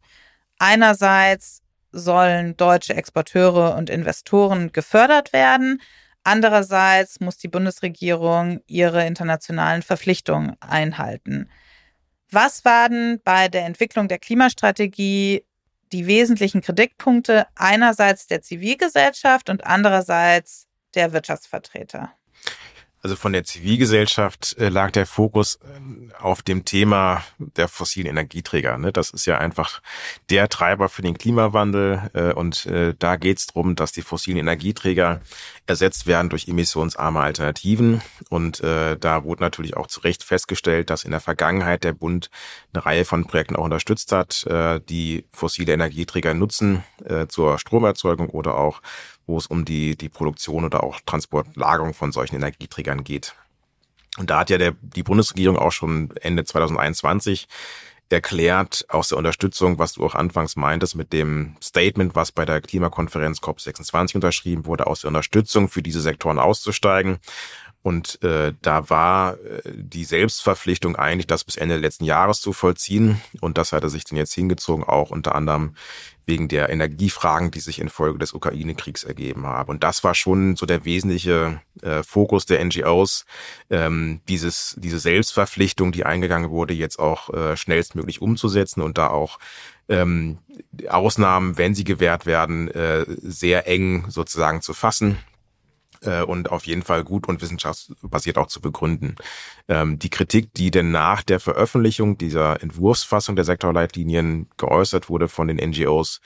Einerseits 0.60 1.62
sollen 1.92 2.56
deutsche 2.58 2.94
Exporteure 2.94 3.76
und 3.76 3.90
Investoren 3.90 4.72
gefördert 4.72 5.34
werden. 5.34 5.82
Andererseits 6.24 7.20
muss 7.20 7.38
die 7.38 7.48
Bundesregierung 7.48 8.62
ihre 8.68 9.06
internationalen 9.06 9.82
Verpflichtungen 9.82 10.56
einhalten. 10.60 11.50
Was 12.30 12.64
waren 12.64 13.20
bei 13.24 13.50
der 13.50 13.66
Entwicklung 13.66 14.08
der 14.08 14.20
Klimastrategie 14.20 15.46
die 15.92 16.08
wesentlichen 16.08 16.62
Kritikpunkte 16.62 17.48
einerseits 17.56 18.28
der 18.28 18.42
Zivilgesellschaft 18.42 19.50
und 19.50 19.66
andererseits 19.66 20.68
der 20.96 21.12
Wirtschaftsvertreter? 21.12 22.14
Also 23.04 23.16
von 23.16 23.34
der 23.34 23.44
Zivilgesellschaft 23.44 24.58
äh, 24.60 24.70
lag 24.70 24.92
der 24.92 25.08
Fokus 25.08 25.56
äh, 25.56 26.14
auf 26.22 26.44
dem 26.44 26.66
Thema 26.66 27.24
der 27.40 27.68
fossilen 27.68 28.08
Energieträger. 28.08 28.78
Ne? 28.78 28.92
Das 28.92 29.10
ist 29.10 29.26
ja 29.26 29.40
einfach 29.40 29.82
der 30.30 30.50
Treiber 30.50 30.88
für 30.88 31.02
den 31.02 31.18
Klimawandel. 31.18 32.12
Äh, 32.14 32.34
und 32.34 32.68
da 33.00 33.16
geht 33.16 33.40
es 33.40 33.48
darum, 33.48 33.76
dass 33.76 33.92
die 33.92 34.02
fossilen 34.02 34.38
Energieträger 34.38 35.22
ersetzt 35.66 36.06
werden 36.06 36.30
durch 36.30 36.48
emissionsarme 36.48 37.20
Alternativen. 37.20 38.02
Und 38.30 38.62
da 38.62 39.24
wurde 39.24 39.42
natürlich 39.42 39.76
auch 39.78 39.88
zu 39.88 40.02
Recht 40.02 40.24
festgestellt, 40.24 40.90
dass 40.90 41.04
in 41.04 41.12
der 41.12 41.20
Vergangenheit 41.20 41.84
der 41.84 41.94
Bund 41.94 42.30
eine 42.74 42.86
Reihe 42.86 43.06
von 43.06 43.26
Projekten 43.26 43.56
auch 43.56 43.64
unterstützt 43.64 44.12
hat, 44.12 44.46
die 44.90 45.26
fossile 45.32 45.74
Energieträger 45.74 46.34
nutzen 46.34 46.84
zur 47.30 47.60
Stromerzeugung 47.60 48.30
oder 48.30 48.56
auch 48.56 48.82
wo 49.32 49.38
es 49.38 49.48
um 49.48 49.65
die, 49.65 49.96
die 49.96 50.10
Produktion 50.10 50.65
oder 50.65 50.84
auch 50.84 51.00
Transportlagerung 51.06 51.94
von 51.94 52.12
solchen 52.12 52.36
Energieträgern 52.36 53.04
geht. 53.04 53.34
Und 54.17 54.30
da 54.30 54.39
hat 54.39 54.50
ja 54.50 54.58
der, 54.58 54.74
die 54.82 55.04
Bundesregierung 55.04 55.58
auch 55.58 55.72
schon 55.72 56.12
Ende 56.17 56.44
2021 56.44 57.48
erklärt 58.10 58.86
aus 58.89 59.08
der 59.08 59.17
Unterstützung, 59.17 59.80
was 59.80 59.94
du 59.94 60.06
auch 60.06 60.15
anfangs 60.15 60.58
meintest, 60.58 60.96
mit 60.96 61.13
dem 61.13 61.56
Statement, 61.63 62.13
was 62.13 62.34
bei 62.34 62.44
der 62.44 62.60
Klimakonferenz 62.60 63.39
COP26 63.39 64.15
unterschrieben 64.15 64.65
wurde, 64.65 64.86
aus 64.86 65.02
der 65.02 65.08
Unterstützung 65.08 65.70
für 65.70 65.82
diese 65.82 66.02
Sektoren 66.02 66.38
auszusteigen. 66.38 67.20
Und 67.84 68.22
äh, 68.22 68.54
da 68.62 68.89
war 68.89 69.39
äh, 69.39 69.62
die 69.74 70.04
Selbstverpflichtung 70.04 70.98
eigentlich, 70.98 71.26
das 71.26 71.44
bis 71.44 71.56
Ende 71.56 71.78
letzten 71.78 72.04
Jahres 72.04 72.39
zu 72.41 72.54
vollziehen. 72.54 73.20
Und 73.39 73.58
das 73.58 73.72
hat 73.72 73.84
er 73.84 73.89
sich 73.89 74.04
dann 74.04 74.17
jetzt 74.17 74.34
hingezogen, 74.34 74.84
auch 74.84 75.10
unter 75.10 75.34
anderem 75.34 75.76
wegen 76.26 76.48
der 76.48 76.70
Energiefragen, 76.70 77.52
die 77.52 77.60
sich 77.60 77.80
infolge 77.80 78.20
des 78.20 78.34
Ukraine-Kriegs 78.34 79.04
ergeben 79.04 79.46
haben. 79.46 79.70
Und 79.70 79.84
das 79.84 80.04
war 80.04 80.16
schon 80.16 80.56
so 80.56 80.66
der 80.66 80.86
wesentliche 80.86 81.62
äh, 81.82 82.04
Fokus 82.04 82.46
der 82.46 82.64
NGOs, 82.64 83.26
ähm, 83.70 84.22
dieses, 84.28 84.76
diese 84.80 85.00
Selbstverpflichtung, 85.00 85.92
die 85.92 86.06
eingegangen 86.06 86.52
wurde, 86.52 86.74
jetzt 86.74 87.00
auch 87.00 87.30
äh, 87.34 87.58
schnellstmöglich 87.58 88.22
umzusetzen 88.22 88.82
und 88.82 88.98
da 88.98 89.08
auch 89.08 89.40
ähm, 89.90 90.38
Ausnahmen, 90.90 91.58
wenn 91.58 91.76
sie 91.76 91.84
gewährt 91.84 92.26
werden, 92.26 92.70
äh, 92.70 93.06
sehr 93.08 93.68
eng 93.68 94.06
sozusagen 94.10 94.62
zu 94.62 94.74
fassen 94.74 95.18
äh, 96.02 96.24
und 96.24 96.52
auf 96.52 96.66
jeden 96.66 96.84
Fall 96.84 97.04
gut 97.04 97.28
und 97.28 97.42
wissenschaftsbasiert 97.42 98.38
auch 98.38 98.48
zu 98.48 98.62
begründen. 98.62 99.16
Ähm, 99.68 100.00
die 100.00 100.10
Kritik, 100.10 100.54
die 100.54 100.72
denn 100.72 100.92
nach 100.92 101.24
der 101.24 101.40
Veröffentlichung 101.40 102.18
dieser 102.18 102.62
Entwurfsfassung 102.62 103.36
der 103.36 103.46
Sektorleitlinien 103.46 104.50
geäußert 104.58 105.10
wurde 105.10 105.28
von 105.28 105.48
den 105.48 105.58
NGOs, 105.58 106.22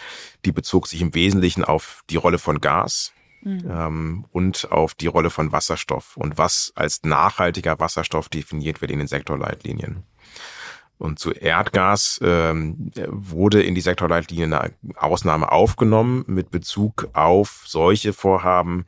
die 0.46 0.52
bezog 0.52 0.88
sich 0.88 1.02
im 1.02 1.14
Wesentlichen 1.14 1.64
auf 1.64 2.04
die 2.10 2.18
Rolle 2.18 2.40
von 2.40 2.62
Gas 2.62 3.14
mhm. 3.42 3.64
ähm, 3.70 4.26
und 4.32 4.72
auf 4.72 4.94
die 4.94 5.08
Rolle 5.08 5.30
von 5.30 5.52
Wasserstoff 5.52 6.18
und 6.18 6.38
was 6.38 6.74
als 6.76 7.04
nachhaltiger 7.04 7.80
Wasserstoff 7.80 8.30
definiert 8.30 8.82
wird 8.82 8.92
in 8.92 9.00
den 9.00 9.08
Sektorleitlinien. 9.08 10.04
Und 10.98 11.20
zu 11.20 11.32
Erdgas 11.32 12.20
ähm, 12.24 12.92
wurde 13.08 13.62
in 13.62 13.76
die 13.76 13.82
Sektorleitlinien 13.82 14.54
eine 14.54 14.74
Ausnahme 14.96 15.52
aufgenommen 15.52 16.24
mit 16.28 16.52
Bezug 16.52 17.10
auf 17.12 17.64
solche 17.66 18.14
Vorhaben, 18.14 18.86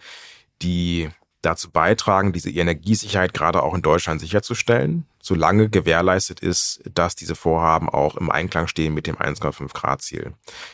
die 0.61 1.09
dazu 1.41 1.71
beitragen, 1.71 2.33
diese 2.33 2.49
Energiesicherheit 2.49 3.33
gerade 3.33 3.63
auch 3.63 3.73
in 3.73 3.81
Deutschland 3.81 4.19
sicherzustellen, 4.19 5.05
solange 5.21 5.69
gewährleistet 5.69 6.39
ist, 6.39 6.81
dass 6.93 7.15
diese 7.15 7.35
Vorhaben 7.35 7.89
auch 7.89 8.15
im 8.15 8.31
Einklang 8.31 8.67
stehen 8.67 8.93
mit 8.93 9.07
dem 9.07 9.15
1,5 9.15 9.73
Grad 9.73 10.01
Ziel. 10.01 10.33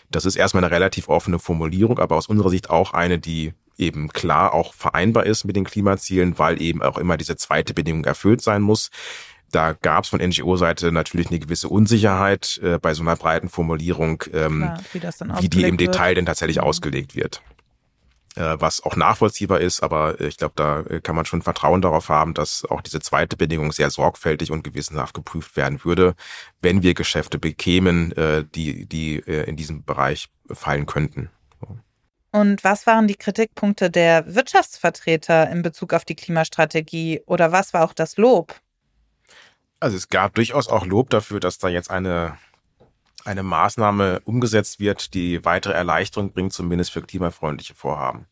Das 0.10 0.26
ist 0.26 0.36
erstmal 0.36 0.64
eine 0.64 0.74
relativ 0.74 1.10
offene 1.10 1.40
Formulierung, 1.40 2.00
aber 2.00 2.16
aus 2.16 2.28
unserer 2.28 2.50
Sicht 2.50 2.70
auch 2.70 2.94
eine, 2.94 3.20
die 3.20 3.54
eben 3.78 4.10
klar 4.10 4.54
auch 4.54 4.74
vereinbar 4.74 5.26
ist 5.26 5.44
mit 5.44 5.56
den 5.56 5.64
Klimazielen, 5.64 6.38
weil 6.40 6.62
eben 6.62 6.82
auch 6.82 6.98
immer 6.98 7.18
diese 7.18 7.36
zweite 7.36 7.74
Bedingung 7.74 8.06
erfüllt 8.06 8.42
sein 8.42 8.62
muss. 8.62 8.90
Da 9.52 9.74
gab 9.74 10.04
es 10.04 10.10
von 10.10 10.20
NGO-Seite 10.20 10.92
natürlich 10.92 11.30
eine 11.30 11.40
gewisse 11.40 11.70
Unsicherheit 11.70 12.60
äh, 12.64 12.80
bei 12.80 12.96
so 12.96 13.04
einer 13.04 13.16
breiten 13.16 13.50
Formulierung, 13.50 14.24
ähm, 14.34 14.72
Klar, 14.92 15.40
wie, 15.40 15.44
wie 15.44 15.50
die 15.50 15.64
im 15.64 15.78
Detail 15.78 16.10
wird. 16.10 16.18
denn 16.18 16.26
tatsächlich 16.26 16.58
mhm. 16.58 16.64
ausgelegt 16.64 17.16
wird 17.16 17.44
was 18.36 18.84
auch 18.84 18.96
nachvollziehbar 18.96 19.62
ist, 19.62 19.84
aber 19.84 20.20
ich 20.20 20.38
glaube, 20.38 20.54
da 20.56 20.82
äh, 20.82 21.02
kann 21.02 21.16
man 21.16 21.26
schon 21.26 21.42
Vertrauen 21.42 21.82
darauf 21.82 22.10
haben, 22.10 22.34
dass 22.34 22.66
auch 22.66 22.82
diese 22.82 23.00
zweite 23.00 23.38
Bedingung 23.38 23.72
sehr 23.72 23.90
sorgfältig 23.90 24.52
und 24.52 24.64
gewissenhaft 24.64 25.14
geprüft 25.14 25.56
werden 25.56 25.84
würde, 25.84 26.16
wenn 26.62 26.84
wir 26.84 26.94
Geschäfte 26.94 27.38
bekämen, 27.38 28.12
äh, 28.14 28.44
die, 28.56 28.86
die 28.86 29.16
in 29.18 29.56
diesem 29.56 29.84
Bereich 29.84 30.30
fallen 30.52 30.86
könnten. 30.86 31.30
Und 32.32 32.64
was 32.64 32.88
waren 32.88 33.08
die 33.08 33.16
Kritikpunkte 33.16 33.92
der 33.92 34.34
Wirtschaftsvertreter 34.34 35.52
in 35.52 35.62
Bezug 35.62 35.94
auf 35.94 36.04
die 36.04 36.16
Klimastrategie 36.16 37.22
oder 37.28 37.52
was 37.52 37.74
war 37.74 37.84
auch 37.84 37.94
das 37.94 38.18
Lob? 38.18 38.60
Also 39.80 39.98
es 39.98 40.10
gab 40.10 40.34
durchaus 40.34 40.68
auch 40.68 40.86
Lob 40.86 41.12
dafür, 41.12 41.40
dass 41.40 41.60
da 41.60 41.68
jetzt 41.68 41.92
eine 41.92 42.38
eine 43.26 43.44
Maßnahme 43.44 44.22
umgesetzt 44.26 44.80
wird, 44.80 45.14
die 45.14 45.44
weitere 45.46 45.74
Erleichterung 45.74 46.32
bringt, 46.32 46.54
zumindest 46.54 46.92
für 46.92 47.02
klimafreundliche 47.02 47.76
Vorhaben. 47.76 48.28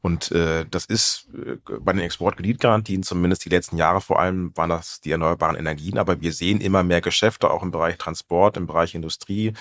Und 0.00 0.32
äh, 0.32 0.66
das 0.68 0.84
ist 0.84 1.28
äh, 1.32 1.56
bei 1.78 1.92
den 1.92 2.02
Exportkreditgarantien 2.02 3.04
zumindest 3.04 3.44
die 3.44 3.50
letzten 3.50 3.76
Jahre 3.76 4.00
vor 4.00 4.18
allem 4.18 4.56
waren 4.56 4.70
das 4.70 5.00
die 5.00 5.12
erneuerbaren 5.12 5.56
Energien, 5.56 5.96
aber 5.96 6.20
wir 6.20 6.32
sehen 6.32 6.60
immer 6.60 6.82
mehr 6.82 7.00
Geschäfte 7.00 7.50
auch 7.50 7.62
im 7.62 7.70
Bereich 7.70 7.98
Transport, 7.98 8.56
im 8.56 8.66
Bereich 8.66 8.96
Industrie, 8.96 9.52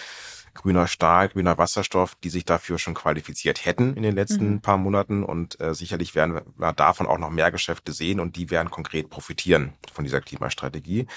grüner 0.54 0.88
Stahl, 0.88 1.30
grüner 1.30 1.58
Wasserstoff, 1.58 2.16
die 2.16 2.30
sich 2.30 2.46
dafür 2.46 2.78
schon 2.78 2.94
qualifiziert 2.94 3.66
hätten 3.66 3.96
in 3.96 4.04
den 4.04 4.16
letzten 4.16 4.54
mhm. 4.54 4.62
paar 4.62 4.78
Monaten. 4.78 5.24
Und 5.24 5.60
äh, 5.60 5.74
sicherlich 5.74 6.16
werden 6.16 6.42
wir 6.58 6.74
davon 6.74 7.08
auch 7.08 7.18
noch 7.18 7.30
mehr 7.30 7.52
Geschäfte 7.52 7.94
sehen 7.94 8.20
und 8.20 8.36
die 8.36 8.50
werden 8.50 8.70
konkret 8.70 9.10
profitieren 9.10 9.74
von 9.92 10.04
dieser 10.04 10.22
Klimastrategie. 10.22 11.08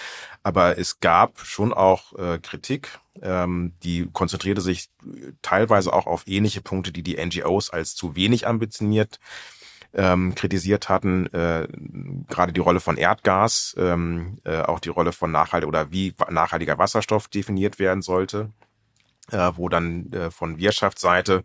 Aber 0.42 0.78
es 0.78 1.00
gab 1.00 1.40
schon 1.40 1.72
auch 1.72 2.16
äh, 2.18 2.38
Kritik, 2.38 2.98
ähm, 3.22 3.74
die 3.82 4.08
konzentrierte 4.12 4.60
sich 4.60 4.88
teilweise 5.42 5.92
auch 5.92 6.06
auf 6.06 6.26
ähnliche 6.26 6.60
Punkte, 6.60 6.92
die 6.92 7.02
die 7.02 7.24
NGOs 7.24 7.70
als 7.70 7.94
zu 7.94 8.16
wenig 8.16 8.46
ambitioniert 8.46 9.18
ähm, 9.96 10.34
kritisiert 10.34 10.88
hatten, 10.88 11.26
äh, 11.32 11.68
gerade 12.28 12.52
die 12.52 12.60
Rolle 12.60 12.80
von 12.80 12.96
Erdgas, 12.96 13.76
ähm, 13.78 14.38
äh, 14.44 14.60
auch 14.60 14.80
die 14.80 14.88
Rolle 14.88 15.12
von 15.12 15.30
nachhaltig 15.30 15.68
oder 15.68 15.92
wie 15.92 16.14
nachhaltiger 16.30 16.78
Wasserstoff 16.78 17.28
definiert 17.28 17.78
werden 17.78 18.02
sollte 18.02 18.50
äh, 19.30 19.52
wo 19.56 19.68
dann 19.68 20.12
äh, 20.12 20.30
von 20.30 20.58
Wirtschaftsseite 20.58 21.44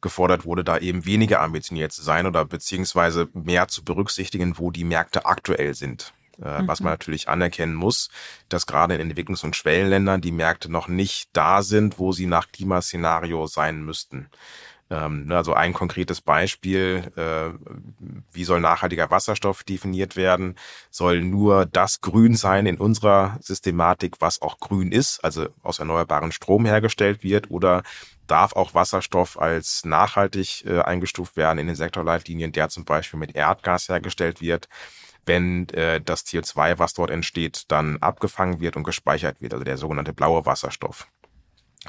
gefordert 0.00 0.44
wurde, 0.44 0.64
da 0.64 0.78
eben 0.78 1.04
weniger 1.04 1.40
ambitioniert 1.40 1.92
zu 1.92 2.02
sein 2.02 2.26
oder 2.26 2.44
beziehungsweise 2.44 3.28
mehr 3.32 3.68
zu 3.68 3.84
berücksichtigen, 3.84 4.58
wo 4.58 4.70
die 4.70 4.84
Märkte 4.84 5.26
aktuell 5.26 5.74
sind. 5.74 6.12
Äh, 6.42 6.62
mhm. 6.62 6.68
Was 6.68 6.80
man 6.80 6.92
natürlich 6.92 7.28
anerkennen 7.28 7.74
muss, 7.74 8.10
dass 8.48 8.66
gerade 8.66 8.94
in 8.94 9.12
Entwicklungs- 9.12 9.44
und 9.44 9.56
Schwellenländern 9.56 10.20
die 10.20 10.32
Märkte 10.32 10.70
noch 10.70 10.88
nicht 10.88 11.30
da 11.32 11.62
sind, 11.62 11.98
wo 11.98 12.12
sie 12.12 12.26
nach 12.26 12.52
Klimaszenario 12.52 13.46
sein 13.46 13.82
müssten. 13.82 14.28
Ähm, 14.88 15.26
ne, 15.26 15.36
also 15.36 15.52
ein 15.52 15.72
konkretes 15.72 16.20
Beispiel, 16.20 17.10
äh, 17.16 17.58
wie 18.32 18.44
soll 18.44 18.60
nachhaltiger 18.60 19.10
Wasserstoff 19.10 19.64
definiert 19.64 20.16
werden? 20.16 20.56
Soll 20.90 21.22
nur 21.22 21.66
das 21.66 22.00
grün 22.00 22.36
sein 22.36 22.66
in 22.66 22.78
unserer 22.78 23.36
Systematik, 23.40 24.16
was 24.20 24.40
auch 24.42 24.58
grün 24.60 24.92
ist, 24.92 25.24
also 25.24 25.48
aus 25.62 25.80
erneuerbaren 25.80 26.30
Strom 26.30 26.66
hergestellt 26.66 27.24
wird? 27.24 27.50
Oder 27.50 27.82
darf 28.28 28.54
auch 28.54 28.74
Wasserstoff 28.74 29.40
als 29.40 29.84
nachhaltig 29.84 30.64
äh, 30.66 30.80
eingestuft 30.80 31.36
werden 31.36 31.58
in 31.58 31.66
den 31.66 31.76
Sektorleitlinien, 31.76 32.52
der 32.52 32.68
zum 32.68 32.84
Beispiel 32.84 33.18
mit 33.18 33.34
Erdgas 33.34 33.88
hergestellt 33.88 34.40
wird? 34.40 34.68
wenn 35.28 35.68
äh, 35.70 36.00
das 36.00 36.24
CO2, 36.24 36.78
was 36.78 36.94
dort 36.94 37.10
entsteht, 37.10 37.64
dann 37.66 37.96
abgefangen 37.96 38.60
wird 38.60 38.76
und 38.76 38.84
gespeichert 38.84 39.40
wird, 39.40 39.54
also 39.54 39.64
der 39.64 39.76
sogenannte 39.76 40.12
blaue 40.12 40.46
Wasserstoff 40.46 41.08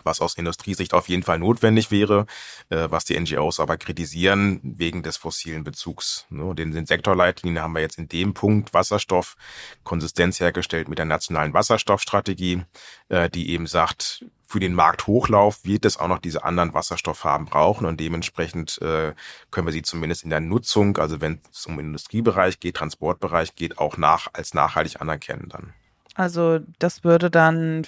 was 0.04 0.22
aus 0.22 0.36
Industriesicht 0.36 0.94
auf 0.94 1.10
jeden 1.10 1.24
Fall 1.24 1.40
notwendig 1.40 1.92
wäre, 1.92 2.26
äh, 2.70 2.88
was 2.90 3.06
die 3.06 3.20
NGOs 3.20 3.60
aber 3.60 3.78
kritisieren 3.78 4.60
wegen 4.64 5.04
des 5.04 5.18
fossilen 5.18 5.64
Bezugs. 5.64 6.26
Ne? 6.30 6.54
Den, 6.56 6.72
den 6.72 6.86
Sektorleitlinien 6.86 7.62
haben 7.62 7.74
wir 7.74 7.82
jetzt 7.82 7.98
in 7.98 8.08
dem 8.08 8.34
Punkt 8.34 8.74
Wasserstoff 8.74 9.36
Konsistenz 9.84 10.40
hergestellt 10.40 10.90
mit 10.90 10.98
der 10.98 11.06
nationalen 11.06 11.54
Wasserstoffstrategie, 11.54 12.64
äh, 13.10 13.30
die 13.30 13.50
eben 13.52 13.68
sagt, 13.68 14.26
für 14.48 14.60
den 14.62 14.74
Markthochlauf 14.74 15.66
wird 15.66 15.84
es 15.84 15.98
auch 15.98 16.08
noch 16.08 16.20
diese 16.20 16.44
anderen 16.44 16.74
Wasserstofffarben 16.74 17.48
brauchen 17.48 17.86
und 17.86 18.00
dementsprechend 18.00 18.82
äh, 18.82 19.14
können 19.52 19.68
wir 19.68 19.74
sie 19.74 19.82
zumindest 19.82 20.24
in 20.24 20.30
der 20.30 20.40
Nutzung, 20.40 20.98
also 20.98 21.20
wenn 21.20 21.42
es 21.52 21.66
um 21.66 21.80
Industriebereich 21.80 22.60
geht, 22.60 22.78
Transportbereich 22.78 23.56
geht, 23.56 23.78
auch 23.78 23.98
nach 23.98 24.30
als 24.34 24.54
nachhaltig 24.54 25.02
anerkennen 25.02 25.50
dann. 25.50 25.74
Also 26.18 26.60
das 26.80 27.04
würde 27.04 27.30
dann, 27.30 27.86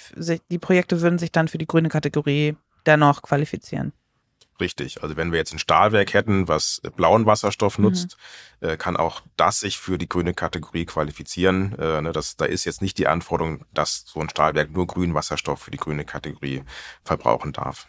die 0.50 0.58
Projekte 0.60 1.00
würden 1.00 1.18
sich 1.18 1.32
dann 1.32 1.48
für 1.48 1.58
die 1.58 1.66
grüne 1.66 1.88
Kategorie 1.88 2.56
dennoch 2.86 3.22
qualifizieren. 3.22 3.92
Richtig. 4.60 5.02
Also 5.02 5.16
wenn 5.16 5.32
wir 5.32 5.38
jetzt 5.38 5.52
ein 5.52 5.58
Stahlwerk 5.58 6.14
hätten, 6.14 6.46
was 6.46 6.80
blauen 6.94 7.26
Wasserstoff 7.26 7.78
mhm. 7.78 7.86
nutzt, 7.86 8.16
mhm. 8.60 8.68
äh, 8.68 8.76
kann 8.76 8.96
auch 8.96 9.22
das 9.36 9.58
sich 9.58 9.78
für 9.78 9.98
die 9.98 10.08
grüne 10.08 10.32
Kategorie 10.32 10.84
qualifizieren. 10.84 11.76
Äh, 11.76 12.02
ne, 12.02 12.12
das, 12.12 12.36
da 12.36 12.44
ist 12.44 12.66
jetzt 12.66 12.82
nicht 12.82 12.98
die 12.98 13.08
Anforderung, 13.08 13.64
dass 13.74 14.04
so 14.06 14.20
ein 14.20 14.30
Stahlwerk 14.30 14.70
nur 14.70 14.86
grünen 14.86 15.14
Wasserstoff 15.14 15.62
für 15.62 15.72
die 15.72 15.78
grüne 15.78 16.04
Kategorie 16.04 16.62
verbrauchen 17.02 17.52
darf. 17.52 17.88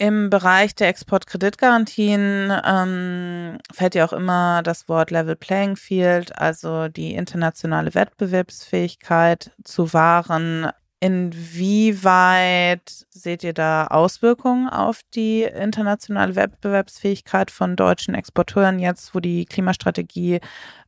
Im 0.00 0.30
Bereich 0.30 0.76
der 0.76 0.86
Exportkreditgarantien 0.86 2.52
ähm, 2.64 3.58
fällt 3.72 3.96
ja 3.96 4.06
auch 4.06 4.12
immer 4.12 4.62
das 4.62 4.88
Wort 4.88 5.10
Level 5.10 5.34
Playing 5.34 5.74
Field, 5.74 6.38
also 6.38 6.86
die 6.86 7.14
internationale 7.14 7.96
Wettbewerbsfähigkeit 7.96 9.50
zu 9.64 9.92
wahren. 9.92 10.70
Inwieweit 11.00 13.06
seht 13.10 13.42
ihr 13.42 13.52
da 13.52 13.88
Auswirkungen 13.88 14.68
auf 14.68 15.00
die 15.16 15.42
internationale 15.42 16.36
Wettbewerbsfähigkeit 16.36 17.50
von 17.50 17.74
deutschen 17.74 18.14
Exporteuren 18.14 18.78
jetzt, 18.78 19.16
wo 19.16 19.20
die 19.20 19.46
Klimastrategie 19.46 20.38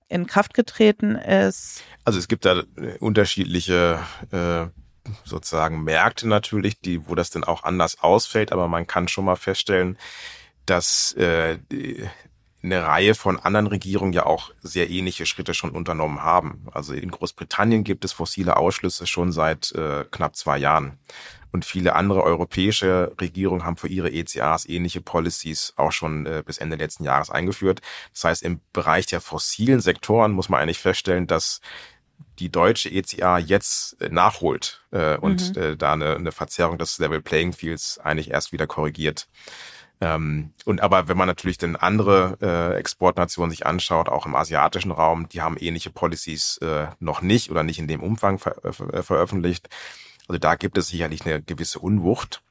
in 0.07 0.29
Kraft 0.29 0.55
getreten 0.55 1.17
ist? 1.17 1.83
Also 2.05 2.21
es 2.21 2.29
gibt 2.29 2.45
da 2.45 2.63
unterschiedliche 3.01 3.99
äh, 4.31 4.67
sozusagen 5.25 5.83
Märkte 5.85 6.29
natürlich, 6.29 6.81
die, 6.81 7.09
wo 7.09 7.15
das 7.15 7.31
denn 7.31 7.45
auch 7.45 7.65
anders 7.65 8.01
ausfällt, 8.03 8.53
aber 8.53 8.69
man 8.69 8.87
kann 8.87 9.09
schon 9.09 9.25
mal 9.25 9.37
feststellen, 9.37 9.99
dass 10.67 11.13
äh, 11.13 11.59
eine 12.63 12.83
Reihe 12.83 13.15
von 13.15 13.39
anderen 13.39 13.67
Regierungen 13.67 14.13
ja 14.13 14.27
auch 14.27 14.51
sehr 14.61 14.91
ähnliche 14.91 15.25
Schritte 15.27 15.55
schon 15.55 15.71
unternommen 15.71 16.23
haben. 16.23 16.67
Also 16.73 16.93
in 16.93 17.11
Großbritannien 17.11 17.85
gibt 17.85 18.05
es 18.05 18.13
fossile 18.13 18.57
Ausschlüsse 18.57 19.07
schon 19.07 19.33
seit 19.33 19.73
äh, 19.73 20.05
knapp 20.11 20.37
zwei 20.37 20.59
Jahren. 20.59 20.99
Und 21.53 21.65
viele 21.65 21.97
andere 21.97 22.23
europäische 22.23 23.13
Regierungen 23.21 23.65
haben 23.65 23.77
für 23.77 23.89
ihre 23.89 24.13
ECAs 24.13 24.69
ähnliche 24.69 25.01
Policies 25.01 25.73
auch 25.77 25.91
schon 25.91 26.27
äh, 26.27 26.43
bis 26.47 26.59
Ende 26.59 26.77
letzten 26.77 27.05
Jahres 27.05 27.31
eingeführt. 27.31 27.81
Das 28.13 28.25
heißt, 28.25 28.43
im 28.43 28.61
Bereich 28.73 29.07
der 29.07 29.21
fossilen 29.21 29.81
Sektoren 29.81 30.33
muss 30.33 30.49
man 30.49 30.61
eigentlich 30.61 30.79
feststellen, 30.79 31.27
dass 31.27 31.61
die 32.39 32.51
deutsche 32.51 32.91
ECA 32.91 33.39
jetzt 33.39 34.01
äh, 34.01 34.09
nachholt 34.09 34.83
äh, 34.91 35.17
und 35.17 35.57
mhm. 35.57 35.63
äh, 35.63 35.77
da 35.77 35.93
eine, 35.93 36.17
eine 36.17 36.33
Verzerrung 36.33 36.79
des 36.79 36.99
Level 36.99 37.21
Playing 37.21 37.53
Fields 37.53 37.99
eigentlich 37.99 38.31
erst 38.31 38.53
wieder 38.53 38.67
korrigiert. 38.67 39.29
Ähm, 40.01 40.53
und 40.65 40.81
aber 40.81 41.09
wenn 41.09 41.19
man 41.19 41.29
natürlich 41.29 41.59
dann 41.59 41.77
andere 41.77 42.39
äh, 42.41 42.79
Exportnationen 42.79 43.51
sich 43.51 43.67
anschaut, 43.67 44.09
auch 44.09 44.25
im 44.25 44.35
asiatischen 44.35 44.93
Raum, 44.93 45.29
die 45.29 45.43
haben 45.43 45.59
ähnliche 45.59 45.91
Policies 45.91 46.57
äh, 46.59 46.87
noch 47.01 47.21
nicht 47.21 47.51
oder 47.51 47.63
nicht 47.63 47.79
in 47.79 47.89
dem 47.89 48.03
Umfang 48.03 48.39
ver 48.39 48.57
ver 48.73 49.03
veröffentlicht. 49.03 49.69
Also 50.27 50.39
da 50.39 50.55
gibt 50.55 50.79
es 50.79 50.89
sicherlich 50.89 51.27
eine 51.27 51.43
gewisse 51.43 51.81
Unwucht. 51.81 52.43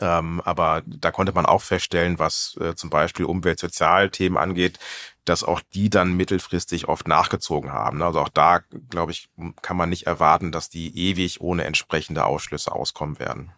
Ähm, 0.00 0.40
aber 0.44 0.82
da 0.86 1.10
konnte 1.10 1.32
man 1.32 1.44
auch 1.44 1.60
feststellen, 1.60 2.18
was 2.18 2.56
äh, 2.60 2.74
zum 2.74 2.88
Beispiel 2.88 3.26
Umwelt-Sozialthemen 3.26 4.38
angeht, 4.38 4.78
dass 5.24 5.44
auch 5.44 5.60
die 5.72 5.90
dann 5.90 6.14
mittelfristig 6.14 6.88
oft 6.88 7.06
nachgezogen 7.06 7.72
haben. 7.72 8.02
Also 8.02 8.20
auch 8.20 8.28
da, 8.28 8.60
glaube 8.90 9.12
ich, 9.12 9.28
kann 9.62 9.76
man 9.76 9.88
nicht 9.88 10.06
erwarten, 10.06 10.52
dass 10.52 10.68
die 10.68 10.96
ewig 10.96 11.40
ohne 11.40 11.64
entsprechende 11.64 12.24
Ausschlüsse 12.24 12.72
auskommen 12.72 13.18
werden. 13.18 13.52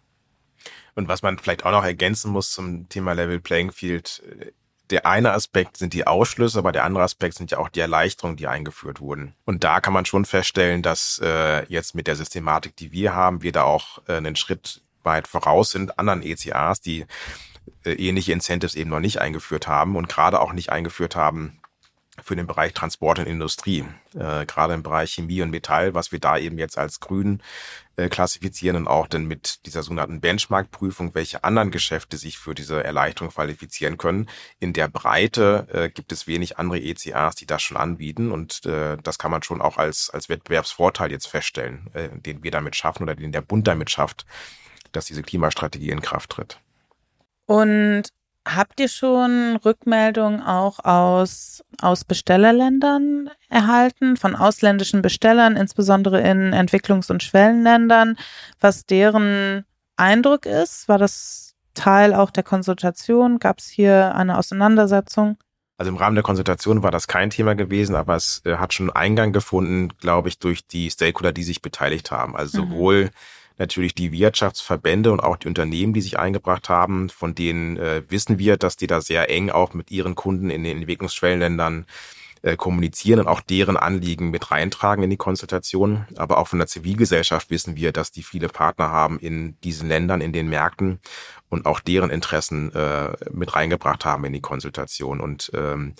Und 0.94 1.08
was 1.08 1.22
man 1.22 1.38
vielleicht 1.38 1.64
auch 1.64 1.72
noch 1.72 1.84
ergänzen 1.84 2.30
muss 2.30 2.52
zum 2.52 2.88
Thema 2.88 3.12
Level 3.12 3.40
Playing 3.40 3.72
Field, 3.72 4.22
der 4.90 5.06
eine 5.06 5.32
Aspekt 5.32 5.78
sind 5.78 5.94
die 5.94 6.06
Ausschlüsse, 6.06 6.58
aber 6.58 6.70
der 6.70 6.84
andere 6.84 7.04
Aspekt 7.04 7.36
sind 7.36 7.50
ja 7.50 7.58
auch 7.58 7.68
die 7.68 7.80
Erleichterungen, 7.80 8.36
die 8.36 8.46
eingeführt 8.46 9.00
wurden. 9.00 9.34
Und 9.44 9.64
da 9.64 9.80
kann 9.80 9.94
man 9.94 10.04
schon 10.04 10.24
feststellen, 10.24 10.82
dass 10.82 11.20
äh, 11.22 11.64
jetzt 11.66 11.94
mit 11.94 12.06
der 12.06 12.16
Systematik, 12.16 12.76
die 12.76 12.92
wir 12.92 13.14
haben, 13.14 13.42
wir 13.42 13.52
da 13.52 13.62
auch 13.62 14.02
äh, 14.06 14.16
einen 14.16 14.36
Schritt 14.36 14.82
weit 15.02 15.26
voraus 15.26 15.70
sind 15.70 15.98
anderen 15.98 16.22
ECAs, 16.22 16.80
die 16.80 17.00
äh, 17.00 17.06
ähnliche 17.84 18.32
Incentives 18.32 18.74
eben 18.74 18.90
noch 18.90 19.00
nicht 19.00 19.20
eingeführt 19.20 19.66
haben 19.66 19.96
und 19.96 20.08
gerade 20.08 20.40
auch 20.40 20.52
nicht 20.52 20.70
eingeführt 20.70 21.16
haben 21.16 21.60
für 22.22 22.36
den 22.36 22.46
Bereich 22.46 22.72
Transport 22.74 23.18
und 23.18 23.26
Industrie. 23.26 23.84
Äh, 24.14 24.46
gerade 24.46 24.74
im 24.74 24.82
Bereich 24.82 25.14
Chemie 25.14 25.42
und 25.42 25.50
Metall, 25.50 25.94
was 25.94 26.12
wir 26.12 26.20
da 26.20 26.38
eben 26.38 26.58
jetzt 26.58 26.78
als 26.78 27.00
grün 27.00 27.42
äh, 27.96 28.08
klassifizieren 28.08 28.76
und 28.76 28.86
auch 28.86 29.08
dann 29.08 29.26
mit 29.26 29.66
dieser 29.66 29.82
sogenannten 29.82 30.20
Benchmark-Prüfung, 30.20 31.14
welche 31.14 31.42
anderen 31.42 31.72
Geschäfte 31.72 32.16
sich 32.16 32.38
für 32.38 32.54
diese 32.54 32.84
Erleichterung 32.84 33.32
qualifizieren 33.32 33.98
können. 33.98 34.28
In 34.60 34.72
der 34.72 34.86
Breite 34.86 35.66
äh, 35.72 35.88
gibt 35.90 36.12
es 36.12 36.28
wenig 36.28 36.56
andere 36.56 36.78
ECAs, 36.78 37.34
die 37.34 37.46
das 37.46 37.62
schon 37.62 37.76
anbieten 37.76 38.30
und 38.30 38.64
äh, 38.64 38.96
das 39.02 39.18
kann 39.18 39.32
man 39.32 39.42
schon 39.42 39.60
auch 39.60 39.76
als, 39.76 40.10
als 40.10 40.28
Wettbewerbsvorteil 40.28 41.10
jetzt 41.10 41.26
feststellen, 41.26 41.90
äh, 41.94 42.08
den 42.12 42.44
wir 42.44 42.52
damit 42.52 42.76
schaffen 42.76 43.02
oder 43.02 43.16
den 43.16 43.32
der 43.32 43.42
Bund 43.42 43.66
damit 43.66 43.90
schafft, 43.90 44.24
dass 44.92 45.06
diese 45.06 45.22
Klimastrategie 45.22 45.90
in 45.90 46.00
Kraft 46.00 46.30
tritt. 46.30 46.60
Und 47.46 48.08
Habt 48.46 48.78
ihr 48.78 48.88
schon 48.88 49.56
Rückmeldungen 49.64 50.42
auch 50.42 50.84
aus, 50.84 51.64
aus 51.80 52.04
Bestellerländern 52.04 53.30
erhalten, 53.48 54.18
von 54.18 54.36
ausländischen 54.36 55.00
Bestellern, 55.00 55.56
insbesondere 55.56 56.20
in 56.20 56.52
Entwicklungs- 56.52 57.10
und 57.10 57.22
Schwellenländern, 57.22 58.18
was 58.60 58.84
deren 58.84 59.64
Eindruck 59.96 60.44
ist? 60.44 60.88
War 60.88 60.98
das 60.98 61.54
Teil 61.72 62.12
auch 62.12 62.30
der 62.30 62.42
Konsultation? 62.42 63.38
Gab 63.38 63.60
es 63.60 63.68
hier 63.68 64.14
eine 64.14 64.36
Auseinandersetzung? 64.36 65.38
Also 65.78 65.90
im 65.90 65.96
Rahmen 65.96 66.14
der 66.14 66.22
Konsultation 66.22 66.82
war 66.82 66.90
das 66.90 67.08
kein 67.08 67.30
Thema 67.30 67.54
gewesen, 67.54 67.96
aber 67.96 68.14
es 68.14 68.42
äh, 68.44 68.56
hat 68.56 68.74
schon 68.74 68.90
Eingang 68.90 69.32
gefunden, 69.32 69.88
glaube 70.00 70.28
ich, 70.28 70.38
durch 70.38 70.66
die 70.66 70.90
Stakeholder, 70.90 71.32
die 71.32 71.42
sich 71.42 71.62
beteiligt 71.62 72.10
haben. 72.10 72.36
Also 72.36 72.66
mhm. 72.66 72.74
Natürlich 73.58 73.94
die 73.94 74.12
Wirtschaftsverbände 74.12 75.12
und 75.12 75.20
auch 75.20 75.36
die 75.36 75.48
Unternehmen, 75.48 75.92
die 75.92 76.00
sich 76.00 76.18
eingebracht 76.18 76.68
haben, 76.68 77.08
von 77.08 77.34
denen 77.34 77.76
äh, 77.76 78.02
wissen 78.08 78.38
wir, 78.38 78.56
dass 78.56 78.76
die 78.76 78.86
da 78.86 79.00
sehr 79.00 79.30
eng 79.30 79.50
auch 79.50 79.74
mit 79.74 79.90
ihren 79.90 80.14
Kunden 80.14 80.50
in 80.50 80.64
den 80.64 80.78
Entwicklungsschwellenländern 80.78 81.86
äh, 82.44 82.56
kommunizieren 82.56 83.20
und 83.20 83.26
auch 83.26 83.40
deren 83.40 83.76
Anliegen 83.76 84.30
mit 84.30 84.50
reintragen 84.50 85.02
in 85.02 85.10
die 85.10 85.16
Konsultation. 85.16 86.04
Aber 86.16 86.38
auch 86.38 86.48
von 86.48 86.58
der 86.58 86.68
Zivilgesellschaft 86.68 87.48
wissen 87.48 87.76
wir, 87.76 87.90
dass 87.90 88.10
die 88.10 88.22
viele 88.22 88.48
Partner 88.48 88.90
haben 88.90 89.18
in 89.18 89.58
diesen 89.62 89.88
Ländern, 89.88 90.20
in 90.20 90.32
den 90.32 90.48
Märkten 90.48 91.00
und 91.48 91.64
auch 91.64 91.80
deren 91.80 92.10
Interessen 92.10 92.70
äh, 92.74 93.12
mit 93.32 93.54
reingebracht 93.54 94.04
haben 94.04 94.24
in 94.24 94.34
die 94.34 94.42
Konsultation. 94.42 95.20
Und 95.20 95.50
ähm, 95.54 95.94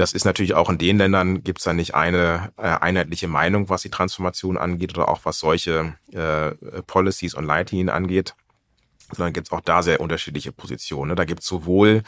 das 0.00 0.14
ist 0.14 0.24
natürlich 0.24 0.54
auch 0.54 0.70
in 0.70 0.78
den 0.78 0.96
Ländern 0.96 1.44
gibt 1.44 1.58
es 1.58 1.64
da 1.64 1.74
nicht 1.74 1.94
eine 1.94 2.52
äh, 2.56 2.62
einheitliche 2.62 3.28
Meinung, 3.28 3.68
was 3.68 3.82
die 3.82 3.90
Transformation 3.90 4.56
angeht 4.56 4.96
oder 4.96 5.08
auch 5.08 5.20
was 5.24 5.38
solche 5.38 5.94
äh, 6.12 6.52
Policies 6.82 7.34
und 7.34 7.44
Leitlinien 7.44 7.90
angeht, 7.90 8.34
sondern 9.12 9.34
gibt 9.34 9.48
es 9.48 9.52
auch 9.52 9.60
da 9.60 9.82
sehr 9.82 10.00
unterschiedliche 10.00 10.52
Positionen. 10.52 11.16
Da 11.16 11.24
gibt 11.24 11.40
es 11.40 11.46
sowohl 11.46 12.02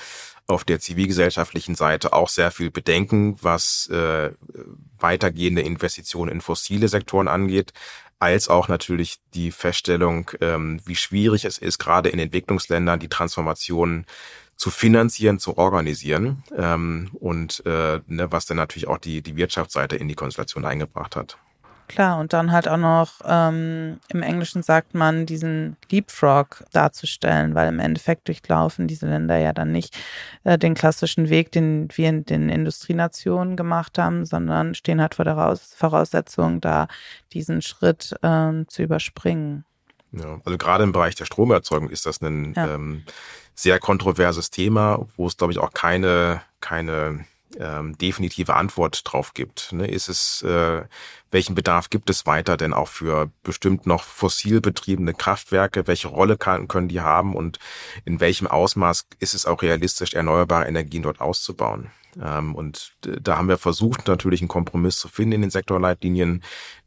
auf 0.46 0.64
der 0.64 0.80
zivilgesellschaftlichen 0.80 1.74
Seite 1.74 2.14
auch 2.14 2.30
sehr 2.30 2.50
viel 2.50 2.70
Bedenken, 2.70 3.36
was 3.42 3.88
äh, 3.88 4.30
weitergehende 4.98 5.60
Investitionen 5.60 6.32
in 6.32 6.40
fossile 6.40 6.88
Sektoren 6.88 7.28
angeht, 7.28 7.72
als 8.18 8.48
auch 8.48 8.68
natürlich 8.68 9.18
die 9.34 9.50
Feststellung, 9.50 10.30
ähm, 10.40 10.80
wie 10.86 10.96
schwierig 10.96 11.44
es 11.44 11.58
ist, 11.58 11.78
gerade 11.78 12.08
in 12.08 12.18
Entwicklungsländern 12.18 13.00
die 13.00 13.08
Transformation 13.08 14.06
zu 14.56 14.70
finanzieren, 14.70 15.38
zu 15.38 15.58
organisieren 15.58 16.44
ähm, 16.56 17.10
und 17.14 17.64
äh, 17.66 18.00
ne, 18.06 18.30
was 18.30 18.46
dann 18.46 18.56
natürlich 18.56 18.88
auch 18.88 18.98
die, 18.98 19.22
die 19.22 19.36
Wirtschaftsseite 19.36 19.96
in 19.96 20.08
die 20.08 20.14
Konstellation 20.14 20.64
eingebracht 20.64 21.16
hat. 21.16 21.38
Klar, 21.88 22.18
und 22.18 22.32
dann 22.32 22.52
halt 22.52 22.68
auch 22.68 22.78
noch, 22.78 23.20
ähm, 23.26 24.00
im 24.08 24.22
Englischen 24.22 24.62
sagt 24.62 24.94
man, 24.94 25.26
diesen 25.26 25.76
Leapfrog 25.90 26.64
darzustellen, 26.72 27.54
weil 27.54 27.68
im 27.68 27.80
Endeffekt 27.80 28.28
durchlaufen 28.28 28.86
diese 28.86 29.06
Länder 29.06 29.36
ja 29.36 29.52
dann 29.52 29.72
nicht 29.72 29.98
äh, 30.44 30.56
den 30.56 30.72
klassischen 30.72 31.28
Weg, 31.28 31.52
den 31.52 31.88
wir 31.94 32.08
in 32.08 32.24
den 32.24 32.48
Industrienationen 32.48 33.56
gemacht 33.56 33.98
haben, 33.98 34.24
sondern 34.24 34.74
stehen 34.74 35.02
halt 35.02 35.16
vor 35.16 35.26
der 35.26 35.58
Voraussetzung, 35.76 36.62
da 36.62 36.88
diesen 37.34 37.60
Schritt 37.60 38.14
ähm, 38.22 38.66
zu 38.68 38.82
überspringen. 38.82 39.66
Ja, 40.12 40.40
also 40.44 40.56
gerade 40.56 40.84
im 40.84 40.92
Bereich 40.92 41.14
der 41.14 41.24
Stromerzeugung 41.24 41.90
ist 41.90 42.06
das 42.06 42.22
ein 42.22 42.54
ja. 42.54 42.74
ähm, 42.74 43.04
sehr 43.54 43.78
kontroverses 43.78 44.50
Thema, 44.50 45.06
wo 45.16 45.26
es, 45.26 45.36
glaube 45.36 45.52
ich, 45.52 45.58
auch 45.58 45.72
keine, 45.72 46.42
keine 46.60 47.26
ähm, 47.58 47.96
definitive 47.98 48.54
Antwort 48.54 49.02
drauf 49.04 49.34
gibt. 49.34 49.72
Ne? 49.72 49.86
Ist 49.86 50.08
es, 50.08 50.42
äh, 50.42 50.82
welchen 51.30 51.54
Bedarf 51.54 51.90
gibt 51.90 52.10
es 52.10 52.26
weiter 52.26 52.56
denn 52.56 52.72
auch 52.72 52.88
für 52.88 53.30
bestimmt 53.42 53.86
noch 53.86 54.04
fossil 54.04 54.60
betriebene 54.60 55.14
Kraftwerke? 55.14 55.86
Welche 55.86 56.08
Rolle 56.08 56.36
kann, 56.36 56.68
können 56.68 56.88
die 56.88 57.00
haben 57.00 57.34
und 57.34 57.58
in 58.04 58.20
welchem 58.20 58.46
Ausmaß 58.46 59.06
ist 59.18 59.34
es 59.34 59.46
auch 59.46 59.62
realistisch, 59.62 60.14
erneuerbare 60.14 60.66
Energien 60.66 61.02
dort 61.02 61.20
auszubauen? 61.20 61.90
Ähm, 62.20 62.54
und 62.54 62.92
da 63.02 63.36
haben 63.36 63.48
wir 63.48 63.58
versucht, 63.58 64.08
natürlich 64.08 64.40
einen 64.40 64.48
Kompromiss 64.48 64.96
zu 64.96 65.08
finden 65.08 65.32
in 65.32 65.40
den 65.42 65.50
Sektorleitlinien, 65.50 66.42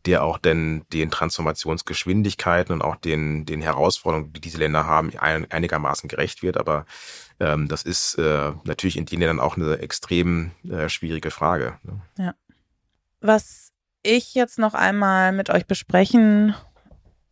der 0.05 0.23
auch 0.23 0.37
denn 0.37 0.85
den 0.93 1.09
Transformationsgeschwindigkeiten 1.09 2.73
und 2.73 2.81
auch 2.81 2.95
den, 2.95 3.45
den 3.45 3.61
Herausforderungen, 3.61 4.33
die 4.33 4.41
diese 4.41 4.57
Länder 4.57 4.85
haben, 4.85 5.11
einigermaßen 5.17 6.07
gerecht 6.09 6.43
wird. 6.43 6.57
Aber 6.57 6.85
ähm, 7.39 7.67
das 7.67 7.83
ist 7.83 8.15
äh, 8.15 8.51
natürlich 8.63 8.97
in 8.97 9.05
den 9.05 9.19
Ländern 9.19 9.39
auch 9.39 9.57
eine 9.57 9.79
extrem 9.79 10.51
äh, 10.69 10.89
schwierige 10.89 11.31
Frage. 11.31 11.79
Ne? 11.83 12.01
Ja. 12.17 12.35
Was 13.21 13.71
ich 14.03 14.35
jetzt 14.35 14.59
noch 14.59 14.75
einmal 14.75 15.31
mit 15.31 15.49
euch 15.49 15.65
besprechen 15.65 16.53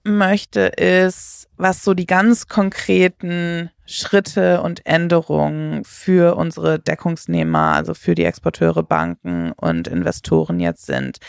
möchte, 0.03 0.61
ist, 0.61 1.49
was 1.57 1.83
so 1.83 1.93
die 1.93 2.05
ganz 2.05 2.47
konkreten 2.47 3.69
Schritte 3.85 4.61
und 4.61 4.85
Änderungen 4.85 5.83
für 5.83 6.35
unsere 6.35 6.79
Deckungsnehmer, 6.79 7.73
also 7.73 7.93
für 7.93 8.15
die 8.15 8.25
Exporteure, 8.25 8.83
Banken 8.83 9.51
und 9.53 9.87
Investoren 9.87 10.59
jetzt 10.59 10.85
sind. 10.85 11.19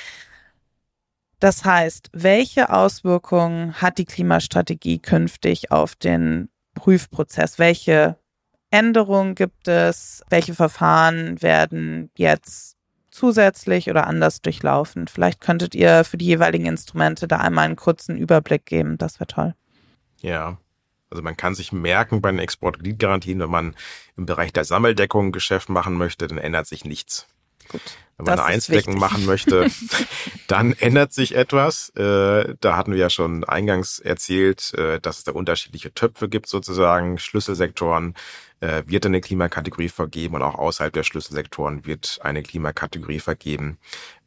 Das 1.41 1.65
heißt, 1.65 2.11
welche 2.13 2.71
Auswirkungen 2.71 3.75
hat 3.81 3.99
die 3.99 4.07
Klimastrategie 4.07 4.99
künftig 4.99 5.71
auf 5.71 5.95
den 5.95 6.49
Prüfprozess? 6.75 7.59
Welche 7.59 8.19
Änderungen 8.71 9.35
gibt 9.35 9.69
es? 9.69 10.23
Welche 10.31 10.55
Verfahren 10.55 11.43
werden 11.43 12.11
jetzt 12.17 12.74
zusätzlich 13.15 13.89
oder 13.89 14.07
anders 14.07 14.43
durchlaufen? 14.43 15.07
Vielleicht 15.07 15.41
könntet 15.41 15.75
ihr 15.75 16.05
für 16.05 16.17
die 16.17 16.27
jeweiligen 16.27 16.67
Instrumente 16.67 17.29
da 17.29 17.39
einmal 17.39 17.67
einen 17.67 17.77
kurzen 17.77 18.17
Überblick 18.17 18.67
geben. 18.67 18.99
Das 18.99 19.21
wäre 19.21 19.29
toll. 19.29 19.55
Ja, 20.21 20.59
also 21.11 21.23
man 21.23 21.37
kann 21.37 21.55
sich 21.55 21.73
merken 21.73 22.21
bei 22.21 22.31
den 22.31 22.41
Exportkreditgarantien, 22.41 23.39
wenn 23.39 23.51
man 23.51 23.77
im 24.17 24.27
Bereich 24.27 24.53
der 24.53 24.65
Sammeldeckung 24.65 25.31
Geschäft 25.31 25.69
machen 25.69 25.95
möchte, 25.95 26.27
dann 26.27 26.39
ändert 26.39 26.67
sich 26.67 26.85
nichts. 26.85 27.27
Gut. 27.69 27.81
Wenn 28.17 28.27
man 28.27 28.39
eine 28.39 28.45
Einzeldeckung 28.45 28.99
machen 28.99 29.25
möchte, 29.25 29.69
dann 30.49 30.73
ändert 30.73 31.13
sich 31.13 31.35
etwas. 31.35 31.91
Äh, 31.91 32.55
da 32.61 32.77
hatten 32.77 32.93
wir 32.93 32.99
ja 32.99 33.11
schon 33.11 33.45
eingangs 33.45 33.99
erzählt, 33.99 34.75
äh, 34.75 35.01
dass 35.01 35.19
es 35.19 35.25
da 35.25 35.33
unterschiedliche 35.33 35.93
Töpfe 35.95 36.29
gibt 36.29 36.49
sozusagen, 36.49 37.19
Schlüsselsektoren 37.19 38.15
wird 38.87 39.07
eine 39.07 39.21
Klimakategorie 39.21 39.89
vergeben 39.89 40.37
und 40.37 40.43
auch 40.43 40.55
außerhalb 40.55 40.93
der 40.93 41.03
Schlüsselsektoren 41.03 41.87
wird 41.87 42.19
eine 42.23 42.43
Klimakategorie 42.43 43.21
vergeben, 43.21 43.79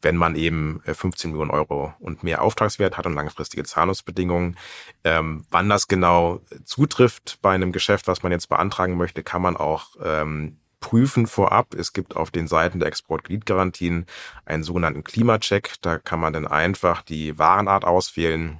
wenn 0.02 0.16
man 0.16 0.36
eben 0.36 0.80
15 0.84 1.30
Millionen 1.30 1.50
Euro 1.50 1.94
und 1.98 2.22
mehr 2.22 2.42
Auftragswert 2.42 2.96
hat 2.96 3.06
und 3.06 3.14
langfristige 3.14 3.64
Zahlungsbedingungen. 3.64 4.56
Ähm, 5.04 5.44
wann 5.50 5.68
das 5.68 5.88
genau 5.88 6.40
zutrifft 6.64 7.38
bei 7.42 7.54
einem 7.54 7.72
Geschäft, 7.72 8.06
was 8.06 8.22
man 8.22 8.32
jetzt 8.32 8.48
beantragen 8.48 8.96
möchte, 8.96 9.22
kann 9.22 9.42
man 9.42 9.56
auch 9.56 9.96
ähm, 10.02 10.58
prüfen 10.80 11.26
vorab. 11.26 11.74
Es 11.74 11.92
gibt 11.92 12.16
auf 12.16 12.30
den 12.30 12.46
Seiten 12.46 12.78
der 12.78 12.88
Exportkreditgarantien 12.88 14.06
einen 14.44 14.62
sogenannten 14.62 15.04
Klimacheck. 15.04 15.74
Da 15.80 15.98
kann 15.98 16.20
man 16.20 16.32
dann 16.32 16.46
einfach 16.46 17.02
die 17.02 17.38
Warenart 17.38 17.84
auswählen, 17.84 18.58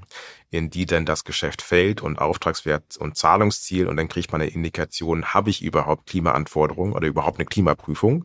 in 0.50 0.70
die 0.70 0.86
denn 0.86 1.04
das 1.04 1.24
Geschäft 1.24 1.62
fällt 1.62 2.00
und 2.00 2.18
Auftragswert 2.18 2.96
und 2.96 3.16
Zahlungsziel. 3.16 3.86
Und 3.86 3.96
dann 3.96 4.08
kriegt 4.08 4.32
man 4.32 4.40
eine 4.40 4.50
Indikation, 4.50 5.26
habe 5.26 5.50
ich 5.50 5.62
überhaupt 5.62 6.06
Klimaanforderungen 6.06 6.94
oder 6.94 7.06
überhaupt 7.06 7.38
eine 7.38 7.46
Klimaprüfung 7.46 8.24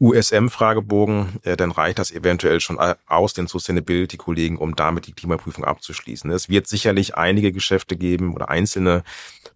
USM-Fragebogen, 0.00 1.40
äh, 1.42 1.58
dann 1.58 1.72
reicht 1.72 1.98
das 1.98 2.10
eventuell 2.10 2.58
schon 2.60 2.78
aus 3.06 3.34
den 3.34 3.48
Sustainability-Kollegen, 3.48 4.56
um 4.56 4.74
damit 4.74 5.06
die 5.06 5.12
Klimaprüfung 5.12 5.64
abzuschließen. 5.64 6.30
Es 6.30 6.48
wird 6.48 6.66
sicherlich 6.66 7.16
einige 7.16 7.52
Geschäfte 7.52 7.96
geben 7.96 8.32
oder 8.32 8.48
einzelne, 8.48 9.04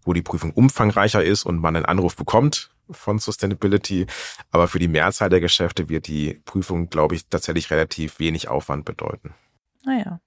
wo 0.03 0.13
die 0.13 0.21
Prüfung 0.21 0.51
umfangreicher 0.51 1.23
ist 1.23 1.47
und 1.47 1.57
man 1.57 1.75
einen 1.75 1.85
Anruf 1.85 2.15
bekommt 2.15 2.69
von 2.91 3.19
Sustainability. 3.19 4.07
Aber 4.51 4.67
für 4.67 4.79
die 4.79 4.87
Mehrzahl 4.87 5.29
der 5.29 5.39
Geschäfte 5.39 5.89
wird 5.89 6.07
die 6.07 6.41
Prüfung, 6.45 6.89
glaube 6.89 7.15
ich, 7.15 7.27
tatsächlich 7.27 7.71
relativ 7.71 8.19
wenig 8.19 8.47
Aufwand 8.47 8.85
bedeuten. 8.85 9.33
Naja. 9.85 10.19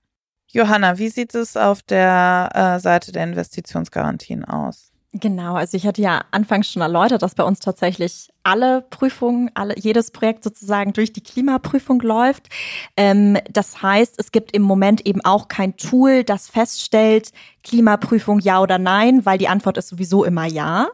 Johanna, 0.48 0.98
wie 0.98 1.08
sieht 1.08 1.34
es 1.34 1.56
auf 1.56 1.82
der 1.82 2.50
äh, 2.54 2.80
Seite 2.80 3.10
der 3.10 3.24
Investitionsgarantien 3.24 4.44
aus? 4.44 4.92
Genau, 5.12 5.54
also 5.54 5.76
ich 5.76 5.86
hatte 5.86 6.02
ja 6.02 6.24
anfangs 6.32 6.70
schon 6.70 6.82
erläutert, 6.82 7.22
dass 7.22 7.34
bei 7.34 7.44
uns 7.44 7.60
tatsächlich 7.60 8.30
alle 8.44 8.82
Prüfungen, 8.82 9.50
alle, 9.54 9.74
jedes 9.78 10.10
Projekt 10.10 10.44
sozusagen 10.44 10.92
durch 10.92 11.12
die 11.12 11.22
Klimaprüfung 11.22 12.00
läuft. 12.00 12.48
Ähm, 12.96 13.38
das 13.50 13.82
heißt, 13.82 14.14
es 14.18 14.30
gibt 14.32 14.52
im 14.52 14.62
Moment 14.62 15.06
eben 15.06 15.24
auch 15.24 15.48
kein 15.48 15.76
Tool, 15.76 16.22
das 16.24 16.48
feststellt, 16.48 17.32
Klimaprüfung 17.64 18.40
ja 18.40 18.60
oder 18.60 18.78
nein, 18.78 19.24
weil 19.24 19.38
die 19.38 19.48
Antwort 19.48 19.78
ist 19.78 19.88
sowieso 19.88 20.22
immer 20.24 20.44
ja. 20.44 20.88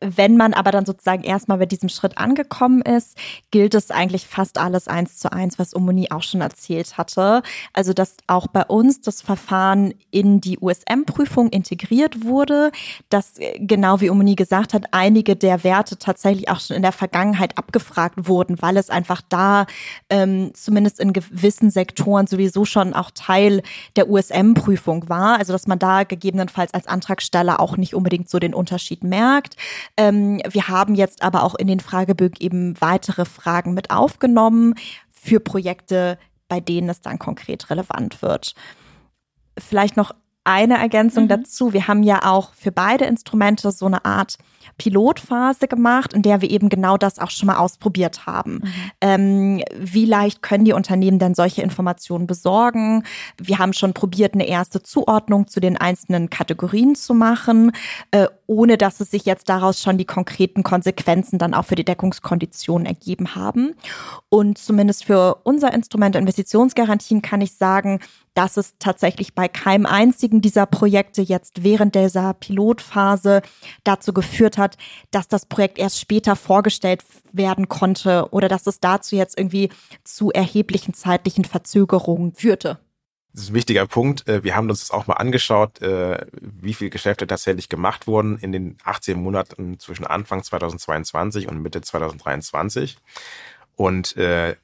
Wenn 0.00 0.36
man 0.36 0.54
aber 0.54 0.70
dann 0.70 0.86
sozusagen 0.86 1.24
erstmal 1.24 1.58
bei 1.58 1.66
diesem 1.66 1.88
Schritt 1.88 2.16
angekommen 2.18 2.82
ist, 2.82 3.18
gilt 3.50 3.74
es 3.74 3.90
eigentlich 3.90 4.26
fast 4.26 4.58
alles 4.58 4.86
eins 4.86 5.18
zu 5.18 5.32
eins, 5.32 5.58
was 5.58 5.74
Omoni 5.74 6.10
auch 6.10 6.22
schon 6.22 6.40
erzählt 6.40 6.96
hatte. 6.96 7.42
Also, 7.72 7.92
dass 7.92 8.16
auch 8.28 8.46
bei 8.46 8.64
uns 8.64 9.00
das 9.00 9.22
Verfahren 9.22 9.92
in 10.10 10.40
die 10.40 10.58
USM-Prüfung 10.58 11.48
integriert 11.48 12.24
wurde, 12.24 12.70
dass 13.08 13.34
genau 13.58 14.00
wie 14.00 14.10
Omoni 14.10 14.36
gesagt 14.36 14.72
hat, 14.72 14.84
einige 14.92 15.34
der 15.34 15.64
Werte 15.64 15.98
tatsächlich 15.98 16.48
auch 16.48 16.60
schon 16.60 16.76
in 16.76 16.83
der 16.84 16.92
Vergangenheit 16.92 17.58
abgefragt 17.58 18.28
wurden, 18.28 18.62
weil 18.62 18.76
es 18.76 18.90
einfach 18.90 19.20
da 19.28 19.66
ähm, 20.08 20.52
zumindest 20.54 21.00
in 21.00 21.12
gewissen 21.12 21.70
Sektoren 21.70 22.28
sowieso 22.28 22.64
schon 22.64 22.94
auch 22.94 23.10
Teil 23.10 23.62
der 23.96 24.08
USM-Prüfung 24.08 25.08
war. 25.08 25.38
Also, 25.38 25.52
dass 25.52 25.66
man 25.66 25.78
da 25.80 26.04
gegebenenfalls 26.04 26.72
als 26.72 26.86
Antragsteller 26.86 27.58
auch 27.58 27.76
nicht 27.76 27.94
unbedingt 27.94 28.28
so 28.28 28.38
den 28.38 28.54
Unterschied 28.54 29.02
merkt. 29.02 29.56
Ähm, 29.96 30.40
wir 30.48 30.68
haben 30.68 30.94
jetzt 30.94 31.22
aber 31.22 31.42
auch 31.42 31.56
in 31.56 31.66
den 31.66 31.80
Fragebögen 31.80 32.36
eben 32.38 32.80
weitere 32.80 33.24
Fragen 33.24 33.74
mit 33.74 33.90
aufgenommen 33.90 34.74
für 35.10 35.40
Projekte, 35.40 36.18
bei 36.48 36.60
denen 36.60 36.88
es 36.88 37.00
dann 37.00 37.18
konkret 37.18 37.70
relevant 37.70 38.22
wird. 38.22 38.54
Vielleicht 39.58 39.96
noch 39.96 40.12
eine 40.44 40.78
Ergänzung 40.78 41.24
mhm. 41.24 41.28
dazu. 41.28 41.72
Wir 41.72 41.88
haben 41.88 42.02
ja 42.02 42.24
auch 42.24 42.52
für 42.54 42.70
beide 42.70 43.06
Instrumente 43.06 43.72
so 43.72 43.86
eine 43.86 44.04
Art 44.04 44.36
Pilotphase 44.78 45.68
gemacht, 45.68 46.12
in 46.12 46.22
der 46.22 46.40
wir 46.40 46.50
eben 46.50 46.68
genau 46.68 46.96
das 46.96 47.18
auch 47.18 47.30
schon 47.30 47.46
mal 47.46 47.56
ausprobiert 47.56 48.26
haben. 48.26 48.54
Mhm. 48.54 48.72
Ähm, 49.00 49.64
wie 49.78 50.04
leicht 50.04 50.42
können 50.42 50.64
die 50.64 50.72
Unternehmen 50.72 51.18
denn 51.18 51.34
solche 51.34 51.62
Informationen 51.62 52.26
besorgen? 52.26 53.04
Wir 53.38 53.58
haben 53.58 53.72
schon 53.72 53.92
probiert, 53.94 54.34
eine 54.34 54.46
erste 54.46 54.82
Zuordnung 54.82 55.46
zu 55.46 55.60
den 55.60 55.76
einzelnen 55.76 56.30
Kategorien 56.30 56.94
zu 56.94 57.14
machen, 57.14 57.72
äh, 58.10 58.26
ohne 58.46 58.76
dass 58.76 59.00
es 59.00 59.10
sich 59.10 59.24
jetzt 59.24 59.48
daraus 59.48 59.82
schon 59.82 59.98
die 59.98 60.04
konkreten 60.04 60.62
Konsequenzen 60.62 61.38
dann 61.38 61.54
auch 61.54 61.64
für 61.64 61.76
die 61.76 61.84
Deckungskonditionen 61.84 62.86
ergeben 62.86 63.34
haben. 63.34 63.74
Und 64.28 64.58
zumindest 64.58 65.04
für 65.04 65.36
unser 65.44 65.72
Instrument 65.72 66.16
Investitionsgarantien 66.16 67.22
kann 67.22 67.40
ich 67.40 67.54
sagen, 67.54 68.00
dass 68.34 68.56
es 68.56 68.74
tatsächlich 68.78 69.34
bei 69.34 69.48
keinem 69.48 69.86
einzigen 69.86 70.40
dieser 70.40 70.66
Projekte 70.66 71.22
jetzt 71.22 71.62
während 71.62 71.94
dieser 71.94 72.34
Pilotphase 72.34 73.42
dazu 73.84 74.12
geführt 74.12 74.53
hat, 74.58 74.76
dass 75.10 75.28
das 75.28 75.46
Projekt 75.46 75.78
erst 75.78 76.00
später 76.00 76.36
vorgestellt 76.36 77.04
werden 77.32 77.68
konnte 77.68 78.28
oder 78.30 78.48
dass 78.48 78.66
es 78.66 78.80
dazu 78.80 79.16
jetzt 79.16 79.38
irgendwie 79.38 79.70
zu 80.04 80.30
erheblichen 80.30 80.94
zeitlichen 80.94 81.44
Verzögerungen 81.44 82.32
führte. 82.32 82.78
Das 83.34 83.44
ist 83.44 83.50
ein 83.50 83.54
wichtiger 83.54 83.86
Punkt. 83.86 84.28
Äh, 84.28 84.44
wir 84.44 84.54
haben 84.54 84.70
uns 84.70 84.80
das 84.80 84.92
auch 84.92 85.08
mal 85.08 85.14
angeschaut, 85.14 85.82
äh, 85.82 86.24
wie 86.40 86.72
viele 86.72 86.90
Geschäfte 86.90 87.26
tatsächlich 87.26 87.68
gemacht 87.68 88.06
wurden 88.06 88.38
in 88.38 88.52
den 88.52 88.78
18 88.84 89.20
Monaten 89.20 89.80
zwischen 89.80 90.06
Anfang 90.06 90.44
2022 90.44 91.48
und 91.48 91.60
Mitte 91.60 91.80
2023. 91.80 92.96
Und 93.74 94.16
äh, 94.16 94.54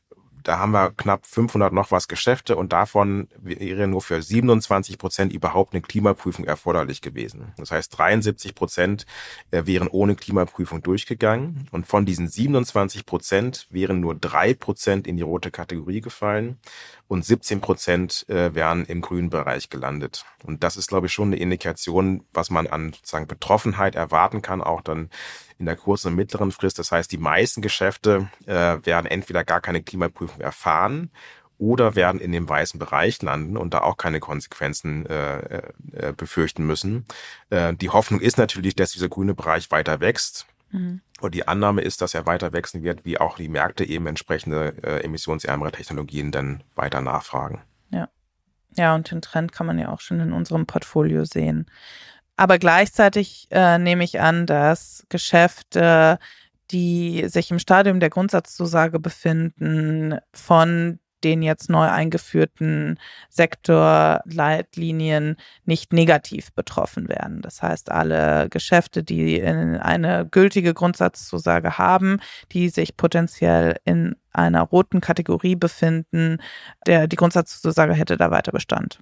da 0.43 0.59
haben 0.59 0.73
wir 0.73 0.93
knapp 0.97 1.27
500 1.27 1.73
noch 1.73 1.91
was 1.91 2.09
Geschäfte 2.09 2.57
und 2.57 2.73
davon 2.73 3.29
wäre 3.37 3.87
nur 3.87 4.01
für 4.01 4.23
27 4.23 4.99
Prozent 4.99 5.33
überhaupt 5.33 5.75
eine 5.75 5.83
Klimaprüfung 5.83 6.45
erforderlich 6.45 7.03
gewesen. 7.03 7.53
Das 7.57 7.71
heißt, 7.71 7.97
73 7.99 8.55
Prozent 8.55 9.07
äh, 9.51 9.63
wären 9.67 9.89
ohne 9.89 10.17
Klimaprüfung 10.17 10.83
durchgegangen 10.83 11.69
und 11.71 11.87
von 11.87 12.07
diesen 12.07 12.29
27 12.29 13.07
Prozent 13.07 13.67
wären 13.71 14.01
nur 14.01 14.15
drei 14.15 14.55
Prozent 14.55 15.07
in 15.07 15.17
die 15.17 15.23
rote 15.23 15.51
Kategorie 15.51 16.01
gefallen 16.01 16.59
und 17.09 17.25
17 17.25 17.61
Prozent 17.61 18.25
äh, 18.29 18.55
wären 18.55 18.85
im 18.85 19.01
grünen 19.01 19.31
Bereich 19.31 19.69
gelandet. 19.69 20.25
Und 20.45 20.63
das 20.63 20.77
ist, 20.77 20.89
glaube 20.89 21.09
ich, 21.09 21.13
schon 21.13 21.29
eine 21.29 21.37
Indikation, 21.37 22.25
was 22.33 22.51
man 22.51 22.69
an 22.69 22.93
sozusagen 22.93 23.27
Betroffenheit 23.27 23.97
erwarten 23.97 24.43
kann, 24.43 24.63
auch 24.63 24.81
dann 24.81 25.11
in 25.61 25.67
der 25.67 25.77
kurzen 25.77 26.09
und 26.09 26.17
mittleren 26.17 26.51
Frist. 26.51 26.79
Das 26.79 26.91
heißt, 26.91 27.13
die 27.13 27.19
meisten 27.19 27.61
Geschäfte 27.61 28.29
äh, 28.47 28.79
werden 28.83 29.07
entweder 29.07 29.45
gar 29.45 29.61
keine 29.61 29.83
Klimaprüfung 29.83 30.41
erfahren 30.41 31.11
oder 31.59 31.95
werden 31.95 32.21
in 32.21 32.33
dem 32.33 32.49
weißen 32.49 32.81
Bereich 32.81 33.21
landen 33.21 33.59
und 33.59 33.75
da 33.75 33.83
auch 33.83 33.99
keine 33.99 34.19
Konsequenzen 34.19 35.05
äh, 35.05 35.59
äh, 35.93 36.13
befürchten 36.17 36.67
müssen. 36.67 37.05
Äh, 37.51 37.75
die 37.75 37.91
Hoffnung 37.91 38.21
ist 38.21 38.39
natürlich, 38.39 38.75
dass 38.75 38.93
dieser 38.93 39.11
grüne 39.11 39.35
Bereich 39.35 39.71
weiter 39.71 40.01
wächst. 40.01 40.47
Mhm. 40.71 41.03
Und 41.21 41.35
die 41.35 41.47
Annahme 41.47 41.83
ist, 41.83 42.01
dass 42.01 42.15
er 42.15 42.25
weiter 42.25 42.55
wachsen 42.55 42.83
wird, 42.83 43.05
wie 43.05 43.19
auch 43.19 43.37
die 43.37 43.49
Märkte 43.49 43.85
eben 43.85 44.07
entsprechende 44.07 44.75
äh, 44.83 45.05
emissionsärmere 45.05 45.73
Technologien 45.73 46.33
dann 46.33 46.65
weiter 46.75 47.03
nachfragen. 47.03 47.61
Ja. 47.91 48.09
Ja, 48.77 48.95
und 48.95 49.11
den 49.11 49.21
Trend 49.21 49.53
kann 49.53 49.67
man 49.67 49.79
ja 49.79 49.91
auch 49.91 50.01
schon 50.01 50.21
in 50.21 50.33
unserem 50.33 50.65
Portfolio 50.65 51.25
sehen. 51.27 51.67
Aber 52.41 52.59
gleichzeitig 52.59 53.47
äh, 53.51 53.77
nehme 53.77 54.03
ich 54.03 54.19
an, 54.19 54.47
dass 54.47 55.05
Geschäfte, 55.11 56.19
die 56.71 57.29
sich 57.29 57.51
im 57.51 57.59
Stadium 57.59 58.01
der 58.01 58.09
Grundsatzzusage 58.09 58.99
befinden, 58.99 60.17
von 60.33 61.01
den 61.23 61.43
jetzt 61.43 61.69
neu 61.69 61.87
eingeführten 61.87 62.99
Sektorleitlinien 63.29 65.37
nicht 65.67 65.93
negativ 65.93 66.51
betroffen 66.55 67.11
werden. 67.11 67.43
Das 67.43 67.61
heißt, 67.61 67.91
alle 67.91 68.49
Geschäfte, 68.49 69.03
die 69.03 69.43
eine 69.43 70.27
gültige 70.27 70.73
Grundsatzzusage 70.73 71.77
haben, 71.77 72.21
die 72.53 72.71
sich 72.71 72.97
potenziell 72.97 73.77
in 73.85 74.17
einer 74.33 74.63
roten 74.63 75.03
Kategorie 75.03 75.57
befinden, 75.57 76.39
der, 76.87 77.07
die 77.07 77.17
Grundsatzzusage 77.17 77.93
hätte 77.93 78.17
da 78.17 78.31
weiter 78.31 78.53
Bestand. 78.53 78.99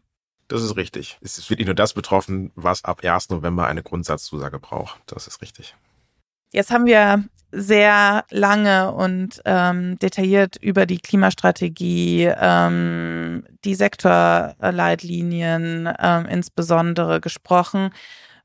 Das 0.49 0.63
ist 0.63 0.77
richtig. 0.77 1.19
Es 1.21 1.51
wird 1.51 1.61
nicht 1.61 1.67
nur 1.67 1.75
das 1.75 1.93
betroffen, 1.93 2.53
was 2.55 2.85
ab 2.85 3.05
1. 3.05 3.29
November 3.31 3.67
eine 3.67 3.83
Grundsatzzusage 3.83 4.59
braucht. 4.59 5.01
Das 5.07 5.27
ist 5.27 5.43
richtig. 5.43 5.75
Jetzt 6.53 6.71
haben 6.71 6.87
wir 6.87 7.25
sehr 7.53 8.25
lange 8.31 8.93
und 8.93 9.43
ähm, 9.45 9.99
detailliert 9.99 10.57
über 10.57 10.87
die 10.87 10.99
Klimastrategie, 10.99 12.33
ähm, 12.35 13.45
die 13.65 13.75
Sektorleitlinien 13.75 15.93
ähm, 15.99 16.27
insbesondere 16.27 17.21
gesprochen. 17.21 17.91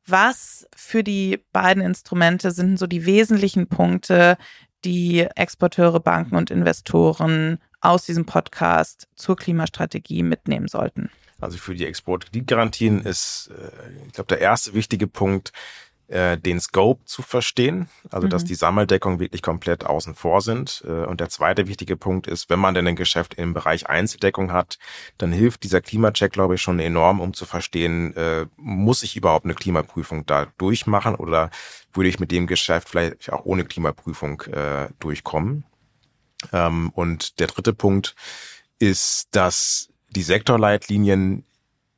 Was 0.06 0.68
für 0.76 1.04
die 1.04 1.40
beiden 1.54 1.82
Instrumente 1.82 2.52
sind 2.52 2.78
so 2.78 2.88
die 2.88 3.06
wesentlichen 3.06 3.68
Punkte, 3.68 4.38
die 4.84 5.26
Exporteure, 5.36 6.02
Banken 6.02 6.36
und 6.36 6.52
Investoren 6.52 7.60
aus 7.80 8.06
diesem 8.06 8.26
Podcast 8.26 9.08
zur 9.16 9.38
Klimastrategie 9.38 10.24
mitnehmen 10.24 10.68
sollten? 10.68 11.10
Also 11.44 11.58
für 11.58 11.76
die 11.76 11.86
Exportkreditgarantien 11.86 13.02
ist, 13.02 13.52
äh, 13.52 14.08
ich 14.08 14.14
glaube, 14.14 14.28
der 14.30 14.40
erste 14.40 14.74
wichtige 14.74 15.08
Punkt, 15.08 15.52
äh, 16.08 16.38
den 16.38 16.60
Scope 16.60 17.06
zu 17.06 17.22
verstehen, 17.22 17.88
also 18.12 18.28
mhm. 18.28 18.32
dass 18.32 18.44
die 18.44 18.56
Sammeldeckung 18.56 19.20
wirklich 19.20 19.42
komplett 19.42 19.86
außen 19.86 20.16
vor 20.16 20.42
sind. 20.42 20.84
Äh, 20.86 21.06
und 21.06 21.20
der 21.20 21.30
zweite 21.30 21.68
wichtige 21.68 21.96
Punkt 21.96 22.28
ist, 22.28 22.50
wenn 22.50 22.60
man 22.60 22.74
denn 22.74 22.88
ein 22.88 22.96
Geschäft 22.96 23.34
im 23.36 23.54
Bereich 23.54 23.88
Einzeldeckung 23.88 24.52
hat, 24.52 24.78
dann 25.18 25.32
hilft 25.32 25.64
dieser 25.64 25.82
Klimacheck, 25.82 26.32
glaube 26.32 26.56
ich, 26.56 26.62
schon 26.62 26.80
enorm, 26.80 27.22
um 27.22 27.34
zu 27.34 27.46
verstehen, 27.46 28.16
äh, 28.16 28.46
muss 28.58 29.02
ich 29.02 29.16
überhaupt 29.16 29.46
eine 29.46 29.56
Klimaprüfung 29.56 30.26
da 30.26 30.48
durchmachen 30.58 31.16
oder 31.16 31.50
würde 31.94 32.10
ich 32.10 32.20
mit 32.20 32.32
dem 32.32 32.48
Geschäft 32.48 32.90
vielleicht 32.90 33.32
auch 33.32 33.46
ohne 33.46 33.64
Klimaprüfung 33.64 34.42
äh, 34.42 34.90
durchkommen. 35.00 35.64
Ähm, 36.52 36.90
und 36.90 37.40
der 37.40 37.48
dritte 37.48 37.74
Punkt 37.74 38.16
ist, 38.78 39.30
dass 39.32 39.93
die 40.16 40.24
Sektorleitlinien 40.24 41.46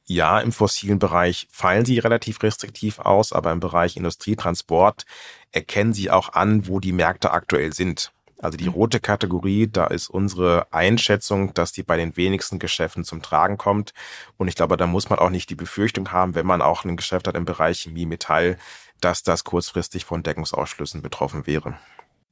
ja, 0.07 0.39
im 0.39 0.51
fossilen 0.51 0.99
Bereich 0.99 1.47
fallen 1.51 1.83
sie 1.83 1.97
relativ 1.97 2.43
restriktiv 2.43 2.99
aus, 2.99 3.33
aber 3.33 3.51
im 3.51 3.59
Bereich 3.59 3.97
Industrietransport 3.97 5.05
erkennen 5.51 5.93
sie 5.93 6.11
auch 6.11 6.33
an, 6.33 6.67
wo 6.67 6.79
die 6.79 6.91
Märkte 6.91 7.31
aktuell 7.31 7.73
sind. 7.73 8.11
Also 8.37 8.57
die 8.57 8.65
mhm. 8.65 8.73
rote 8.73 8.99
Kategorie, 8.99 9.67
da 9.67 9.87
ist 9.87 10.09
unsere 10.09 10.67
Einschätzung, 10.71 11.53
dass 11.55 11.71
die 11.71 11.83
bei 11.83 11.97
den 11.97 12.15
wenigsten 12.17 12.59
Geschäften 12.59 13.03
zum 13.03 13.23
Tragen 13.23 13.57
kommt. 13.57 13.93
Und 14.37 14.47
ich 14.47 14.55
glaube, 14.55 14.77
da 14.77 14.85
muss 14.85 15.09
man 15.09 15.19
auch 15.19 15.29
nicht 15.31 15.49
die 15.49 15.55
Befürchtung 15.55 16.11
haben, 16.11 16.35
wenn 16.35 16.45
man 16.45 16.61
auch 16.61 16.83
ein 16.83 16.97
Geschäft 16.97 17.27
hat 17.27 17.35
im 17.35 17.45
Bereich 17.45 17.79
Chemie, 17.79 18.05
Metall, 18.05 18.57
dass 19.01 19.23
das 19.23 19.43
kurzfristig 19.43 20.05
von 20.05 20.21
Deckungsausschlüssen 20.21 21.01
betroffen 21.01 21.47
wäre. 21.47 21.77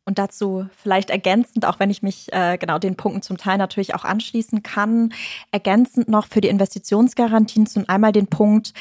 Und 0.06 0.20
dazu 0.20 0.68
vielleicht 0.76 1.10
ergänzend, 1.10 1.66
auch 1.66 1.80
wenn 1.80 1.89
ich 1.89 2.04
mich 2.04 2.32
äh, 2.34 2.58
genau 2.58 2.78
den 2.78 2.97
Punkten 2.97 3.22
zum 3.22 3.38
Teil 3.38 3.58
natürlich 3.58 3.95
auch 3.95 4.04
anschließen 4.04 4.62
kann, 4.62 5.14
ergänzend 5.51 6.10
noch 6.10 6.28
für 6.28 6.41
die 6.41 6.49
Investitionsgarantien 6.49 7.68
zum 7.68 7.88
einmal 7.88 8.12
den 8.12 8.28
Punkt, 8.28 8.74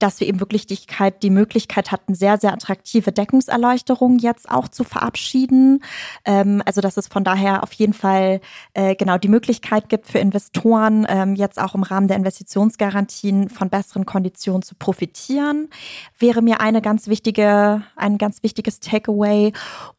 dass 0.00 0.18
wir 0.18 0.26
eben 0.26 0.40
wirklich 0.40 0.66
die, 0.66 0.78
die 1.22 1.30
Möglichkeit 1.30 1.92
hatten, 1.92 2.14
sehr, 2.14 2.38
sehr 2.38 2.52
attraktive 2.52 3.12
Deckungserleuchterungen 3.12 4.18
jetzt 4.18 4.50
auch 4.50 4.68
zu 4.68 4.82
verabschieden. 4.82 5.84
Ähm, 6.24 6.62
also 6.66 6.80
dass 6.80 6.96
es 6.96 7.06
von 7.06 7.22
daher 7.22 7.62
auf 7.62 7.72
jeden 7.74 7.92
Fall 7.92 8.40
äh, 8.74 8.94
genau 8.96 9.18
die 9.18 9.28
Möglichkeit 9.28 9.88
gibt 9.88 10.06
für 10.06 10.18
Investoren, 10.18 11.06
ähm, 11.08 11.34
jetzt 11.34 11.60
auch 11.60 11.74
im 11.74 11.82
Rahmen 11.82 12.08
der 12.08 12.16
Investitionsgarantien 12.16 13.48
von 13.48 13.68
besseren 13.68 14.06
Konditionen 14.06 14.62
zu 14.62 14.74
profitieren, 14.74 15.68
wäre 16.18 16.42
mir 16.42 16.60
eine 16.60 16.82
ganz 16.82 17.06
wichtige, 17.06 17.82
ein 17.96 18.18
ganz 18.18 18.42
wichtiges 18.42 18.80
Takeaway. 18.80 19.52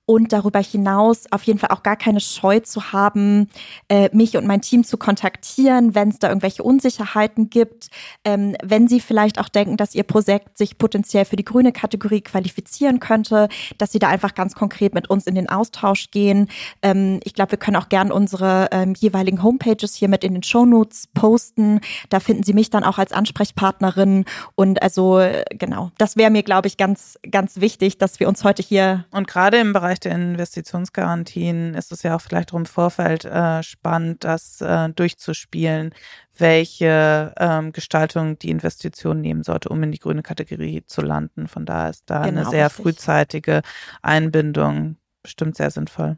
Und 0.07 0.33
darüber 0.33 0.59
hinaus 0.59 1.31
auf 1.31 1.43
jeden 1.43 1.57
Fall 1.57 1.69
auch 1.69 1.83
gar 1.83 1.95
keine 1.95 2.19
Scheu 2.19 2.59
zu 2.59 2.91
haben, 2.91 3.47
äh, 3.87 4.09
mich 4.11 4.35
und 4.35 4.45
mein 4.45 4.59
Team 4.59 4.83
zu 4.83 4.97
kontaktieren, 4.97 5.95
wenn 5.95 6.09
es 6.09 6.19
da 6.19 6.27
irgendwelche 6.27 6.63
Unsicherheiten 6.63 7.49
gibt, 7.49 7.87
ähm, 8.25 8.57
wenn 8.61 8.89
Sie 8.89 8.99
vielleicht 8.99 9.39
auch 9.39 9.47
denken, 9.47 9.77
dass 9.77 9.90
dass 9.91 9.95
Ihr 9.95 10.03
Projekt 10.03 10.57
sich 10.57 10.77
potenziell 10.77 11.25
für 11.25 11.35
die 11.35 11.43
grüne 11.43 11.73
Kategorie 11.73 12.21
qualifizieren 12.21 13.01
könnte, 13.01 13.49
dass 13.77 13.91
Sie 13.91 13.99
da 13.99 14.07
einfach 14.07 14.33
ganz 14.33 14.55
konkret 14.55 14.93
mit 14.93 15.09
uns 15.09 15.27
in 15.27 15.35
den 15.35 15.49
Austausch 15.49 16.11
gehen. 16.11 16.47
Ähm, 16.81 17.19
ich 17.25 17.33
glaube, 17.33 17.51
wir 17.51 17.57
können 17.57 17.75
auch 17.75 17.89
gern 17.89 18.11
unsere 18.11 18.69
ähm, 18.71 18.93
jeweiligen 18.97 19.43
Homepages 19.43 19.95
hier 19.95 20.07
mit 20.07 20.23
in 20.23 20.33
den 20.33 20.43
Shownotes 20.43 21.07
posten. 21.13 21.81
Da 22.09 22.21
finden 22.21 22.43
Sie 22.43 22.53
mich 22.53 22.69
dann 22.69 22.85
auch 22.85 22.99
als 22.99 23.11
Ansprechpartnerin. 23.11 24.23
Und 24.55 24.81
also 24.81 25.19
äh, 25.19 25.43
genau, 25.49 25.91
das 25.97 26.15
wäre 26.15 26.31
mir, 26.31 26.43
glaube 26.43 26.69
ich, 26.69 26.77
ganz, 26.77 27.19
ganz 27.29 27.59
wichtig, 27.59 27.97
dass 27.97 28.21
wir 28.21 28.29
uns 28.29 28.45
heute 28.45 28.63
hier. 28.63 29.05
Und 29.11 29.27
gerade 29.27 29.57
im 29.57 29.73
Bereich 29.73 29.99
der 29.99 30.13
Investitionsgarantien 30.13 31.73
ist 31.73 31.91
es 31.91 32.03
ja 32.03 32.15
auch 32.15 32.21
vielleicht 32.21 32.53
im 32.53 32.65
Vorfeld 32.65 33.25
äh, 33.25 33.61
spannend, 33.61 34.23
das 34.23 34.61
äh, 34.61 34.89
durchzuspielen 34.89 35.93
welche 36.37 37.33
ähm, 37.37 37.71
Gestaltung 37.71 38.39
die 38.39 38.49
Investition 38.49 39.21
nehmen 39.21 39.43
sollte, 39.43 39.69
um 39.69 39.81
in 39.83 39.91
die 39.91 39.99
grüne 39.99 40.23
Kategorie 40.23 40.83
zu 40.85 41.01
landen. 41.01 41.47
Von 41.47 41.65
daher 41.65 41.89
ist 41.89 42.09
da 42.09 42.23
genau, 42.23 42.41
eine 42.41 42.49
sehr 42.49 42.65
richtig. 42.65 42.83
frühzeitige 42.83 43.61
Einbindung 44.01 44.97
bestimmt 45.23 45.55
sehr 45.55 45.71
sinnvoll. 45.71 46.17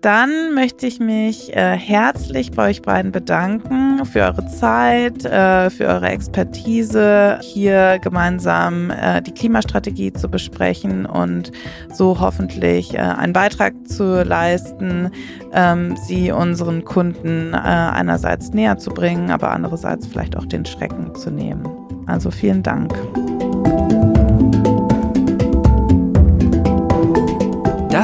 Dann 0.00 0.54
möchte 0.54 0.86
ich 0.86 1.00
mich 1.00 1.56
äh, 1.56 1.76
herzlich 1.76 2.52
bei 2.52 2.70
euch 2.70 2.82
beiden 2.82 3.10
bedanken 3.10 4.04
für 4.06 4.20
eure 4.20 4.46
Zeit, 4.46 5.24
äh, 5.24 5.70
für 5.70 5.86
eure 5.86 6.08
Expertise, 6.08 7.40
hier 7.42 7.98
gemeinsam 8.00 8.90
äh, 8.90 9.20
die 9.22 9.32
Klimastrategie 9.32 10.12
zu 10.12 10.28
besprechen 10.28 11.04
und 11.04 11.50
so 11.92 12.20
hoffentlich 12.20 12.94
äh, 12.94 12.98
einen 12.98 13.32
Beitrag 13.32 13.74
zu 13.88 14.22
leisten, 14.22 15.10
ähm, 15.52 15.96
sie 15.96 16.30
unseren 16.30 16.84
Kunden 16.84 17.52
äh, 17.52 17.56
einerseits 17.56 18.50
näher 18.50 18.78
zu 18.78 18.90
bringen, 18.90 19.32
aber 19.32 19.50
andererseits 19.50 20.06
vielleicht 20.06 20.36
auch 20.36 20.46
den 20.46 20.64
Schrecken 20.64 21.12
zu 21.16 21.30
nehmen. 21.30 21.66
Also 22.06 22.30
vielen 22.30 22.62
Dank. 22.62 22.94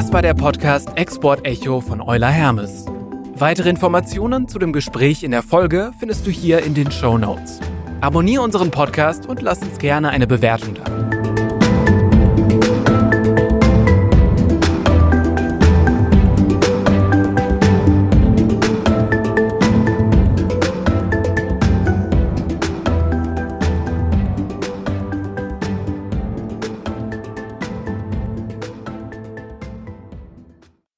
Das 0.05 0.13
war 0.13 0.21
der 0.21 0.35
Podcast 0.35 0.89
Export 0.97 1.47
Echo 1.47 1.81
von 1.81 1.99
Euler 1.99 2.29
Hermes. 2.29 2.85
Weitere 3.33 3.71
Informationen 3.71 4.47
zu 4.47 4.59
dem 4.59 4.71
Gespräch 4.71 5.23
in 5.23 5.31
der 5.31 5.41
Folge 5.41 5.93
findest 5.97 6.27
du 6.27 6.29
hier 6.29 6.61
in 6.61 6.75
den 6.75 6.91
Show 6.91 7.17
Notes. 7.17 7.59
Abonniere 8.01 8.43
unseren 8.43 8.69
Podcast 8.69 9.25
und 9.25 9.41
lass 9.41 9.63
uns 9.63 9.79
gerne 9.79 10.09
eine 10.11 10.27
Bewertung 10.27 10.75
da. 10.75 11.14